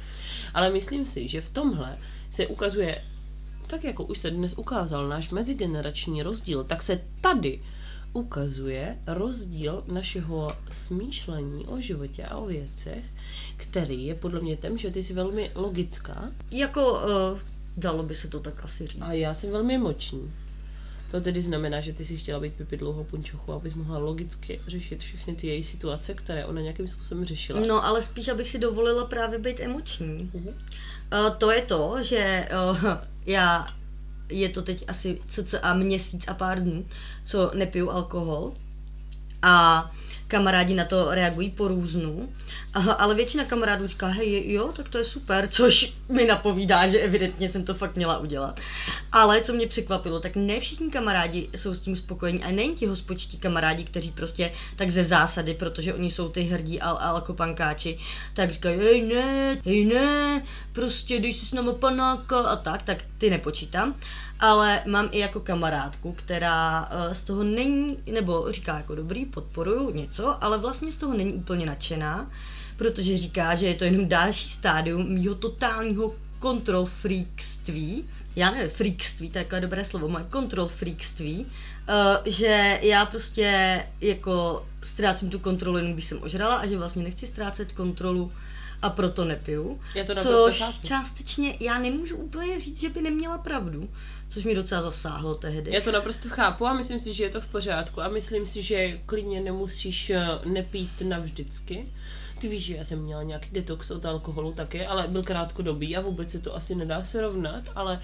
Ale 0.54 0.70
myslím 0.70 1.06
si, 1.06 1.28
že 1.28 1.42
v 1.42 1.50
tomhle 1.50 1.98
se 2.30 2.48
ukazuje, 2.48 3.04
tak 3.68 3.84
jako 3.84 4.04
už 4.04 4.18
se 4.18 4.32
dnes 4.32 4.54
ukázal 4.58 5.08
náš 5.08 5.30
mezigenerační 5.30 6.24
rozdíl, 6.24 6.64
tak 6.64 6.84
se 6.84 7.02
tady 7.22 7.62
ukazuje 8.16 8.98
rozdíl 9.08 9.84
našeho 9.88 10.52
smýšlení 10.72 11.66
o 11.66 11.82
životě 11.82 12.26
a 12.26 12.38
o 12.38 12.46
věcech, 12.46 13.06
který 13.58 14.06
je 14.06 14.16
podle 14.16 14.40
mě 14.40 14.58
ten, 14.58 14.78
že 14.78 14.92
ty 14.92 15.04
jsi 15.04 15.14
velmi 15.14 15.52
logická 15.56 16.32
Jako 16.52 16.94
uh, 16.94 17.40
dalo 17.78 18.04
by 18.04 18.16
se 18.16 18.28
to 18.28 18.40
tak 18.40 18.64
asi 18.64 18.88
říct. 18.88 19.02
a 19.02 19.14
já 19.14 19.34
jsem 19.34 19.52
velmi 19.52 19.76
emoční. 19.76 20.32
To 21.12 21.22
tedy 21.22 21.42
znamená, 21.42 21.82
že 21.82 21.94
ty 21.94 22.06
si 22.06 22.18
chtěla 22.18 22.40
být 22.40 22.54
Pipi 22.54 22.78
dlouho 22.78 23.04
punčochu, 23.04 23.54
abys 23.54 23.74
mohla 23.74 23.98
logicky 23.98 24.62
řešit 24.68 25.04
všechny 25.04 25.36
ty 25.36 25.48
její 25.48 25.64
situace, 25.64 26.14
které 26.14 26.46
ona 26.46 26.62
nějakým 26.62 26.88
způsobem 26.88 27.26
řešila. 27.26 27.62
No, 27.68 27.86
ale 27.86 28.02
spíš, 28.02 28.28
abych 28.28 28.50
si 28.50 28.60
dovolila 28.60 29.06
právě 29.06 29.40
být 29.40 29.60
emoční. 29.60 30.32
Mhm. 30.34 30.48
Uh, 30.48 30.54
to 31.38 31.52
je 31.52 31.62
to, 31.62 31.98
že 32.02 32.50
uh, 32.72 32.84
já, 33.26 33.68
je 34.30 34.50
to 34.50 34.62
teď 34.62 34.86
asi 34.88 35.20
cca 35.28 35.74
měsíc 35.74 36.26
a 36.28 36.34
pár 36.34 36.64
dnů, 36.64 36.86
co 37.26 37.52
nepiju 37.54 37.90
alkohol 37.90 38.54
a 39.42 39.92
kamarádi 40.28 40.74
na 40.74 40.86
to 40.86 41.08
reagují 41.12 41.50
po 41.50 41.68
různu, 41.68 42.30
ale 42.98 43.16
většina 43.16 43.46
kamarádů 43.46 43.88
říká, 43.88 44.08
hej, 44.08 44.52
jo, 44.52 44.72
tak 44.76 44.90
to 44.90 44.98
je 44.98 45.06
super, 45.06 45.48
což 45.48 45.94
mi 46.10 46.26
napovídá, 46.26 46.88
že 46.88 47.00
evidentně 47.00 47.50
jsem 47.50 47.66
to 47.66 47.74
fakt 47.74 47.96
měla 47.96 48.18
udělat. 48.18 48.60
Ale 49.12 49.42
co 49.42 49.54
mě 49.54 49.68
překvapilo, 49.68 50.20
tak 50.20 50.36
ne 50.36 50.60
všichni 50.60 50.92
kamarádi 50.92 51.50
jsou 51.56 51.74
s 51.74 51.80
tím 51.80 51.96
spokojení 51.96 52.44
a 52.44 52.52
nejen 52.52 52.76
ti 52.76 52.86
hospočtí 52.86 53.38
kamarádi, 53.38 53.84
kteří 53.84 54.12
prostě 54.12 54.52
tak 54.76 54.92
ze 54.92 55.04
zásady, 55.04 55.54
protože 55.54 55.94
oni 55.94 56.12
jsou 56.12 56.30
ty 56.30 56.42
hrdí 56.42 56.80
al- 56.80 56.98
alkopankáči, 57.00 57.98
tak 58.34 58.52
říkají, 58.52 58.78
hej 58.80 59.02
ne, 59.02 59.58
hej 59.66 59.86
ne, 59.86 60.44
prostě 60.76 61.20
když 61.20 61.36
si 61.36 61.46
s 61.46 61.52
náma 61.52 61.74
panáka 61.74 62.40
a 62.40 62.56
tak, 62.56 62.82
tak 62.82 62.98
ty 63.18 63.30
nepočítám. 63.30 63.96
Ale 64.40 64.82
mám 64.86 65.10
i 65.12 65.20
jako 65.20 65.40
kamarádku, 65.40 66.12
která 66.12 66.82
uh, 66.82 67.14
z 67.14 67.24
toho 67.24 67.44
není, 67.44 67.98
nebo 68.12 68.52
říká 68.52 68.78
jako 68.78 68.96
dobrý, 68.96 69.26
podporuju 69.26 69.92
něco, 69.92 70.44
ale 70.44 70.58
vlastně 70.58 70.92
z 70.92 70.98
toho 70.98 71.14
není 71.14 71.34
úplně 71.34 71.66
nadšená, 71.66 72.32
protože 72.78 73.18
říká, 73.18 73.56
že 73.56 73.68
je 73.68 73.74
to 73.74 73.84
jenom 73.84 74.08
další 74.08 74.50
stádium 74.50 75.14
mýho 75.14 75.36
totálního 75.36 76.16
control 76.42 76.86
freakství, 76.86 78.06
já 78.36 78.52
nevím, 78.52 78.70
freakství, 78.70 79.30
to 79.30 79.38
je 79.38 79.44
takové 79.44 79.62
dobré 79.62 79.86
slovo, 79.86 80.08
moje 80.08 80.26
control 80.32 80.68
freakství, 80.68 81.46
uh, 81.46 81.96
že 82.26 82.80
já 82.82 83.06
prostě 83.06 83.80
jako 84.02 84.66
ztrácím 84.82 85.30
tu 85.30 85.40
kontrolu 85.40 85.78
jenom 85.78 85.94
když 85.94 86.06
jsem 86.06 86.24
ožrala 86.24 86.56
a 86.56 86.68
že 86.68 86.78
vlastně 86.78 87.04
nechci 87.04 87.28
ztrácet 87.28 87.72
kontrolu 87.72 88.32
a 88.86 88.90
proto 88.90 89.26
nepiju. 89.26 89.80
Já 89.96 90.04
to 90.04 90.14
naprosto 90.14 90.46
což 90.46 90.60
chápu. 90.60 90.88
částečně 90.88 91.58
já 91.60 91.80
nemůžu 91.80 92.18
úplně 92.18 92.60
říct, 92.60 92.80
že 92.80 92.90
by 92.90 93.02
neměla 93.02 93.38
pravdu, 93.38 93.90
což 94.30 94.44
mi 94.44 94.56
docela 94.56 94.82
zasáhlo 94.82 95.36
tehdy. 95.36 95.74
Já 95.74 95.82
to 95.82 95.92
naprosto 95.92 96.30
chápu 96.30 96.66
a 96.66 96.74
myslím 96.74 97.00
si, 97.00 97.14
že 97.14 97.24
je 97.24 97.30
to 97.30 97.42
v 97.42 97.48
pořádku 97.48 98.02
a 98.02 98.08
myslím 98.08 98.48
si, 98.48 98.62
že 98.62 99.00
klidně 99.06 99.42
nemusíš 99.42 100.10
eh, 100.10 100.28
nepít 100.46 101.02
navždycky. 101.02 101.86
Ty 102.40 102.48
víš, 102.48 102.66
že 102.66 102.76
já 102.76 102.86
jsem 102.86 103.00
měla 103.00 103.24
nějaký 103.24 103.50
detox 103.52 103.92
od 103.92 104.06
alkoholu 104.06 104.54
taky, 104.54 104.86
ale 104.86 105.08
byl 105.08 105.24
krátkodobý 105.24 105.98
a 105.98 106.02
vůbec 106.02 106.32
se 106.32 106.40
to 106.40 106.56
asi 106.56 106.76
nedá 106.76 107.04
srovnat, 107.04 107.64
ale 107.76 108.00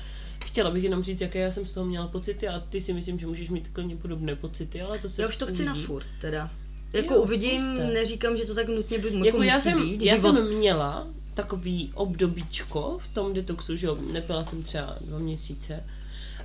chtěla 0.45 0.71
bych 0.71 0.83
jenom 0.83 1.03
říct, 1.03 1.21
jaké 1.21 1.39
já 1.39 1.51
jsem 1.51 1.65
z 1.65 1.71
toho 1.71 1.85
měla 1.85 2.07
pocity 2.07 2.47
a 2.47 2.59
ty 2.59 2.81
si 2.81 2.93
myslím, 2.93 3.19
že 3.19 3.27
můžeš 3.27 3.49
mít 3.49 3.67
klidně 3.67 3.95
podobné 3.95 4.35
pocity, 4.35 4.81
ale 4.81 4.99
to 4.99 5.09
se 5.09 5.21
Já 5.21 5.27
už 5.27 5.35
to 5.35 5.45
chci 5.45 5.65
na 5.65 5.75
furt 5.75 6.07
teda. 6.21 6.49
Jako 6.93 7.13
Jo, 7.13 7.21
uvidím, 7.21 7.61
zkuste. 7.61 7.85
neříkám, 7.93 8.37
že 8.37 8.45
to 8.45 8.55
tak 8.55 8.67
nutně 8.67 8.97
by 8.99 9.07
jako 9.07 9.25
Jako 9.25 9.43
já 9.43 9.53
musí 9.53 9.63
jsem, 9.63 9.81
být. 9.81 10.01
já 10.01 10.15
Život 10.15 10.37
jsem 10.37 10.57
měla 10.57 11.07
takový 11.33 11.91
obdobíčko 11.95 12.97
v 13.01 13.07
tom 13.07 13.33
detoxu, 13.33 13.75
že 13.75 13.87
jo, 13.87 13.97
nepila 14.11 14.43
jsem 14.43 14.63
třeba 14.63 14.95
dva 15.01 15.19
měsíce 15.19 15.83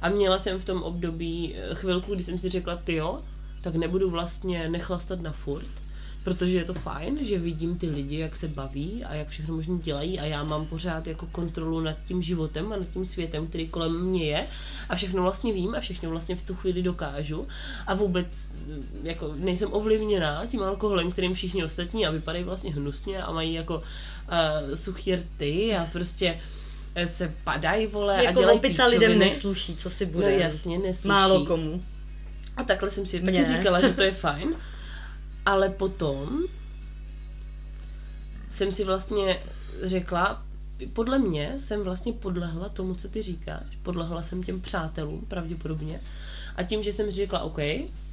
a 0.02 0.08
měla 0.08 0.38
jsem 0.38 0.58
v 0.58 0.64
tom 0.64 0.82
období 0.82 1.54
eh, 1.56 1.74
chvilku, 1.74 2.14
kdy 2.14 2.22
jsem 2.22 2.38
si 2.38 2.48
řekla, 2.48 2.76
ty 2.76 2.94
jo, 2.94 3.20
tak 3.60 3.74
nebudu 3.76 4.10
vlastně 4.10 4.68
nechlastat 4.70 5.20
na 5.20 5.32
furt, 5.32 5.66
protože 6.26 6.56
je 6.56 6.64
to 6.64 6.74
fajn, 6.74 7.18
že 7.24 7.38
vidím 7.38 7.78
ty 7.78 7.88
lidi, 7.88 8.18
jak 8.18 8.36
se 8.36 8.48
baví 8.48 9.04
a 9.04 9.14
jak 9.14 9.28
všechno 9.28 9.54
možný 9.54 9.78
dělají 9.78 10.20
a 10.20 10.24
já 10.24 10.44
mám 10.44 10.66
pořád 10.66 11.06
jako 11.06 11.26
kontrolu 11.26 11.80
nad 11.80 11.96
tím 12.06 12.22
životem 12.22 12.72
a 12.72 12.76
nad 12.76 12.88
tím 12.88 13.04
světem, 13.04 13.46
který 13.46 13.68
kolem 13.68 14.00
mě 14.00 14.24
je 14.24 14.46
a 14.88 14.94
všechno 14.94 15.22
vlastně 15.22 15.52
vím 15.52 15.74
a 15.74 15.80
všechno 15.80 16.10
vlastně 16.10 16.36
v 16.36 16.42
tu 16.42 16.54
chvíli 16.54 16.82
dokážu 16.82 17.46
a 17.86 17.94
vůbec 17.94 18.26
jako 19.02 19.34
nejsem 19.36 19.72
ovlivněná 19.72 20.46
tím 20.46 20.62
alkoholem, 20.62 21.10
kterým 21.10 21.34
všichni 21.34 21.64
ostatní 21.64 22.06
a 22.06 22.10
vypadají 22.10 22.44
vlastně 22.44 22.72
hnusně 22.74 23.22
a 23.22 23.32
mají 23.32 23.52
jako 23.54 23.76
uh, 23.76 24.74
suchý 24.74 25.14
rty 25.16 25.76
a 25.76 25.86
prostě 25.92 26.40
eh, 26.94 27.06
se 27.06 27.34
padají, 27.44 27.86
vole, 27.86 28.16
a 28.16 28.22
jako 28.22 28.40
dělají 28.40 28.58
opica 28.58 28.84
lidem 28.84 29.00
píčoviny. 29.00 29.24
nesluší, 29.24 29.76
co 29.76 29.90
si 29.90 30.06
No 30.06 30.12
bude. 30.12 30.32
jasně, 30.36 30.78
nesluší. 30.78 31.08
Málo 31.08 31.46
komu. 31.46 31.82
A 32.56 32.64
takhle 32.64 32.90
jsem 32.90 33.06
si 33.06 33.20
taky 33.20 33.46
říkala, 33.46 33.80
že 33.80 33.92
to 33.92 34.02
je 34.02 34.12
fajn. 34.12 34.54
Ale 35.46 35.68
potom 35.68 36.42
jsem 38.50 38.72
si 38.72 38.84
vlastně 38.84 39.42
řekla, 39.82 40.42
podle 40.92 41.18
mě 41.18 41.54
jsem 41.56 41.82
vlastně 41.82 42.12
podlehla 42.12 42.68
tomu, 42.68 42.94
co 42.94 43.08
ty 43.08 43.22
říkáš. 43.22 43.66
Podlehla 43.82 44.22
jsem 44.22 44.42
těm 44.42 44.60
přátelům, 44.60 45.20
pravděpodobně. 45.28 46.00
A 46.56 46.62
tím, 46.62 46.82
že 46.82 46.92
jsem 46.92 47.10
si 47.10 47.16
řekla, 47.16 47.40
OK, 47.40 47.58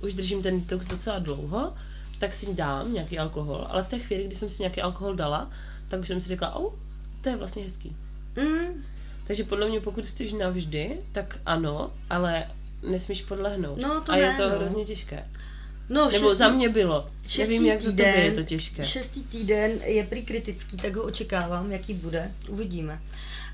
už 0.04 0.14
držím 0.14 0.44
ten 0.44 0.62
detox 0.62 0.88
docela 0.88 1.20
dlouho, 1.20 1.74
tak 2.20 2.34
si 2.34 2.54
dám 2.54 2.94
nějaký 2.94 3.20
alkohol. 3.20 3.68
Ale 3.70 3.84
v 3.84 3.90
té 3.90 4.00
chvíli, 4.00 4.24
kdy 4.24 4.36
jsem 4.36 4.50
si 4.50 4.62
nějaký 4.62 4.82
alkohol 4.82 5.16
dala, 5.16 5.50
tak 5.88 6.00
už 6.00 6.08
jsem 6.08 6.22
si 6.22 6.28
řekla, 6.28 6.56
oh, 6.56 6.74
to 7.22 7.30
je 7.30 7.38
vlastně 7.38 7.64
hezký. 7.64 7.96
Mm, 8.36 8.84
Takže 9.28 9.44
podle 9.44 9.70
mě, 9.70 9.80
pokud 9.80 10.06
chceš 10.06 10.34
navždy, 10.34 11.00
tak 11.12 11.40
ano, 11.46 11.92
ale 12.10 12.48
nesmíš 12.90 13.22
podlehnout. 13.22 13.82
No, 13.82 14.02
to 14.02 14.12
A 14.12 14.16
je 14.16 14.32
ne, 14.32 14.38
to 14.38 14.50
no. 14.50 14.56
hrozně 14.56 14.86
těžké. 14.86 15.28
No, 15.90 16.10
Nebo 16.12 16.28
šestý, 16.28 16.38
za 16.38 16.50
mě 16.50 16.70
bylo. 16.70 17.10
šestý 17.28 17.54
Nevím, 17.54 17.68
jak 17.68 17.82
za 17.82 17.92
tebe 17.92 18.04
týden, 18.04 18.26
je 18.26 18.32
to 18.32 18.44
těžké. 18.44 18.86
Šestý 18.86 19.24
týden 19.24 19.72
je 19.84 20.04
prý 20.04 20.26
kritický, 20.26 20.78
tak 20.78 20.96
ho 20.96 21.04
očekávám, 21.04 21.72
jaký 21.72 21.94
bude, 21.94 22.32
uvidíme. 22.48 23.02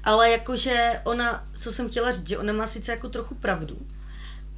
Ale 0.03 0.32
jakože 0.32 1.01
ona, 1.03 1.47
co 1.55 1.71
jsem 1.71 1.89
chtěla 1.89 2.11
říct, 2.11 2.27
že 2.27 2.38
ona 2.38 2.53
má 2.53 2.67
sice 2.67 2.91
jako 2.91 3.09
trochu 3.09 3.36
pravdu, 3.36 3.77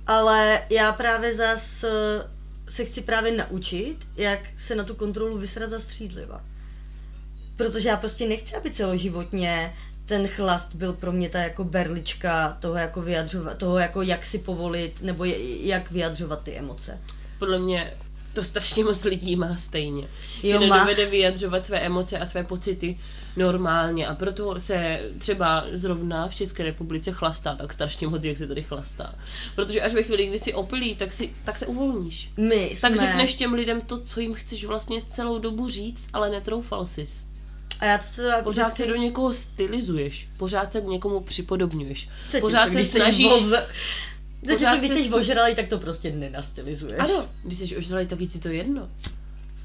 ale 0.07 0.61
já 0.69 0.91
právě 0.91 1.33
zas 1.33 1.83
eh, 1.83 1.89
se 2.69 2.85
chci 2.85 3.01
právě 3.01 3.31
naučit, 3.31 3.97
jak 4.17 4.39
se 4.57 4.75
na 4.75 4.83
tu 4.83 4.95
kontrolu 4.95 5.37
vysrat 5.37 5.69
zastřízliva. 5.69 6.43
Protože 7.57 7.89
já 7.89 7.97
prostě 7.97 8.27
nechci, 8.27 8.55
aby 8.55 8.71
celoživotně 8.71 9.73
ten 10.05 10.27
chlast 10.27 10.75
byl 10.75 10.93
pro 10.93 11.11
mě 11.11 11.29
ta 11.29 11.39
jako 11.39 11.63
berlička 11.63 12.57
toho 12.59 12.75
jako 12.75 13.01
vyjadřovat, 13.01 13.57
toho 13.57 13.79
jako 13.79 14.01
jak 14.01 14.25
si 14.25 14.39
povolit, 14.39 15.01
nebo 15.01 15.25
jak 15.61 15.91
vyjadřovat 15.91 16.43
ty 16.43 16.57
emoce. 16.57 16.99
Podle 17.41 17.59
mě 17.59 17.93
to 18.33 18.43
strašně 18.43 18.83
moc 18.83 19.03
lidí 19.03 19.35
má 19.35 19.55
stejně. 19.55 20.07
Jo, 20.43 20.61
že 20.61 20.67
má. 20.67 20.75
nedovede 20.75 21.05
vyjadřovat 21.05 21.65
své 21.65 21.79
emoce 21.79 22.19
a 22.19 22.25
své 22.25 22.43
pocity 22.43 22.99
normálně 23.37 24.07
a 24.07 24.15
proto 24.15 24.59
se 24.59 24.99
třeba 25.17 25.65
zrovna 25.71 26.27
v 26.27 26.35
České 26.35 26.63
republice 26.63 27.11
chlastá 27.11 27.55
tak 27.55 27.73
strašně 27.73 28.07
moc, 28.07 28.23
jak 28.23 28.37
se 28.37 28.47
tady 28.47 28.63
chlastá. 28.63 29.15
Protože 29.55 29.81
až 29.81 29.93
ve 29.93 30.03
chvíli, 30.03 30.25
kdy 30.25 30.39
jsi 30.39 30.53
opilý, 30.53 30.95
tak, 30.95 31.13
si, 31.13 31.29
tak 31.43 31.57
se 31.57 31.65
uvolníš. 31.65 32.29
My 32.37 32.73
Tak 32.81 32.95
jsme... 32.95 33.07
řekneš 33.07 33.33
těm 33.33 33.53
lidem 33.53 33.81
to, 33.81 33.97
co 33.97 34.19
jim 34.19 34.33
chceš 34.33 34.65
vlastně 34.65 35.01
celou 35.07 35.39
dobu 35.39 35.69
říct, 35.69 36.07
ale 36.13 36.29
netroufal 36.29 36.85
sis. 36.85 37.25
A 37.79 37.85
já 37.85 37.97
to 37.97 38.03
teda 38.15 38.41
Pořád 38.41 38.63
vždycky- 38.65 38.83
se 38.83 38.89
do 38.89 38.95
někoho 38.95 39.33
stylizuješ, 39.33 40.29
pořád 40.37 40.73
se 40.73 40.81
k 40.81 40.85
někomu 40.85 41.19
připodobňuješ, 41.19 42.09
Co 42.31 42.39
pořád 42.39 42.73
se 42.73 42.79
jsi 42.83 42.85
snažíš... 42.85 43.31
voz- 43.31 43.63
Zatímco, 44.43 44.65
pořád 44.65 44.77
když 44.79 44.91
jsi 44.91 45.09
s- 45.09 45.13
ožralý, 45.13 45.55
tak 45.55 45.67
to 45.67 45.77
prostě 45.77 46.11
nenastylizuješ. 46.11 46.99
Ano, 46.99 47.29
když 47.43 47.57
jsi 47.59 47.77
ožralý, 47.77 48.07
tak 48.07 48.19
je 48.21 48.27
ti 48.27 48.39
to 48.39 48.47
jedno. 48.49 48.89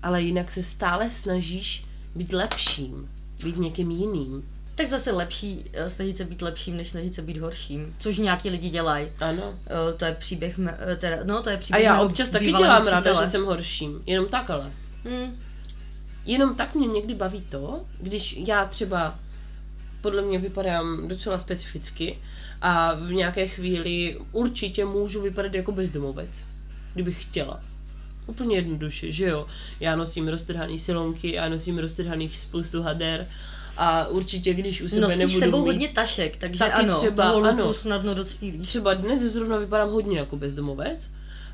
Ale 0.02 0.22
jinak 0.22 0.50
se 0.50 0.62
stále 0.62 1.10
snažíš 1.10 1.84
být 2.14 2.32
lepším, 2.32 3.10
být 3.44 3.56
někým 3.56 3.90
jiným. 3.90 4.48
Tak 4.74 4.86
zase 4.86 5.12
lepší 5.12 5.64
eh, 5.72 5.90
snažit 5.90 6.16
se 6.16 6.24
být 6.24 6.42
lepším, 6.42 6.76
než 6.76 6.88
snažit 6.88 7.14
se 7.14 7.22
být 7.22 7.36
horším. 7.38 7.94
Což 8.00 8.18
nějaký 8.18 8.50
lidi 8.50 8.68
dělají. 8.68 9.08
Ano. 9.20 9.54
Eh, 9.66 9.92
To 9.96 10.04
je 10.04 10.12
příběh, 10.12 10.58
me, 10.58 10.78
eh, 10.92 10.96
teda, 10.96 11.16
no 11.24 11.42
to 11.42 11.50
je 11.50 11.56
A 11.56 11.58
příběh 11.58 11.84
já 11.84 11.92
mého 11.92 12.04
občas 12.04 12.28
taky 12.28 12.46
dělám 12.52 12.86
ráda, 12.86 13.24
že 13.24 13.30
jsem 13.30 13.44
horším. 13.44 14.00
Jenom 14.06 14.28
tak 14.28 14.50
ale. 14.50 14.70
Hmm. 15.04 15.36
Jenom 16.24 16.54
tak 16.54 16.74
mě 16.74 16.86
někdy 16.88 17.14
baví 17.14 17.40
to, 17.40 17.84
když 18.00 18.36
já 18.38 18.64
třeba 18.64 19.18
podle 20.00 20.22
mě 20.22 20.38
vypadám 20.38 21.08
docela 21.08 21.38
specificky 21.38 22.18
a 22.66 22.94
v 22.94 23.12
nějaké 23.12 23.48
chvíli 23.48 24.18
určitě 24.32 24.84
můžu 24.84 25.22
vypadat 25.22 25.54
jako 25.54 25.72
bezdomovec, 25.72 26.44
kdybych 26.94 27.22
chtěla. 27.22 27.60
Úplně 28.26 28.56
jednoduše, 28.56 29.12
že 29.12 29.24
jo. 29.24 29.46
Já 29.80 29.96
nosím 29.96 30.28
roztrhaný 30.28 30.78
silonky, 30.78 31.32
já 31.32 31.48
nosím 31.48 31.78
roztrhaných 31.78 32.38
spoustu 32.38 32.82
hader 32.82 33.28
a 33.76 34.06
určitě, 34.06 34.54
když 34.54 34.82
u 34.82 34.88
sebe 34.88 35.00
Nosíš 35.00 35.18
nebudu 35.18 35.38
sebou 35.38 35.58
mít... 35.58 35.66
hodně 35.66 35.88
tašek, 35.88 36.36
takže 36.36 36.58
Taky 36.58 36.72
ano, 36.72 36.94
třeba, 36.94 37.30
ano. 37.30 37.72
snadno 37.72 38.14
docílíš. 38.14 38.68
Třeba 38.68 38.94
dnes 38.94 39.20
zrovna 39.20 39.58
vypadám 39.58 39.90
hodně 39.90 40.18
jako 40.18 40.36
bezdomovec 40.36 41.10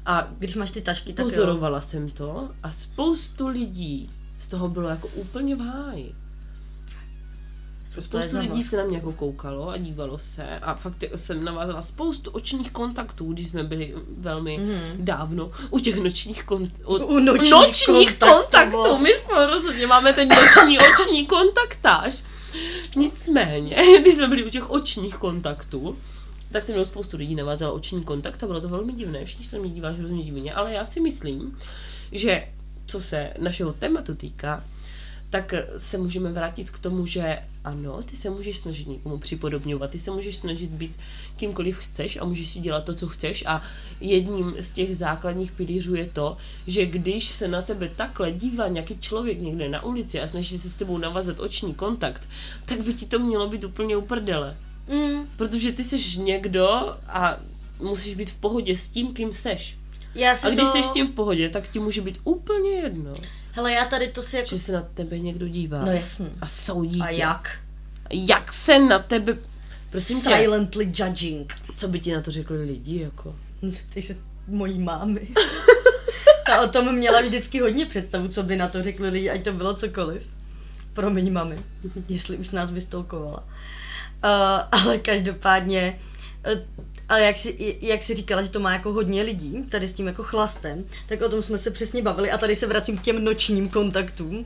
a 0.07 0.29
Když 0.39 0.55
máš 0.55 0.71
ty 0.71 0.81
tašky, 0.81 1.13
tak 1.13 1.25
jo. 1.25 1.31
pozorovala 1.31 1.81
jsem 1.81 2.11
to 2.11 2.51
a 2.63 2.71
spoustu 2.71 3.49
lidí 3.49 4.11
z 4.39 4.47
toho 4.47 4.69
bylo 4.69 4.89
jako 4.89 5.09
úplně 5.09 5.57
v 5.57 5.61
háji. 5.61 6.15
Spoustu 8.01 8.39
lidí 8.39 8.63
se 8.63 8.77
na 8.77 8.85
mě 8.85 8.97
jako 8.97 9.13
koukalo 9.13 9.69
a 9.69 9.77
dívalo 9.77 10.19
se 10.19 10.59
a 10.59 10.75
fakt 10.75 11.05
jsem 11.15 11.45
navázala 11.45 11.83
spoustu 11.83 12.31
očních 12.31 12.71
kontaktů, 12.71 13.33
když 13.33 13.47
jsme 13.47 13.65
byli 13.65 13.95
velmi 14.19 14.59
Mhm. 14.59 14.81
dávno 15.05 15.51
u 15.71 15.79
těch 15.79 15.97
nočních, 16.01 16.45
kon- 16.45 16.71
U 16.87 17.19
nočních 17.19 17.51
nočních 17.51 18.19
kontaktů. 18.19 18.73
kontaktů. 18.73 18.99
My 19.03 19.11
spolu 19.17 19.47
rozhodně 19.47 19.87
máme 19.87 20.13
ten 20.13 20.29
noční 20.29 20.79
oční 20.79 21.27
kontaktáž. 21.27 22.23
Nicméně, 22.97 23.77
když 24.01 24.15
jsme 24.15 24.29
byli 24.29 24.45
u 24.45 24.51
těch 24.51 24.71
očních 24.71 25.17
kontaktů, 25.17 25.97
tak 26.53 26.65
se 26.65 26.73
mnou 26.73 26.85
spoustu 26.85 27.17
lidí 27.17 27.35
navázala 27.35 27.73
oční 27.73 28.05
kontakt 28.05 28.43
a 28.43 28.47
bylo 28.47 28.61
to 28.61 28.69
velmi 28.69 28.93
divné, 28.93 29.25
všichni 29.25 29.45
se 29.45 29.59
mě 29.59 29.71
dívali 29.71 29.95
hrozně 29.95 30.23
divně, 30.23 30.55
ale 30.55 30.73
já 30.73 30.85
si 30.85 31.01
myslím, 31.01 31.59
že 32.13 32.49
co 32.87 33.01
se 33.01 33.33
našeho 33.39 33.73
tématu 33.73 34.15
týká, 34.15 34.65
tak 35.33 35.55
se 35.77 35.99
můžeme 35.99 36.33
vrátit 36.33 36.71
k 36.71 36.79
tomu, 36.79 37.07
že 37.07 37.39
ano, 37.65 38.03
ty 38.03 38.17
se 38.17 38.31
můžeš 38.31 38.59
snažit 38.59 38.89
někomu 38.89 39.19
připodobňovat, 39.19 39.91
ty 39.91 39.99
se 39.99 40.11
můžeš 40.11 40.37
snažit 40.37 40.71
být 40.71 40.99
kýmkoliv 41.37 41.79
chceš 41.79 42.17
a 42.17 42.25
můžeš 42.25 42.49
si 42.49 42.61
dělat 42.61 42.85
to, 42.85 42.95
co 42.95 43.09
chceš 43.09 43.45
a 43.47 43.63
jedním 44.01 44.55
z 44.61 44.71
těch 44.71 44.97
základních 44.97 45.53
pilířů 45.53 45.95
je 45.95 46.07
to, 46.07 46.37
že 46.67 46.87
když 46.87 47.29
se 47.29 47.49
na 47.49 47.63
tebe 47.63 47.89
takhle 47.97 48.33
dívá 48.33 48.69
nějaký 48.69 48.99
člověk 48.99 49.41
někde 49.41 49.69
na 49.69 49.85
ulici 49.85 50.21
a 50.21 50.29
snaží 50.29 50.59
se 50.59 50.71
s 50.71 50.75
tebou 50.75 50.99
navazat 50.99 51.41
oční 51.41 51.75
kontakt, 51.75 52.29
tak 52.65 52.81
by 52.81 52.95
ti 52.95 53.07
to 53.07 53.19
mělo 53.19 53.49
být 53.49 53.65
úplně 53.65 53.97
uprdele. 53.97 54.57
Mm. 54.89 55.27
Protože 55.37 55.73
ty 55.73 55.85
jsi 55.85 56.21
někdo 56.21 56.97
a 57.09 57.37
musíš 57.81 58.15
být 58.15 58.31
v 58.31 58.35
pohodě 58.35 58.77
s 58.77 58.89
tím, 58.89 59.13
kým 59.13 59.33
seš. 59.33 59.77
Já 60.15 60.37
si 60.37 60.47
A 60.47 60.51
když 60.51 60.65
to... 60.65 60.73
jsi 60.73 60.83
s 60.83 60.91
tím 60.91 61.07
v 61.07 61.11
pohodě, 61.11 61.49
tak 61.49 61.69
ti 61.69 61.79
může 61.79 62.01
být 62.01 62.19
úplně 62.25 62.71
jedno, 62.71 63.15
Hele, 63.55 63.73
já 63.73 63.85
tady 63.85 64.09
to 64.09 64.23
si 64.23 64.37
jako... 64.37 64.49
že 64.49 64.59
se 64.59 64.73
na 64.73 64.83
tebe 64.95 65.19
někdo 65.19 65.49
dívá. 65.49 65.85
No 65.85 65.93
jasný. 65.93 66.27
A 66.41 66.47
soudí 66.49 67.01
A 67.01 67.07
tě. 67.07 67.15
jak? 67.15 67.59
Jak 68.11 68.53
se 68.53 68.79
na 68.79 68.99
tebe... 68.99 69.37
Prosím 69.91 70.21
tě, 70.23 70.37
Silently 70.37 70.93
judging. 70.97 71.55
co 71.77 71.89
by 71.89 72.01
ti 72.01 72.13
na 72.13 72.21
to 72.21 72.31
řekli 72.31 72.65
lidi, 72.65 73.01
jako? 73.01 73.37
Zeptej 73.63 74.03
se 74.03 74.17
mojí 74.49 74.79
mámy. 74.79 75.29
Ta 76.47 76.61
o 76.61 76.69
tom 76.69 76.95
měla 76.95 77.21
vždycky 77.21 77.61
hodně 77.61 77.87
představu, 77.87 78.29
co 78.29 78.43
by 78.43 78.57
na 78.57 78.69
to 78.69 78.83
řekli 78.83 79.09
lidi, 79.09 79.31
ať 79.31 79.45
to 79.45 79.53
bylo 79.53 79.75
cokoliv. 79.75 80.29
Promiň 80.93 81.33
mami, 81.33 81.59
jestli 82.09 82.37
už 82.37 82.51
nás 82.51 82.73
vystolkovala. 82.73 83.39
Uh, 84.25 84.81
ale 84.83 84.99
každopádně, 84.99 85.99
uh, 86.55 86.61
ale 87.13 87.23
jak 87.23 87.37
si, 87.37 87.79
jak 87.81 88.03
si 88.03 88.15
říkala, 88.15 88.43
že 88.43 88.49
to 88.49 88.61
má 88.61 88.73
jako 88.73 88.93
hodně 88.93 89.23
lidí, 89.23 89.63
tady 89.63 89.89
s 89.89 89.93
tím 89.93 90.07
jako 90.07 90.23
chlastem, 90.23 90.85
tak 91.09 91.23
o 91.23 91.29
tom 91.29 91.43
jsme 91.43 91.59
se 91.59 91.71
přesně 91.71 92.03
bavili 92.03 92.31
a 92.31 92.39
tady 92.39 92.57
se 92.57 92.67
vracím 92.67 92.99
k 92.99 93.03
těm 93.03 93.25
nočním 93.25 93.69
kontaktům, 93.69 94.37
uh, 94.37 94.45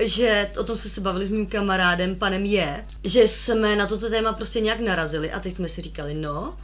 že 0.00 0.50
o 0.58 0.64
tom 0.64 0.76
jsme 0.76 0.90
se 0.90 1.00
bavili 1.00 1.26
s 1.26 1.30
mým 1.30 1.46
kamarádem, 1.46 2.16
panem 2.16 2.44
Je, 2.44 2.84
že 3.04 3.28
jsme 3.28 3.76
na 3.76 3.86
toto 3.86 4.10
téma 4.10 4.32
prostě 4.32 4.60
nějak 4.60 4.80
narazili 4.80 5.32
a 5.32 5.40
teď 5.40 5.54
jsme 5.54 5.68
si 5.68 5.82
říkali, 5.82 6.14
no, 6.14 6.58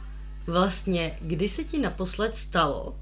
vlastně, 0.47 1.17
kdy 1.21 1.49
se 1.49 1.63
ti 1.63 1.77
naposled 1.77 2.35
stalo, 2.35 2.95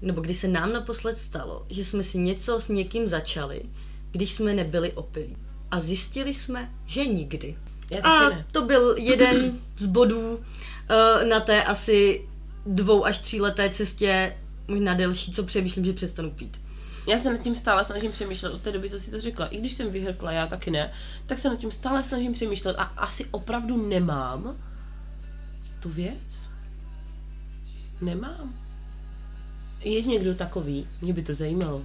nebo 0.00 0.20
kdy 0.20 0.34
se 0.34 0.48
nám 0.48 0.72
naposled 0.72 1.18
stalo, 1.18 1.66
že 1.70 1.84
jsme 1.84 2.02
si 2.02 2.18
něco 2.18 2.60
s 2.60 2.68
někým 2.68 3.08
začali, 3.08 3.62
když 4.10 4.32
jsme 4.32 4.54
nebyli 4.54 4.92
opilí. 4.92 5.36
A 5.70 5.80
zjistili 5.80 6.34
jsme, 6.34 6.70
že 6.86 7.06
nikdy. 7.06 7.56
A 8.02 8.30
to 8.52 8.62
byl 8.62 8.94
jeden 8.98 9.58
z 9.78 9.86
bodů 9.86 10.34
uh, 10.34 11.28
na 11.28 11.40
té 11.40 11.64
asi 11.64 12.28
dvou 12.66 13.04
až 13.04 13.18
tří 13.18 13.40
leté 13.40 13.70
cestě, 13.70 14.36
možná 14.68 14.94
delší, 14.94 15.32
co 15.32 15.42
přemýšlím, 15.42 15.84
že 15.84 15.92
přestanu 15.92 16.30
pít. 16.30 16.60
Já 17.06 17.18
se 17.18 17.30
nad 17.30 17.38
tím 17.38 17.54
stále 17.54 17.84
snažím 17.84 18.12
přemýšlet 18.12 18.52
od 18.52 18.62
té 18.62 18.72
doby, 18.72 18.88
co 18.88 19.00
si 19.00 19.10
to 19.10 19.20
řekla. 19.20 19.46
I 19.46 19.58
když 19.58 19.72
jsem 19.72 19.90
vyhrkla, 19.90 20.32
já 20.32 20.46
taky 20.46 20.70
ne, 20.70 20.92
tak 21.26 21.38
se 21.38 21.48
nad 21.48 21.56
tím 21.56 21.70
stále 21.70 22.04
snažím 22.04 22.32
přemýšlet 22.32 22.76
a 22.78 22.82
asi 22.82 23.24
opravdu 23.30 23.88
nemám 23.88 24.56
tu 25.80 25.88
věc. 25.88 26.50
Nemám. 28.00 28.54
Je 29.80 30.02
někdo 30.02 30.34
takový? 30.34 30.88
Mě 31.00 31.12
by 31.12 31.22
to 31.22 31.34
zajímalo. 31.34 31.82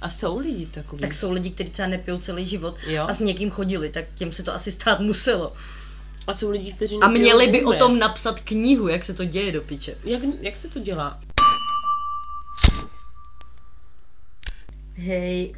A 0.00 0.10
jsou 0.10 0.38
lidi 0.38 0.66
takový. 0.66 1.00
Tak 1.00 1.12
jsou 1.12 1.32
lidi, 1.32 1.50
kteří 1.50 1.70
třeba 1.70 1.88
nepijou 1.88 2.18
celý 2.18 2.46
život 2.46 2.76
Jo. 2.86 3.06
a 3.08 3.14
s 3.14 3.20
někým 3.20 3.50
chodili, 3.50 3.88
tak 3.90 4.04
těm 4.14 4.32
se 4.32 4.42
to 4.42 4.54
asi 4.54 4.72
stát 4.72 5.00
muselo. 5.00 5.52
A 6.26 6.32
jsou 6.34 6.50
lidi, 6.50 6.72
kteří 6.72 6.96
A 7.02 7.08
měli 7.08 7.46
by 7.46 7.60
o 7.60 7.64
vůbec. 7.64 7.78
tom 7.78 7.98
napsat 7.98 8.40
knihu, 8.40 8.88
jak 8.88 9.04
se 9.04 9.14
to 9.14 9.24
děje 9.24 9.52
do 9.52 9.62
piče. 9.62 9.94
Jak, 10.04 10.22
jak 10.40 10.56
se 10.56 10.68
to 10.68 10.78
dělá? 10.78 11.20
Hej, 14.94 15.54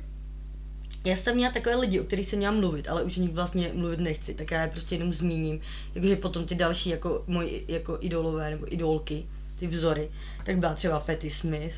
já 1.04 1.16
jsem 1.16 1.36
měla 1.36 1.52
takové 1.52 1.76
lidi, 1.76 2.00
o 2.00 2.04
kterých 2.04 2.26
jsem 2.26 2.38
měla 2.38 2.54
mluvit, 2.54 2.88
ale 2.88 3.02
už 3.02 3.18
o 3.18 3.20
nich 3.20 3.32
vlastně 3.32 3.70
mluvit 3.74 4.00
nechci, 4.00 4.34
tak 4.34 4.50
já 4.50 4.62
je 4.62 4.68
prostě 4.68 4.94
jenom 4.94 5.12
zmíním. 5.12 5.60
Jakože 5.94 6.16
potom 6.16 6.44
ty 6.44 6.54
další 6.54 6.90
jako 6.90 7.24
moji 7.26 7.64
jako 7.68 7.98
idolové 8.00 8.50
nebo 8.50 8.72
idolky, 8.74 9.26
ty 9.58 9.66
vzory, 9.66 10.10
tak 10.44 10.58
byla 10.58 10.74
třeba 10.74 11.00
Patty 11.00 11.30
Smith, 11.30 11.74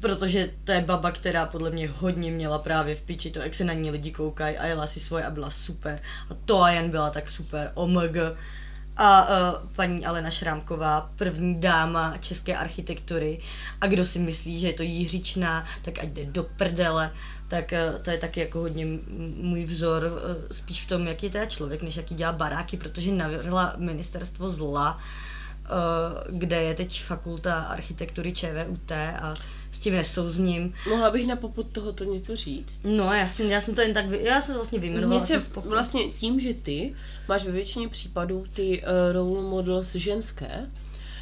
protože 0.00 0.50
to 0.64 0.72
je 0.72 0.80
baba, 0.80 1.10
která 1.10 1.46
podle 1.46 1.70
mě 1.70 1.88
hodně 1.88 2.30
měla 2.30 2.58
právě 2.58 2.94
v 2.94 3.02
piči 3.02 3.30
to, 3.30 3.38
jak 3.38 3.54
se 3.54 3.64
na 3.64 3.72
ní 3.72 3.90
lidi 3.90 4.10
koukají 4.10 4.56
a 4.56 4.66
jela 4.66 4.86
si 4.86 5.00
svoje 5.00 5.24
a 5.24 5.30
byla 5.30 5.50
super. 5.50 6.00
A 6.30 6.34
to 6.44 6.62
a 6.62 6.70
jen 6.70 6.90
byla 6.90 7.10
tak 7.10 7.30
super, 7.30 7.70
omg. 7.74 8.16
A 8.96 9.28
uh, 9.28 9.68
paní 9.76 10.06
Alena 10.06 10.30
Šrámková, 10.30 11.10
první 11.16 11.60
dáma 11.60 12.16
české 12.20 12.56
architektury. 12.56 13.38
A 13.80 13.86
kdo 13.86 14.04
si 14.04 14.18
myslí, 14.18 14.60
že 14.60 14.66
je 14.66 14.72
to 14.72 14.82
Jiřičná, 14.82 15.66
tak 15.82 15.98
ať 15.98 16.08
jde 16.08 16.24
do 16.24 16.42
prdele. 16.42 17.12
Tak 17.48 17.72
uh, 17.72 18.02
to 18.02 18.10
je 18.10 18.18
taky 18.18 18.40
jako 18.40 18.58
hodně 18.58 18.86
můj 19.36 19.64
vzor, 19.64 20.04
uh, 20.04 20.48
spíš 20.52 20.84
v 20.84 20.88
tom, 20.88 21.06
jaký 21.06 21.26
je 21.26 21.32
teda 21.32 21.46
člověk, 21.46 21.82
než 21.82 21.96
jaký 21.96 22.14
dělá 22.14 22.32
baráky, 22.32 22.76
protože 22.76 23.12
navrhla 23.12 23.74
ministerstvo 23.76 24.50
zla, 24.50 24.98
uh, 24.98 26.38
kde 26.38 26.62
je 26.62 26.74
teď 26.74 27.02
fakulta 27.02 27.60
architektury 27.60 28.32
ČVUT 28.32 28.92
a 28.92 29.34
s 29.72 29.78
tím 29.78 29.94
nesouzním. 29.94 30.74
Mohla 30.88 31.10
bych 31.10 31.26
na 31.26 31.36
popud 31.36 31.66
tohoto 31.72 32.04
něco 32.04 32.36
říct? 32.36 32.80
No, 32.84 33.14
já 33.14 33.28
jsem, 33.28 33.46
já 33.46 33.60
jsem 33.60 33.74
to 33.74 33.80
jen 33.80 33.94
tak, 33.94 34.08
vy, 34.08 34.20
já 34.22 34.40
jsem 34.40 34.54
to 34.54 34.58
vlastně 34.58 34.78
vyjmenovala. 34.78 35.20
Se 35.20 35.38
vlastně 35.64 36.08
tím, 36.08 36.40
že 36.40 36.54
ty 36.54 36.94
máš 37.28 37.44
ve 37.44 37.52
většině 37.52 37.88
případů 37.88 38.44
ty 38.52 38.82
uh, 38.82 39.12
role 39.12 39.42
models 39.42 39.94
ženské, 39.94 40.66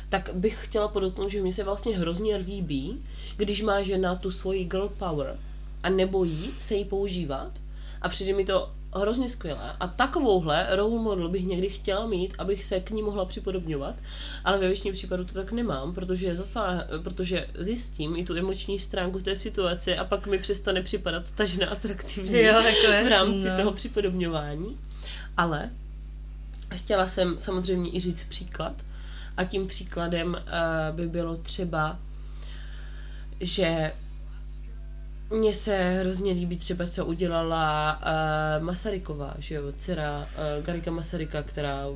tak 0.08 0.30
bych 0.34 0.64
chtěla 0.64 0.88
podotknout, 0.88 1.30
že 1.30 1.42
mi 1.42 1.52
se 1.52 1.64
vlastně 1.64 1.98
hrozně 1.98 2.36
líbí, 2.36 3.04
když 3.36 3.62
má 3.62 3.82
žena 3.82 4.14
tu 4.14 4.30
svoji 4.30 4.64
girl 4.64 4.88
power 4.98 5.38
a 5.82 5.88
nebojí 5.90 6.50
se 6.58 6.74
jí 6.74 6.84
používat 6.84 7.52
a 8.02 8.08
přijde 8.08 8.32
mi 8.32 8.44
to 8.44 8.70
hrozně 8.94 9.28
skvělé. 9.28 9.72
A 9.80 9.86
takovouhle 9.88 10.76
role 10.76 11.02
model 11.02 11.28
bych 11.28 11.46
někdy 11.46 11.68
chtěla 11.68 12.06
mít, 12.06 12.34
abych 12.38 12.64
se 12.64 12.80
k 12.80 12.90
ní 12.90 13.02
mohla 13.02 13.24
připodobňovat, 13.24 13.94
ale 14.44 14.58
ve 14.58 14.66
většině 14.66 14.92
případů 14.92 15.24
to 15.24 15.34
tak 15.34 15.52
nemám, 15.52 15.94
protože, 15.94 16.36
zasá, 16.36 16.84
protože 17.02 17.46
zjistím 17.58 18.16
i 18.16 18.24
tu 18.24 18.36
emoční 18.36 18.78
stránku 18.78 19.20
té 19.20 19.36
situace 19.36 19.96
a 19.96 20.04
pak 20.04 20.26
mi 20.26 20.38
přestane 20.38 20.82
připadat 20.82 21.30
ta 21.34 21.44
žena 21.44 21.66
atraktivní 21.66 22.38
Jo, 22.38 22.62
v 23.04 23.08
rámci 23.10 23.48
no. 23.48 23.56
toho 23.56 23.72
připodobňování. 23.72 24.78
Ale 25.36 25.70
chtěla 26.74 27.08
jsem 27.08 27.36
samozřejmě 27.38 27.90
i 27.90 28.00
říct 28.00 28.24
příklad. 28.24 28.74
A 29.36 29.44
tím 29.44 29.66
příkladem 29.66 30.28
uh, 30.28 30.96
by 30.96 31.08
bylo 31.08 31.36
třeba, 31.36 31.98
že 33.40 33.92
mně 35.30 35.52
se 35.52 36.00
hrozně 36.00 36.32
líbí 36.32 36.56
třeba, 36.56 36.86
co 36.86 37.06
udělala 37.06 38.00
uh, 38.58 38.64
Masaryková, 38.64 39.34
že 39.38 39.54
jo, 39.54 39.62
dcera 39.76 40.18
uh, 40.18 40.64
Garika 40.64 40.90
Masaryka, 40.90 41.42
která 41.42 41.86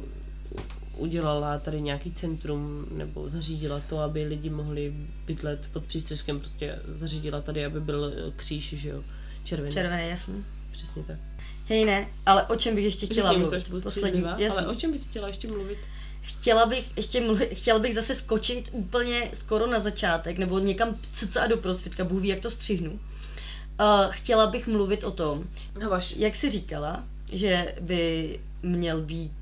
udělala 0.96 1.58
tady 1.58 1.80
nějaký 1.80 2.12
centrum 2.12 2.86
nebo 2.90 3.28
zařídila 3.28 3.80
to, 3.88 3.98
aby 3.98 4.24
lidi 4.24 4.50
mohli 4.50 4.94
bydlet 5.26 5.68
pod 5.72 5.84
přístřeškem, 5.84 6.38
prostě 6.38 6.78
zařídila 6.88 7.40
tady, 7.40 7.64
aby 7.64 7.80
byl 7.80 8.12
eh, 8.16 8.32
kříž, 8.36 8.74
že 8.76 8.88
jo, 8.88 9.04
červený. 9.44 9.72
Červené, 9.72 10.08
jasný. 10.08 10.44
Přesně 10.72 11.02
tak. 11.02 11.18
Hej 11.68 11.84
ne, 11.84 12.08
ale 12.26 12.46
o 12.46 12.56
čem 12.56 12.74
bych 12.74 12.84
ještě 12.84 13.06
chtěla 13.06 13.28
Řekni 13.28 13.44
to, 13.44 13.50
mluvit? 13.50 13.68
budu 13.68 13.82
Poslední, 13.82 14.24
ale 14.24 14.66
o 14.66 14.74
čem 14.74 14.92
bys 14.92 15.06
chtěla 15.06 15.28
ještě 15.28 15.48
mluvit? 15.48 15.78
Chtěla 16.20 16.66
bych 16.66 16.96
ještě 16.96 17.20
mluvit, 17.20 17.54
chtěla 17.54 17.78
bych 17.78 17.94
zase 17.94 18.14
skočit 18.14 18.68
úplně 18.72 19.30
skoro 19.34 19.66
na 19.66 19.80
začátek, 19.80 20.38
nebo 20.38 20.58
někam 20.58 20.96
cca 21.12 21.46
do 21.46 21.56
prosvědka, 21.56 22.04
Bůh 22.04 22.22
ví, 22.22 22.28
jak 22.28 22.40
to 22.40 22.50
střihnu. 22.50 23.00
Uh, 23.80 24.10
chtěla 24.12 24.46
bych 24.46 24.66
mluvit 24.66 25.04
o 25.04 25.10
tom, 25.10 25.44
No 25.80 25.90
vaš. 25.90 26.14
jak 26.16 26.36
jsi 26.36 26.50
říkala, 26.50 27.04
že 27.32 27.74
by 27.80 28.38
měl 28.62 29.00
být 29.02 29.32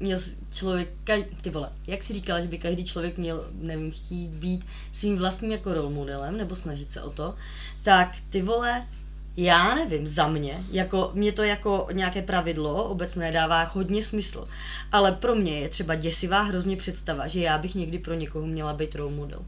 měl 0.00 0.18
člověk, 0.52 0.88
ka- 1.04 1.24
ty 1.40 1.50
vole, 1.50 1.68
jak 1.86 2.02
jsi 2.02 2.12
říkala, 2.12 2.40
že 2.40 2.48
by 2.48 2.58
každý 2.58 2.84
člověk 2.84 3.18
měl, 3.18 3.44
nevím, 3.52 3.90
chtít 3.90 4.28
být 4.28 4.66
svým 4.92 5.16
vlastním 5.16 5.52
jako 5.52 5.74
role 5.74 5.90
modelem, 5.90 6.36
nebo 6.36 6.56
snažit 6.56 6.92
se 6.92 7.02
o 7.02 7.10
to, 7.10 7.34
tak 7.82 8.16
ty 8.30 8.42
vole, 8.42 8.86
já 9.36 9.74
nevím, 9.74 10.06
za 10.06 10.28
mě, 10.28 10.64
jako, 10.70 11.10
mě 11.14 11.32
to 11.32 11.42
jako 11.42 11.88
nějaké 11.92 12.22
pravidlo 12.22 12.84
obecné 12.84 13.32
dává 13.32 13.62
hodně 13.64 14.02
smysl, 14.02 14.44
ale 14.92 15.12
pro 15.12 15.34
mě 15.34 15.52
je 15.60 15.68
třeba 15.68 15.94
děsivá 15.94 16.42
hrozně 16.42 16.76
představa, 16.76 17.26
že 17.28 17.40
já 17.40 17.58
bych 17.58 17.74
někdy 17.74 17.98
pro 17.98 18.14
někoho 18.14 18.46
měla 18.46 18.72
být 18.72 18.94
role 18.94 19.12
model. 19.12 19.40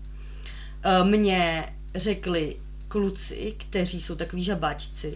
Eh, 0.82 1.04
Mně 1.04 1.72
řekli 1.94 2.56
kluci, 2.96 3.54
kteří 3.56 4.00
jsou 4.00 4.14
takový 4.14 4.44
žabáčci, 4.44 5.14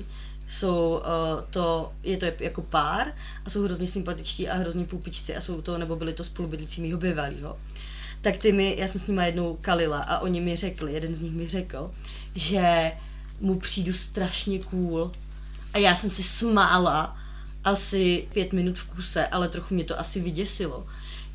jsou 0.49 0.91
uh, 0.91 1.45
to, 1.51 1.93
je 2.03 2.17
to 2.17 2.27
jako 2.41 2.63
pár 2.63 3.07
a 3.45 3.51
jsou 3.51 3.65
hrozně 3.65 3.87
sympatičtí 3.87 4.49
a 4.49 4.57
hrozně 4.57 4.85
půpičci 4.85 5.37
a 5.37 5.41
jsou 5.41 5.63
to, 5.63 5.79
nebo 5.79 5.97
byli 5.97 6.13
to 6.13 6.25
spolubydlící 6.25 6.81
mýho 6.81 6.99
bývalýho. 6.99 7.59
Tak 8.21 8.37
ty 8.39 8.53
mi, 8.53 8.77
já 8.79 8.89
jsem 8.89 9.01
s 9.01 9.07
nimi 9.07 9.27
jednou 9.27 9.59
kalila 9.61 9.99
a 9.99 10.19
oni 10.19 10.41
mi 10.41 10.57
řekli, 10.57 10.93
jeden 10.93 11.15
z 11.15 11.21
nich 11.21 11.33
mi 11.33 11.49
řekl, 11.49 11.91
že 12.35 12.93
mu 13.41 13.59
přijdu 13.59 13.93
strašně 13.93 14.59
cool 14.59 15.13
a 15.73 15.79
já 15.79 15.97
jsem 15.97 16.11
se 16.11 16.23
smála 16.23 17.17
asi 17.65 18.29
pět 18.33 18.53
minut 18.53 18.79
v 18.79 18.85
kuse, 18.85 19.27
ale 19.27 19.49
trochu 19.49 19.75
mě 19.75 19.85
to 19.85 20.01
asi 20.01 20.21
vyděsilo, 20.21 20.87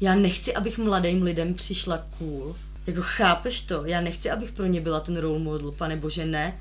Já 0.01 0.15
nechci, 0.15 0.53
abych 0.53 0.77
mladým 0.77 1.23
lidem 1.23 1.53
přišla 1.53 2.05
cool. 2.17 2.55
Jako 2.87 3.01
chápeš 3.01 3.61
to? 3.61 3.85
Já 3.85 4.01
nechci, 4.01 4.31
abych 4.31 4.51
pro 4.51 4.65
ně 4.65 4.81
byla 4.81 4.99
ten 4.99 5.17
role 5.17 5.39
model, 5.39 5.71
pane 5.71 5.95
bože, 5.95 6.25
ne. 6.25 6.57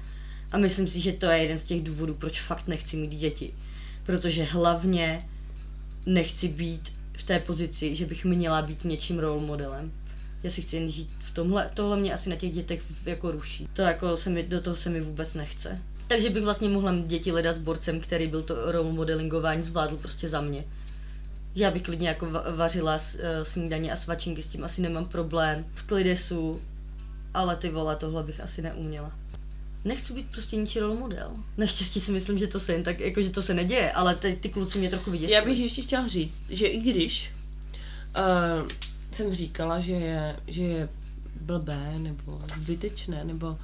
A 0.52 0.58
myslím 0.58 0.88
si, 0.88 1.00
že 1.00 1.12
to 1.12 1.26
je 1.26 1.38
jeden 1.38 1.58
z 1.58 1.62
těch 1.62 1.82
důvodů, 1.82 2.14
proč 2.14 2.40
fakt 2.40 2.68
nechci 2.68 2.96
mít 2.96 3.14
děti. 3.14 3.54
Protože 4.06 4.44
hlavně 4.44 5.28
nechci 6.06 6.48
být 6.48 6.92
v 7.16 7.22
té 7.22 7.40
pozici, 7.40 7.94
že 7.94 8.06
bych 8.06 8.24
měla 8.24 8.62
být 8.62 8.84
něčím 8.84 9.18
role 9.18 9.42
modelem. 9.42 9.92
Já 10.42 10.50
si 10.50 10.62
chci 10.62 10.76
jen 10.76 10.88
žít 10.88 11.10
v 11.18 11.30
tomhle, 11.30 11.70
tohle 11.74 11.96
mě 11.96 12.14
asi 12.14 12.30
na 12.30 12.36
těch 12.36 12.52
dětech 12.52 12.82
jako 13.06 13.30
ruší. 13.30 13.68
To 13.72 13.82
jako 13.82 14.16
se 14.16 14.30
mi, 14.30 14.42
do 14.42 14.60
toho 14.60 14.76
se 14.76 14.90
mi 14.90 15.00
vůbec 15.00 15.34
nechce. 15.34 15.82
Takže 16.06 16.30
bych 16.30 16.44
vlastně 16.44 16.68
mohla 16.68 16.92
mít 16.92 17.06
děti 17.06 17.32
leda 17.32 17.52
s 17.52 17.58
borcem, 17.58 18.00
který 18.00 18.26
byl 18.26 18.42
to 18.42 18.72
role 18.72 18.92
modelingování 18.92 19.62
zvládl 19.62 19.96
prostě 19.96 20.28
za 20.28 20.40
mě. 20.40 20.64
Že 21.54 21.64
já 21.64 21.70
bych 21.70 21.82
klidně 21.82 22.08
jako 22.08 22.26
vařila 22.56 22.98
eh, 23.18 23.44
snídaně 23.44 23.92
a 23.92 23.96
svačinky, 23.96 24.42
s 24.42 24.48
tím 24.48 24.64
asi 24.64 24.82
nemám 24.82 25.04
problém. 25.04 25.64
V 25.74 25.82
klidesu, 25.82 26.60
ale 27.34 27.56
ty 27.56 27.70
vole, 27.70 27.96
tohle 27.96 28.22
bych 28.22 28.40
asi 28.40 28.62
neuměla. 28.62 29.12
Nechci 29.84 30.12
být 30.12 30.30
prostě 30.30 30.56
ničí 30.56 30.80
role 30.80 30.94
model. 30.94 31.30
Naštěstí 31.56 32.00
si 32.00 32.12
myslím, 32.12 32.38
že 32.38 32.46
to 32.46 32.60
se 32.60 32.72
jen 32.72 32.82
tak, 32.82 33.00
jako 33.00 33.22
že 33.22 33.30
to 33.30 33.42
se 33.42 33.54
neděje, 33.54 33.92
ale 33.92 34.14
ty, 34.14 34.36
ty 34.36 34.48
kluci 34.48 34.78
mě 34.78 34.90
trochu 34.90 35.10
vidějí. 35.10 35.32
Já 35.32 35.44
bych 35.44 35.58
ještě 35.58 35.82
chtěla 35.82 36.08
říct, 36.08 36.42
že 36.48 36.66
i 36.66 36.80
když 36.80 37.32
uh, 38.18 38.68
jsem 39.10 39.34
říkala, 39.34 39.80
že 39.80 39.92
je, 39.92 40.36
že 40.46 40.62
je 40.62 40.88
blbé 41.40 41.98
nebo 41.98 42.42
zbytečné 42.54 43.24
nebo 43.24 43.58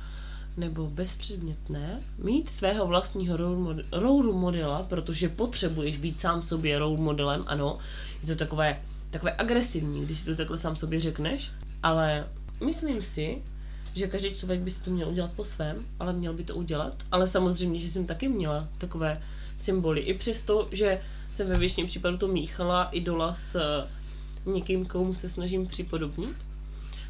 nebo 0.61 0.87
bezpředmětné 0.87 2.03
mít 2.19 2.51
svého 2.51 2.87
vlastního 2.87 3.37
role 3.93 4.33
modela, 4.33 4.83
protože 4.83 5.29
potřebuješ 5.29 5.97
být 5.97 6.21
sám 6.21 6.43
sobě 6.43 6.79
role 6.79 6.97
modelem, 6.97 7.45
ano, 7.47 7.79
je 8.23 8.29
to 8.29 8.37
takové, 8.37 8.83
takové 9.11 9.33
agresivní, 9.39 10.05
když 10.05 10.19
si 10.19 10.27
to 10.27 10.35
takhle 10.35 10.59
sám 10.59 10.77
sobě 10.77 11.01
řekneš, 11.01 11.53
ale 11.83 12.29
myslím 12.65 13.03
si, 13.03 13.43
že 13.95 14.07
každý 14.07 14.35
člověk 14.35 14.61
by 14.61 14.71
si 14.71 14.85
to 14.85 14.91
měl 14.91 15.09
udělat 15.09 15.33
po 15.37 15.45
svém, 15.45 15.87
ale 16.01 16.13
měl 16.13 16.33
by 16.33 16.45
to 16.45 16.55
udělat, 16.55 16.95
ale 17.13 17.27
samozřejmě, 17.27 17.79
že 17.79 17.89
jsem 17.89 18.07
taky 18.07 18.29
měla 18.29 18.69
takové 18.79 19.23
symboly, 19.57 20.01
i 20.01 20.15
přesto, 20.15 20.69
že 20.73 21.01
jsem 21.31 21.49
ve 21.49 21.59
většině 21.59 21.87
případů 21.87 22.19
to 22.19 22.29
míchala 22.29 22.85
idola 22.85 23.35
s 23.35 23.55
eh, 23.55 23.89
někým, 24.51 24.87
komu 24.87 25.15
se 25.15 25.29
snažím 25.29 25.67
připodobnit, 25.67 26.37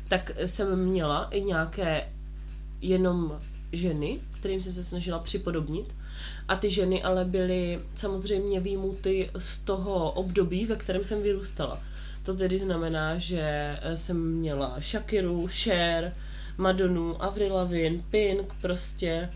tak 0.09 0.30
jsem 0.46 0.76
měla 0.76 1.28
i 1.30 1.44
nějaké 1.44 2.09
jenom 2.83 3.41
ženy, 3.72 4.20
kterým 4.31 4.62
jsem 4.62 4.72
se 4.72 4.85
snažila 4.85 5.18
připodobnit. 5.18 5.95
A 6.49 6.57
ty 6.57 6.70
ženy 6.70 7.03
ale 7.03 7.24
byly 7.24 7.81
samozřejmě 7.95 8.61
výjimuty 8.61 9.31
z 9.39 9.59
toho 9.59 10.11
období, 10.11 10.66
ve 10.66 10.76
kterém 10.76 11.05
jsem 11.05 11.22
vyrůstala. 11.22 11.83
To 12.22 12.35
tedy 12.35 12.59
znamená, 12.59 13.18
že 13.18 13.76
jsem 13.95 14.33
měla 14.33 14.76
Shakiru, 14.81 15.47
Cher, 15.49 16.14
Madonu, 16.59 17.22
Avril 17.22 17.55
Lavigne, 17.55 18.03
Pink 18.11 18.55
prostě. 18.61 19.31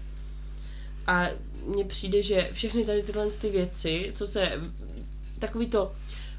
A 1.06 1.28
mně 1.66 1.84
přijde, 1.84 2.22
že 2.22 2.48
všechny 2.52 2.84
tady 2.84 3.02
tyhle 3.02 3.30
ty 3.30 3.50
věci, 3.50 4.10
co 4.14 4.26
se 4.26 4.60
takový 5.38 5.66
to 5.66 5.92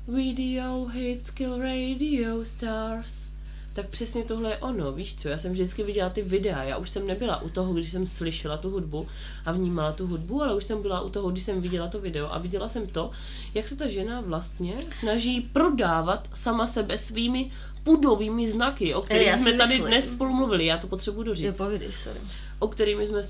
video 0.08 0.86
hits 0.86 1.32
kill 1.32 1.58
radio 1.58 2.46
stars, 2.46 3.30
tak 3.76 3.90
přesně 3.90 4.24
tohle 4.24 4.50
je 4.50 4.58
ono, 4.58 4.92
víš 4.92 5.16
co, 5.16 5.30
já 5.30 5.38
jsem 5.38 5.52
vždycky 5.52 5.84
viděla 5.84 6.10
ty 6.10 6.22
videa, 6.22 6.64
já 6.64 6.78
už 6.78 6.90
jsem 6.90 7.08
nebyla 7.08 7.42
u 7.42 7.50
toho, 7.50 7.74
když 7.74 7.92
jsem 7.92 8.08
slyšela 8.08 8.58
tu 8.58 8.70
hudbu 8.70 9.08
a 9.46 9.52
vnímala 9.52 9.92
tu 9.92 10.08
hudbu, 10.08 10.42
ale 10.42 10.56
už 10.56 10.64
jsem 10.64 10.82
byla 10.82 11.02
u 11.02 11.10
toho, 11.10 11.32
když 11.32 11.44
jsem 11.44 11.62
viděla 11.62 11.88
to 11.88 12.00
video 12.00 12.34
a 12.34 12.38
viděla 12.38 12.70
jsem 12.70 12.88
to, 12.88 13.12
jak 13.54 13.68
se 13.68 13.76
ta 13.76 13.88
žena 13.88 14.22
vlastně 14.22 14.76
snaží 14.92 15.42
prodávat 15.42 16.30
sama 16.34 16.68
sebe 16.68 16.98
svými 16.98 17.52
pudovými 17.84 18.52
znaky, 18.52 18.94
o 18.94 19.02
kterých 19.02 19.28
jsme 19.28 19.38
myslím. 19.38 19.58
tady 19.58 19.80
dnes 19.80 20.12
spolu 20.12 20.34
mluvili, 20.34 20.66
já 20.66 20.78
to 20.78 20.88
potřebuji 20.88 21.24
doříct. 21.24 21.60
Jo, 21.60 21.66
povídej, 21.66 21.92
sorry. 21.92 22.20
O 22.60 22.68
kterými 22.68 23.08
jsme 23.08 23.22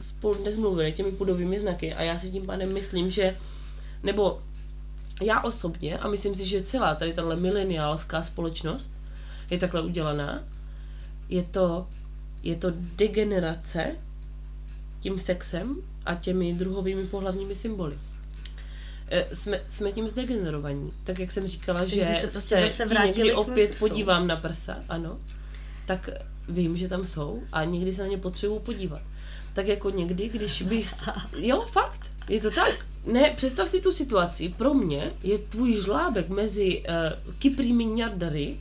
spolu 0.00 0.34
dnes 0.34 0.56
mluvili, 0.56 0.92
těmi 0.92 1.12
pudovými 1.12 1.60
znaky 1.60 1.94
a 1.94 2.02
já 2.02 2.18
si 2.18 2.30
tím 2.30 2.46
pádem 2.46 2.72
myslím, 2.72 3.10
že 3.10 3.36
nebo 4.02 4.42
já 5.22 5.40
osobně, 5.40 5.98
a 5.98 6.08
myslím 6.08 6.34
si, 6.34 6.46
že 6.46 6.62
celá 6.62 6.94
tady 6.94 7.12
tahle 7.12 7.36
mileniálská 7.36 8.22
společnost 8.22 8.92
je 9.50 9.58
takhle 9.58 9.82
udělaná, 9.82 10.44
je 11.28 11.42
to, 11.42 11.86
je 12.42 12.56
to 12.56 12.72
degenerace 12.96 13.96
tím 15.00 15.18
sexem 15.18 15.76
a 16.06 16.14
těmi 16.14 16.54
druhovými 16.54 17.06
pohlavními 17.06 17.54
symboly. 17.54 17.98
E, 19.10 19.34
jsme, 19.34 19.60
jsme 19.68 19.92
tím 19.92 20.08
zdegenerovaní. 20.08 20.92
Tak 21.04 21.18
jak 21.18 21.32
jsem 21.32 21.46
říkala, 21.46 21.86
že 21.86 22.04
se, 22.04 22.26
prostě 22.26 22.68
se 22.68 22.86
někdy 23.04 23.32
opět 23.32 23.70
prsu. 23.70 23.88
podívám 23.88 24.26
na 24.26 24.36
prsa, 24.36 24.76
ano, 24.88 25.18
tak 25.86 26.10
vím, 26.48 26.76
že 26.76 26.88
tam 26.88 27.06
jsou 27.06 27.42
a 27.52 27.64
někdy 27.64 27.92
se 27.92 28.02
na 28.02 28.08
ně 28.08 28.18
potřebuji 28.18 28.58
podívat. 28.58 29.02
Tak 29.52 29.66
jako 29.66 29.90
někdy, 29.90 30.28
když 30.28 30.62
bych... 30.62 30.92
Jo, 31.36 31.64
fakt, 31.72 32.10
je 32.28 32.40
to 32.40 32.50
tak. 32.50 32.86
Ne, 33.06 33.32
představ 33.36 33.68
si 33.68 33.80
tu 33.80 33.92
situaci. 33.92 34.48
Pro 34.48 34.74
mě 34.74 35.12
je 35.22 35.38
tvůj 35.38 35.82
žlábek 35.82 36.28
mezi 36.28 36.82
uh, 36.88 37.34
kyprými 37.38 37.84
ňardary 37.84 38.56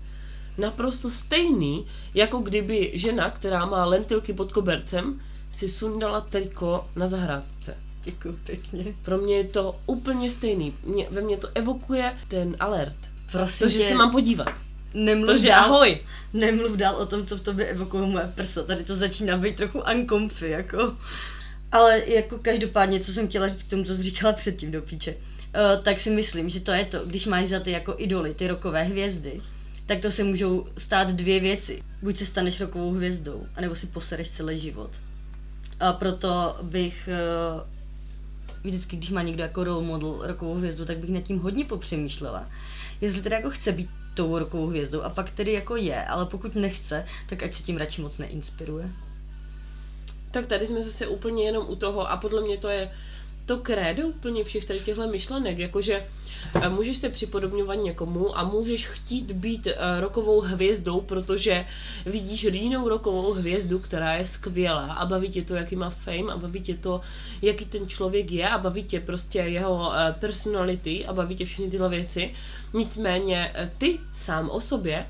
naprosto 0.58 1.10
stejný, 1.10 1.86
jako 2.14 2.38
kdyby 2.38 2.92
žena, 2.94 3.30
která 3.30 3.66
má 3.66 3.86
lentilky 3.86 4.34
pod 4.34 4.52
kobercem, 4.52 5.22
si 5.52 5.68
sundala 5.68 6.22
triko 6.22 6.88
na 6.96 7.08
zahrádce. 7.08 7.78
Děkuji 8.04 8.40
pěkně. 8.44 8.86
Pro 9.02 9.18
mě 9.18 9.36
je 9.36 9.44
to 9.44 9.76
úplně 9.86 10.32
stejný. 10.32 10.74
Mě, 10.84 11.08
ve 11.12 11.22
mně 11.22 11.38
to 11.38 11.48
evokuje 11.56 12.18
ten 12.28 12.56
alert. 12.60 12.98
Prosím 13.32 13.68
to, 13.68 13.70
že 13.70 13.80
se 13.80 13.96
mám 13.96 14.12
podívat. 14.12 14.50
Nemluv 14.94 15.28
to, 15.28 15.38
že 15.38 15.48
dál, 15.48 15.64
ahoj. 15.64 16.02
Nemluv 16.34 16.72
dál 16.72 16.96
o 16.96 17.06
tom, 17.06 17.26
co 17.26 17.38
v 17.38 17.40
tobě 17.40 17.66
evokuje 17.66 18.04
moje 18.04 18.32
prsa. 18.36 18.64
Tady 18.64 18.84
to 18.84 18.96
začíná 18.96 19.38
být 19.38 19.56
trochu 19.56 19.84
uncomfy, 19.94 20.50
jako. 20.50 20.98
Ale 21.72 22.10
jako 22.10 22.38
každopádně, 22.42 23.00
co 23.00 23.14
jsem 23.14 23.28
chtěla 23.28 23.48
říct 23.48 23.64
k 23.64 23.70
tomu, 23.70 23.84
co 23.84 23.96
jsi 23.96 24.02
říkala 24.02 24.34
předtím 24.34 24.72
do 24.72 24.82
píče, 24.82 25.12
uh, 25.12 25.84
tak 25.84 26.00
si 26.00 26.10
myslím, 26.10 26.50
že 26.50 26.60
to 26.60 26.72
je 26.72 26.86
to, 26.86 27.06
když 27.06 27.26
máš 27.26 27.48
za 27.48 27.60
ty 27.60 27.72
jako 27.72 27.96
idoly, 27.98 28.34
ty 28.34 28.48
rokové 28.48 28.84
hvězdy, 28.84 29.42
tak 29.86 30.00
to 30.00 30.12
se 30.12 30.24
můžou 30.24 30.68
stát 30.78 31.10
dvě 31.10 31.40
věci. 31.40 31.84
Buď 32.02 32.18
se 32.18 32.26
staneš 32.26 32.62
rokovou 32.62 32.92
hvězdou, 32.92 33.46
anebo 33.56 33.76
si 33.76 33.88
posereš 33.88 34.30
celý 34.30 34.60
život. 34.60 34.92
A 35.80 35.94
proto 35.94 36.58
bych 36.62 37.10
uh, 37.56 37.62
vždycky, 38.64 38.96
když 38.96 39.10
má 39.10 39.22
někdo 39.22 39.44
jako 39.44 39.64
role 39.64 39.84
model 39.84 40.20
rokovou 40.22 40.56
hvězdu, 40.56 40.86
tak 40.86 40.98
bych 40.98 41.10
nad 41.10 41.24
tím 41.24 41.40
hodně 41.40 41.66
popřemýšlela. 41.66 42.50
Jestli 43.02 43.22
teda 43.22 43.38
jako 43.38 43.50
chce 43.50 43.72
být 43.72 43.90
tou 44.14 44.40
rokovou 44.40 44.68
hvězdou 44.68 45.02
a 45.02 45.10
pak 45.10 45.30
tedy 45.30 45.54
jako 45.54 45.76
je, 45.76 46.06
ale 46.06 46.26
pokud 46.26 46.56
nechce, 46.56 47.06
tak 47.30 47.44
ať 47.44 47.54
se 47.54 47.64
tím 47.64 47.78
radši 47.78 48.02
moc 48.02 48.18
neinspiruje. 48.18 48.90
Tak 50.32 50.46
tady 50.46 50.66
jsme 50.66 50.84
zase 50.84 51.08
úplně 51.08 51.44
jenom 51.44 51.66
u 51.70 51.76
toho 51.76 52.12
a 52.12 52.18
podle 52.18 52.42
mě 52.42 52.58
to 52.58 52.68
je 52.68 52.92
to 53.46 53.58
krédo 53.58 54.08
úplně 54.08 54.44
všech 54.44 54.66
tady 54.66 54.80
těchto 54.80 55.08
myšlenek, 55.08 55.58
jakože 55.58 56.06
eh, 56.56 56.70
můžeš 56.70 56.98
se 56.98 57.10
připodobňovat 57.10 57.78
někomu 57.78 58.38
a 58.38 58.44
můžeš 58.44 58.88
chtít 58.88 59.32
být 59.32 59.68
uh, 59.68 59.74
rokovou 60.00 60.42
hvězdou, 60.42 61.02
protože 61.02 61.66
vidíš 62.06 62.44
jinou 62.44 62.90
rokovou 62.90 63.34
hvězdu, 63.34 63.80
která 63.80 64.14
je 64.14 64.28
skvělá 64.28 64.94
a 64.94 65.06
baví 65.06 65.30
tě 65.30 65.42
to, 65.42 65.56
jaký 65.56 65.76
má 65.76 65.90
fame 65.90 66.34
a 66.34 66.38
baví 66.38 66.62
tě 66.62 66.76
to, 66.76 67.02
jaký 67.42 67.66
ten 67.66 67.88
člověk 67.88 68.32
je 68.32 68.50
a 68.50 68.58
baví 68.58 68.84
tě 68.84 69.00
prostě 69.00 69.40
jeho 69.40 69.88
uh, 69.88 69.96
personality 70.20 71.06
a 71.06 71.14
baví 71.14 71.36
tě 71.36 71.46
všechny 71.46 71.70
tyhle 71.70 71.90
věci. 71.90 72.34
Nicméně 72.74 73.54
ty 73.78 74.00
sám 74.14 74.50
o 74.50 74.62
sobě 74.62 75.06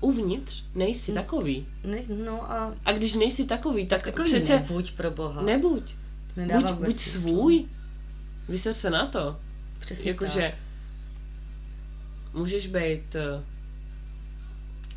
uvnitř 0.00 0.64
nejsi 0.74 1.12
takový. 1.12 1.66
Ne, 1.84 1.98
no 2.24 2.52
a... 2.52 2.74
a 2.84 2.92
když 2.92 3.14
nejsi 3.14 3.44
takový, 3.44 3.86
tak, 3.86 4.02
tak 4.02 4.14
takový 4.14 4.30
přece... 4.30 4.54
Nebuď 4.54 4.92
pro 4.92 5.10
boha. 5.10 5.42
Nebuď 5.42 5.94
buď, 6.46 6.70
buď 6.72 6.96
svůj, 6.96 7.68
vyser 8.48 8.74
se 8.74 8.90
na 8.90 9.06
to. 9.06 9.40
Přesně 9.78 10.10
Jakože 10.10 10.54
můžeš 12.32 12.66
být 12.66 13.14
uh, 13.14 13.42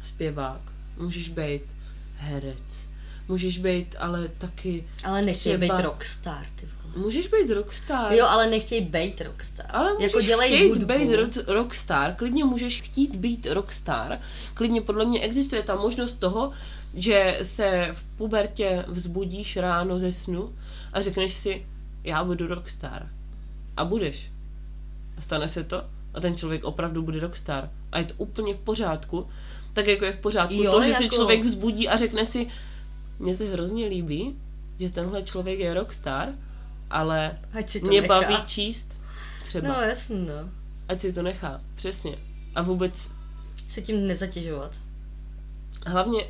zpěvák, 0.04 0.62
můžeš 0.98 1.30
být 1.30 1.62
herec, 2.18 2.89
můžeš 3.28 3.58
být 3.58 3.96
ale 4.00 4.28
taky 4.28 4.88
Ale 5.04 5.22
nechtěj 5.22 5.58
třeba... 5.58 5.76
být 5.76 5.84
rockstar, 5.84 6.46
ty 6.56 6.66
vole. 6.66 6.81
Můžeš 6.96 7.28
být 7.28 7.50
rockstar. 7.50 8.14
Jo, 8.14 8.26
ale 8.26 8.48
nechtěj 8.50 8.82
být 8.82 9.22
rockstar. 9.22 9.66
Ale 9.70 9.89
jako 9.89 10.00
můžeš 10.00 10.14
jako 10.14 10.22
dělej 10.22 10.50
chtít 10.50 10.70
hudbu. 10.70 10.86
být 10.86 11.10
ro- 11.12 11.54
rockstar, 11.54 12.16
klidně 12.16 12.46
můžeš 12.46 12.82
chtít 12.82 13.16
být 13.16 13.48
rockstar, 13.50 14.20
klidně 14.54 14.82
podle 14.82 15.06
mě 15.06 15.22
existuje 15.22 15.64
ta 15.64 15.76
možnost 15.76 16.20
toho, 16.20 16.52
že 16.96 17.39
se 17.42 17.89
v 17.94 18.04
pubertě 18.18 18.86
vzbudíš 18.88 19.58
ráno 19.58 20.00
ze 20.00 20.12
snu 20.12 20.56
a 20.94 21.02
řekneš 21.02 21.34
si, 21.34 21.66
já 22.04 22.24
budu 22.24 22.48
rockstar. 22.48 23.10
A 23.78 23.86
budeš. 23.86 24.32
A 25.18 25.22
stane 25.22 25.48
se 25.48 25.64
to 25.64 25.84
a 26.14 26.20
ten 26.20 26.38
člověk 26.38 26.64
opravdu 26.64 27.02
bude 27.02 27.20
rockstar. 27.20 27.70
A 27.92 28.00
je 28.00 28.06
to 28.06 28.14
úplně 28.18 28.54
v 28.54 28.58
pořádku. 28.58 29.28
Tak 29.74 29.88
jako 29.88 30.06
je 30.06 30.14
v 30.14 30.18
pořádku 30.18 30.64
jo, 30.64 30.72
to, 30.72 30.82
že 30.82 30.89
jako... 30.89 31.04
si 31.04 31.10
člověk 31.10 31.44
vzbudí 31.44 31.89
a 31.89 31.98
řekne 31.98 32.26
si, 32.26 32.48
mně 33.20 33.36
se 33.36 33.46
hrozně 33.46 33.88
líbí, 33.88 34.36
že 34.80 34.92
tenhle 34.92 35.24
člověk 35.24 35.60
je 35.60 35.74
rockstar, 35.74 36.30
ale 36.92 37.38
mě 37.82 38.02
nechá. 38.02 38.08
baví 38.22 38.36
číst 38.46 38.94
třeba. 39.44 39.68
No 39.68 39.82
jasně, 39.82 40.16
no. 40.16 40.50
Ať 40.88 41.02
si 41.02 41.14
to 41.14 41.22
nechá, 41.22 41.62
přesně. 41.76 42.18
A 42.56 42.62
vůbec 42.62 43.12
se 43.68 43.82
tím 43.82 44.08
nezatěžovat. 44.08 44.72
Hlavně 45.88 46.26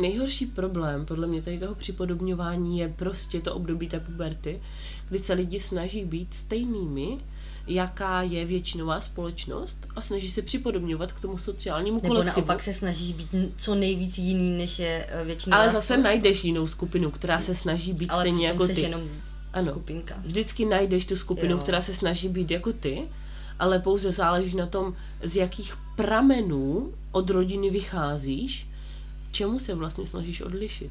nejhorší 0.00 0.46
problém 0.46 1.06
podle 1.06 1.26
mě 1.26 1.42
tady 1.42 1.58
toho 1.58 1.74
připodobňování 1.74 2.78
je 2.78 2.88
prostě 2.88 3.40
to 3.40 3.54
období 3.54 3.88
té 3.88 4.00
puberty, 4.00 4.60
kdy 5.08 5.18
se 5.18 5.32
lidi 5.32 5.60
snaží 5.60 6.04
být 6.04 6.34
stejnými, 6.34 7.18
jaká 7.66 8.22
je 8.22 8.44
většinová 8.44 9.00
společnost 9.00 9.86
a 9.96 10.00
snaží 10.00 10.28
se 10.30 10.42
připodobňovat 10.42 11.12
k 11.12 11.20
tomu 11.20 11.38
sociálnímu 11.38 11.96
Nebo 12.02 12.08
kolektivu. 12.08 12.46
naopak 12.46 12.62
se 12.62 12.74
snažíš 12.74 13.12
být 13.12 13.28
co 13.56 13.74
nejvíc 13.74 14.18
jiný, 14.18 14.50
než 14.50 14.78
je 14.78 15.06
eh, 15.08 15.24
většinou. 15.24 15.56
Ale 15.56 15.72
zase 15.72 15.96
najdeš 15.96 16.44
jinou 16.44 16.66
skupinu, 16.66 17.10
která 17.10 17.40
se 17.40 17.54
snaží 17.54 17.92
být 17.92 18.10
Ale 18.10 18.22
stejně 18.22 18.46
jako 18.46 18.66
ty. 18.66 18.80
jenom 18.80 19.02
Ano. 19.52 19.70
skupinka. 19.72 20.14
Vždycky 20.24 20.64
najdeš 20.64 21.04
tu 21.04 21.16
skupinu, 21.16 21.50
Jo. 21.52 21.58
která 21.58 21.80
se 21.80 21.94
snaží 21.94 22.28
být 22.28 22.50
jako 22.50 22.72
ty, 22.72 23.02
ale 23.58 23.78
pouze 23.78 24.12
záleží 24.12 24.56
na 24.56 24.66
tom, 24.66 24.96
z 25.22 25.36
jakých 25.36 25.74
pramenů 25.96 26.92
od 27.12 27.30
rodiny 27.30 27.70
vycházíš, 27.70 28.66
čemu 29.32 29.58
se 29.58 29.74
vlastně 29.74 30.06
snažíš 30.06 30.40
odlišit. 30.40 30.90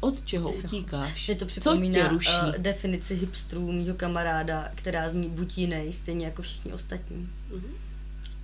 Od 0.00 0.24
čeho 0.24 0.52
utíkáš? 0.52 1.26
Mě 1.26 1.36
to 1.36 1.44
Co 1.46 1.54
tě 1.54 1.60
připomíná 1.60 2.08
ruší? 2.08 2.30
uh, 2.46 2.52
definici 2.58 3.14
hipstrů 3.14 3.72
mýho 3.72 3.94
kamaráda, 3.94 4.68
která 4.74 5.08
zní 5.08 5.28
buď 5.28 5.58
jiný, 5.58 5.92
stejně 5.92 6.26
jako 6.26 6.42
všichni 6.42 6.72
ostatní. 6.72 7.28
Mhm. 7.54 7.74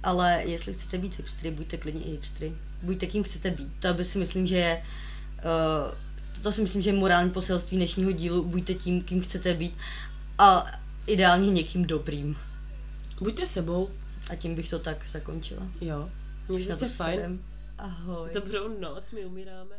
Ale 0.02 0.42
jestli 0.46 0.74
chcete 0.74 0.98
být 0.98 1.18
hipstry, 1.18 1.50
buďte 1.50 1.76
klidně 1.76 2.00
i 2.02 2.10
hipstry. 2.10 2.52
Buďte 2.82 3.06
kým 3.06 3.22
chcete 3.22 3.50
být. 3.50 3.68
To 3.80 3.94
by 3.94 4.04
si 4.04 4.18
myslím, 4.18 4.46
že 4.46 4.56
je 4.56 4.82
uh, 5.36 5.94
to 6.42 6.52
si 6.52 6.62
myslím, 6.62 6.82
že 6.82 6.90
je 6.90 6.94
morální 6.96 7.30
poselství 7.30 7.76
dnešního 7.76 8.12
dílu. 8.12 8.42
Buďte 8.44 8.74
tím, 8.74 9.02
kým 9.02 9.22
chcete 9.22 9.54
být 9.54 9.74
a 10.38 10.66
ideálně 11.06 11.50
někým 11.50 11.84
dobrým. 11.84 12.36
Buďte 13.20 13.46
sebou, 13.46 13.90
A 14.30 14.34
tím 14.36 14.54
bych 14.54 14.70
to 14.70 14.78
tak 14.78 15.06
zakončila. 15.08 15.62
jo. 15.80 16.10
Mějte 16.48 16.76
se 16.76 16.88
fajn. 16.88 17.38
Ahoj. 17.78 18.30
Dobrou 18.34 18.80
noc, 18.80 19.04
my 19.10 19.24
umíráme. 19.26 19.76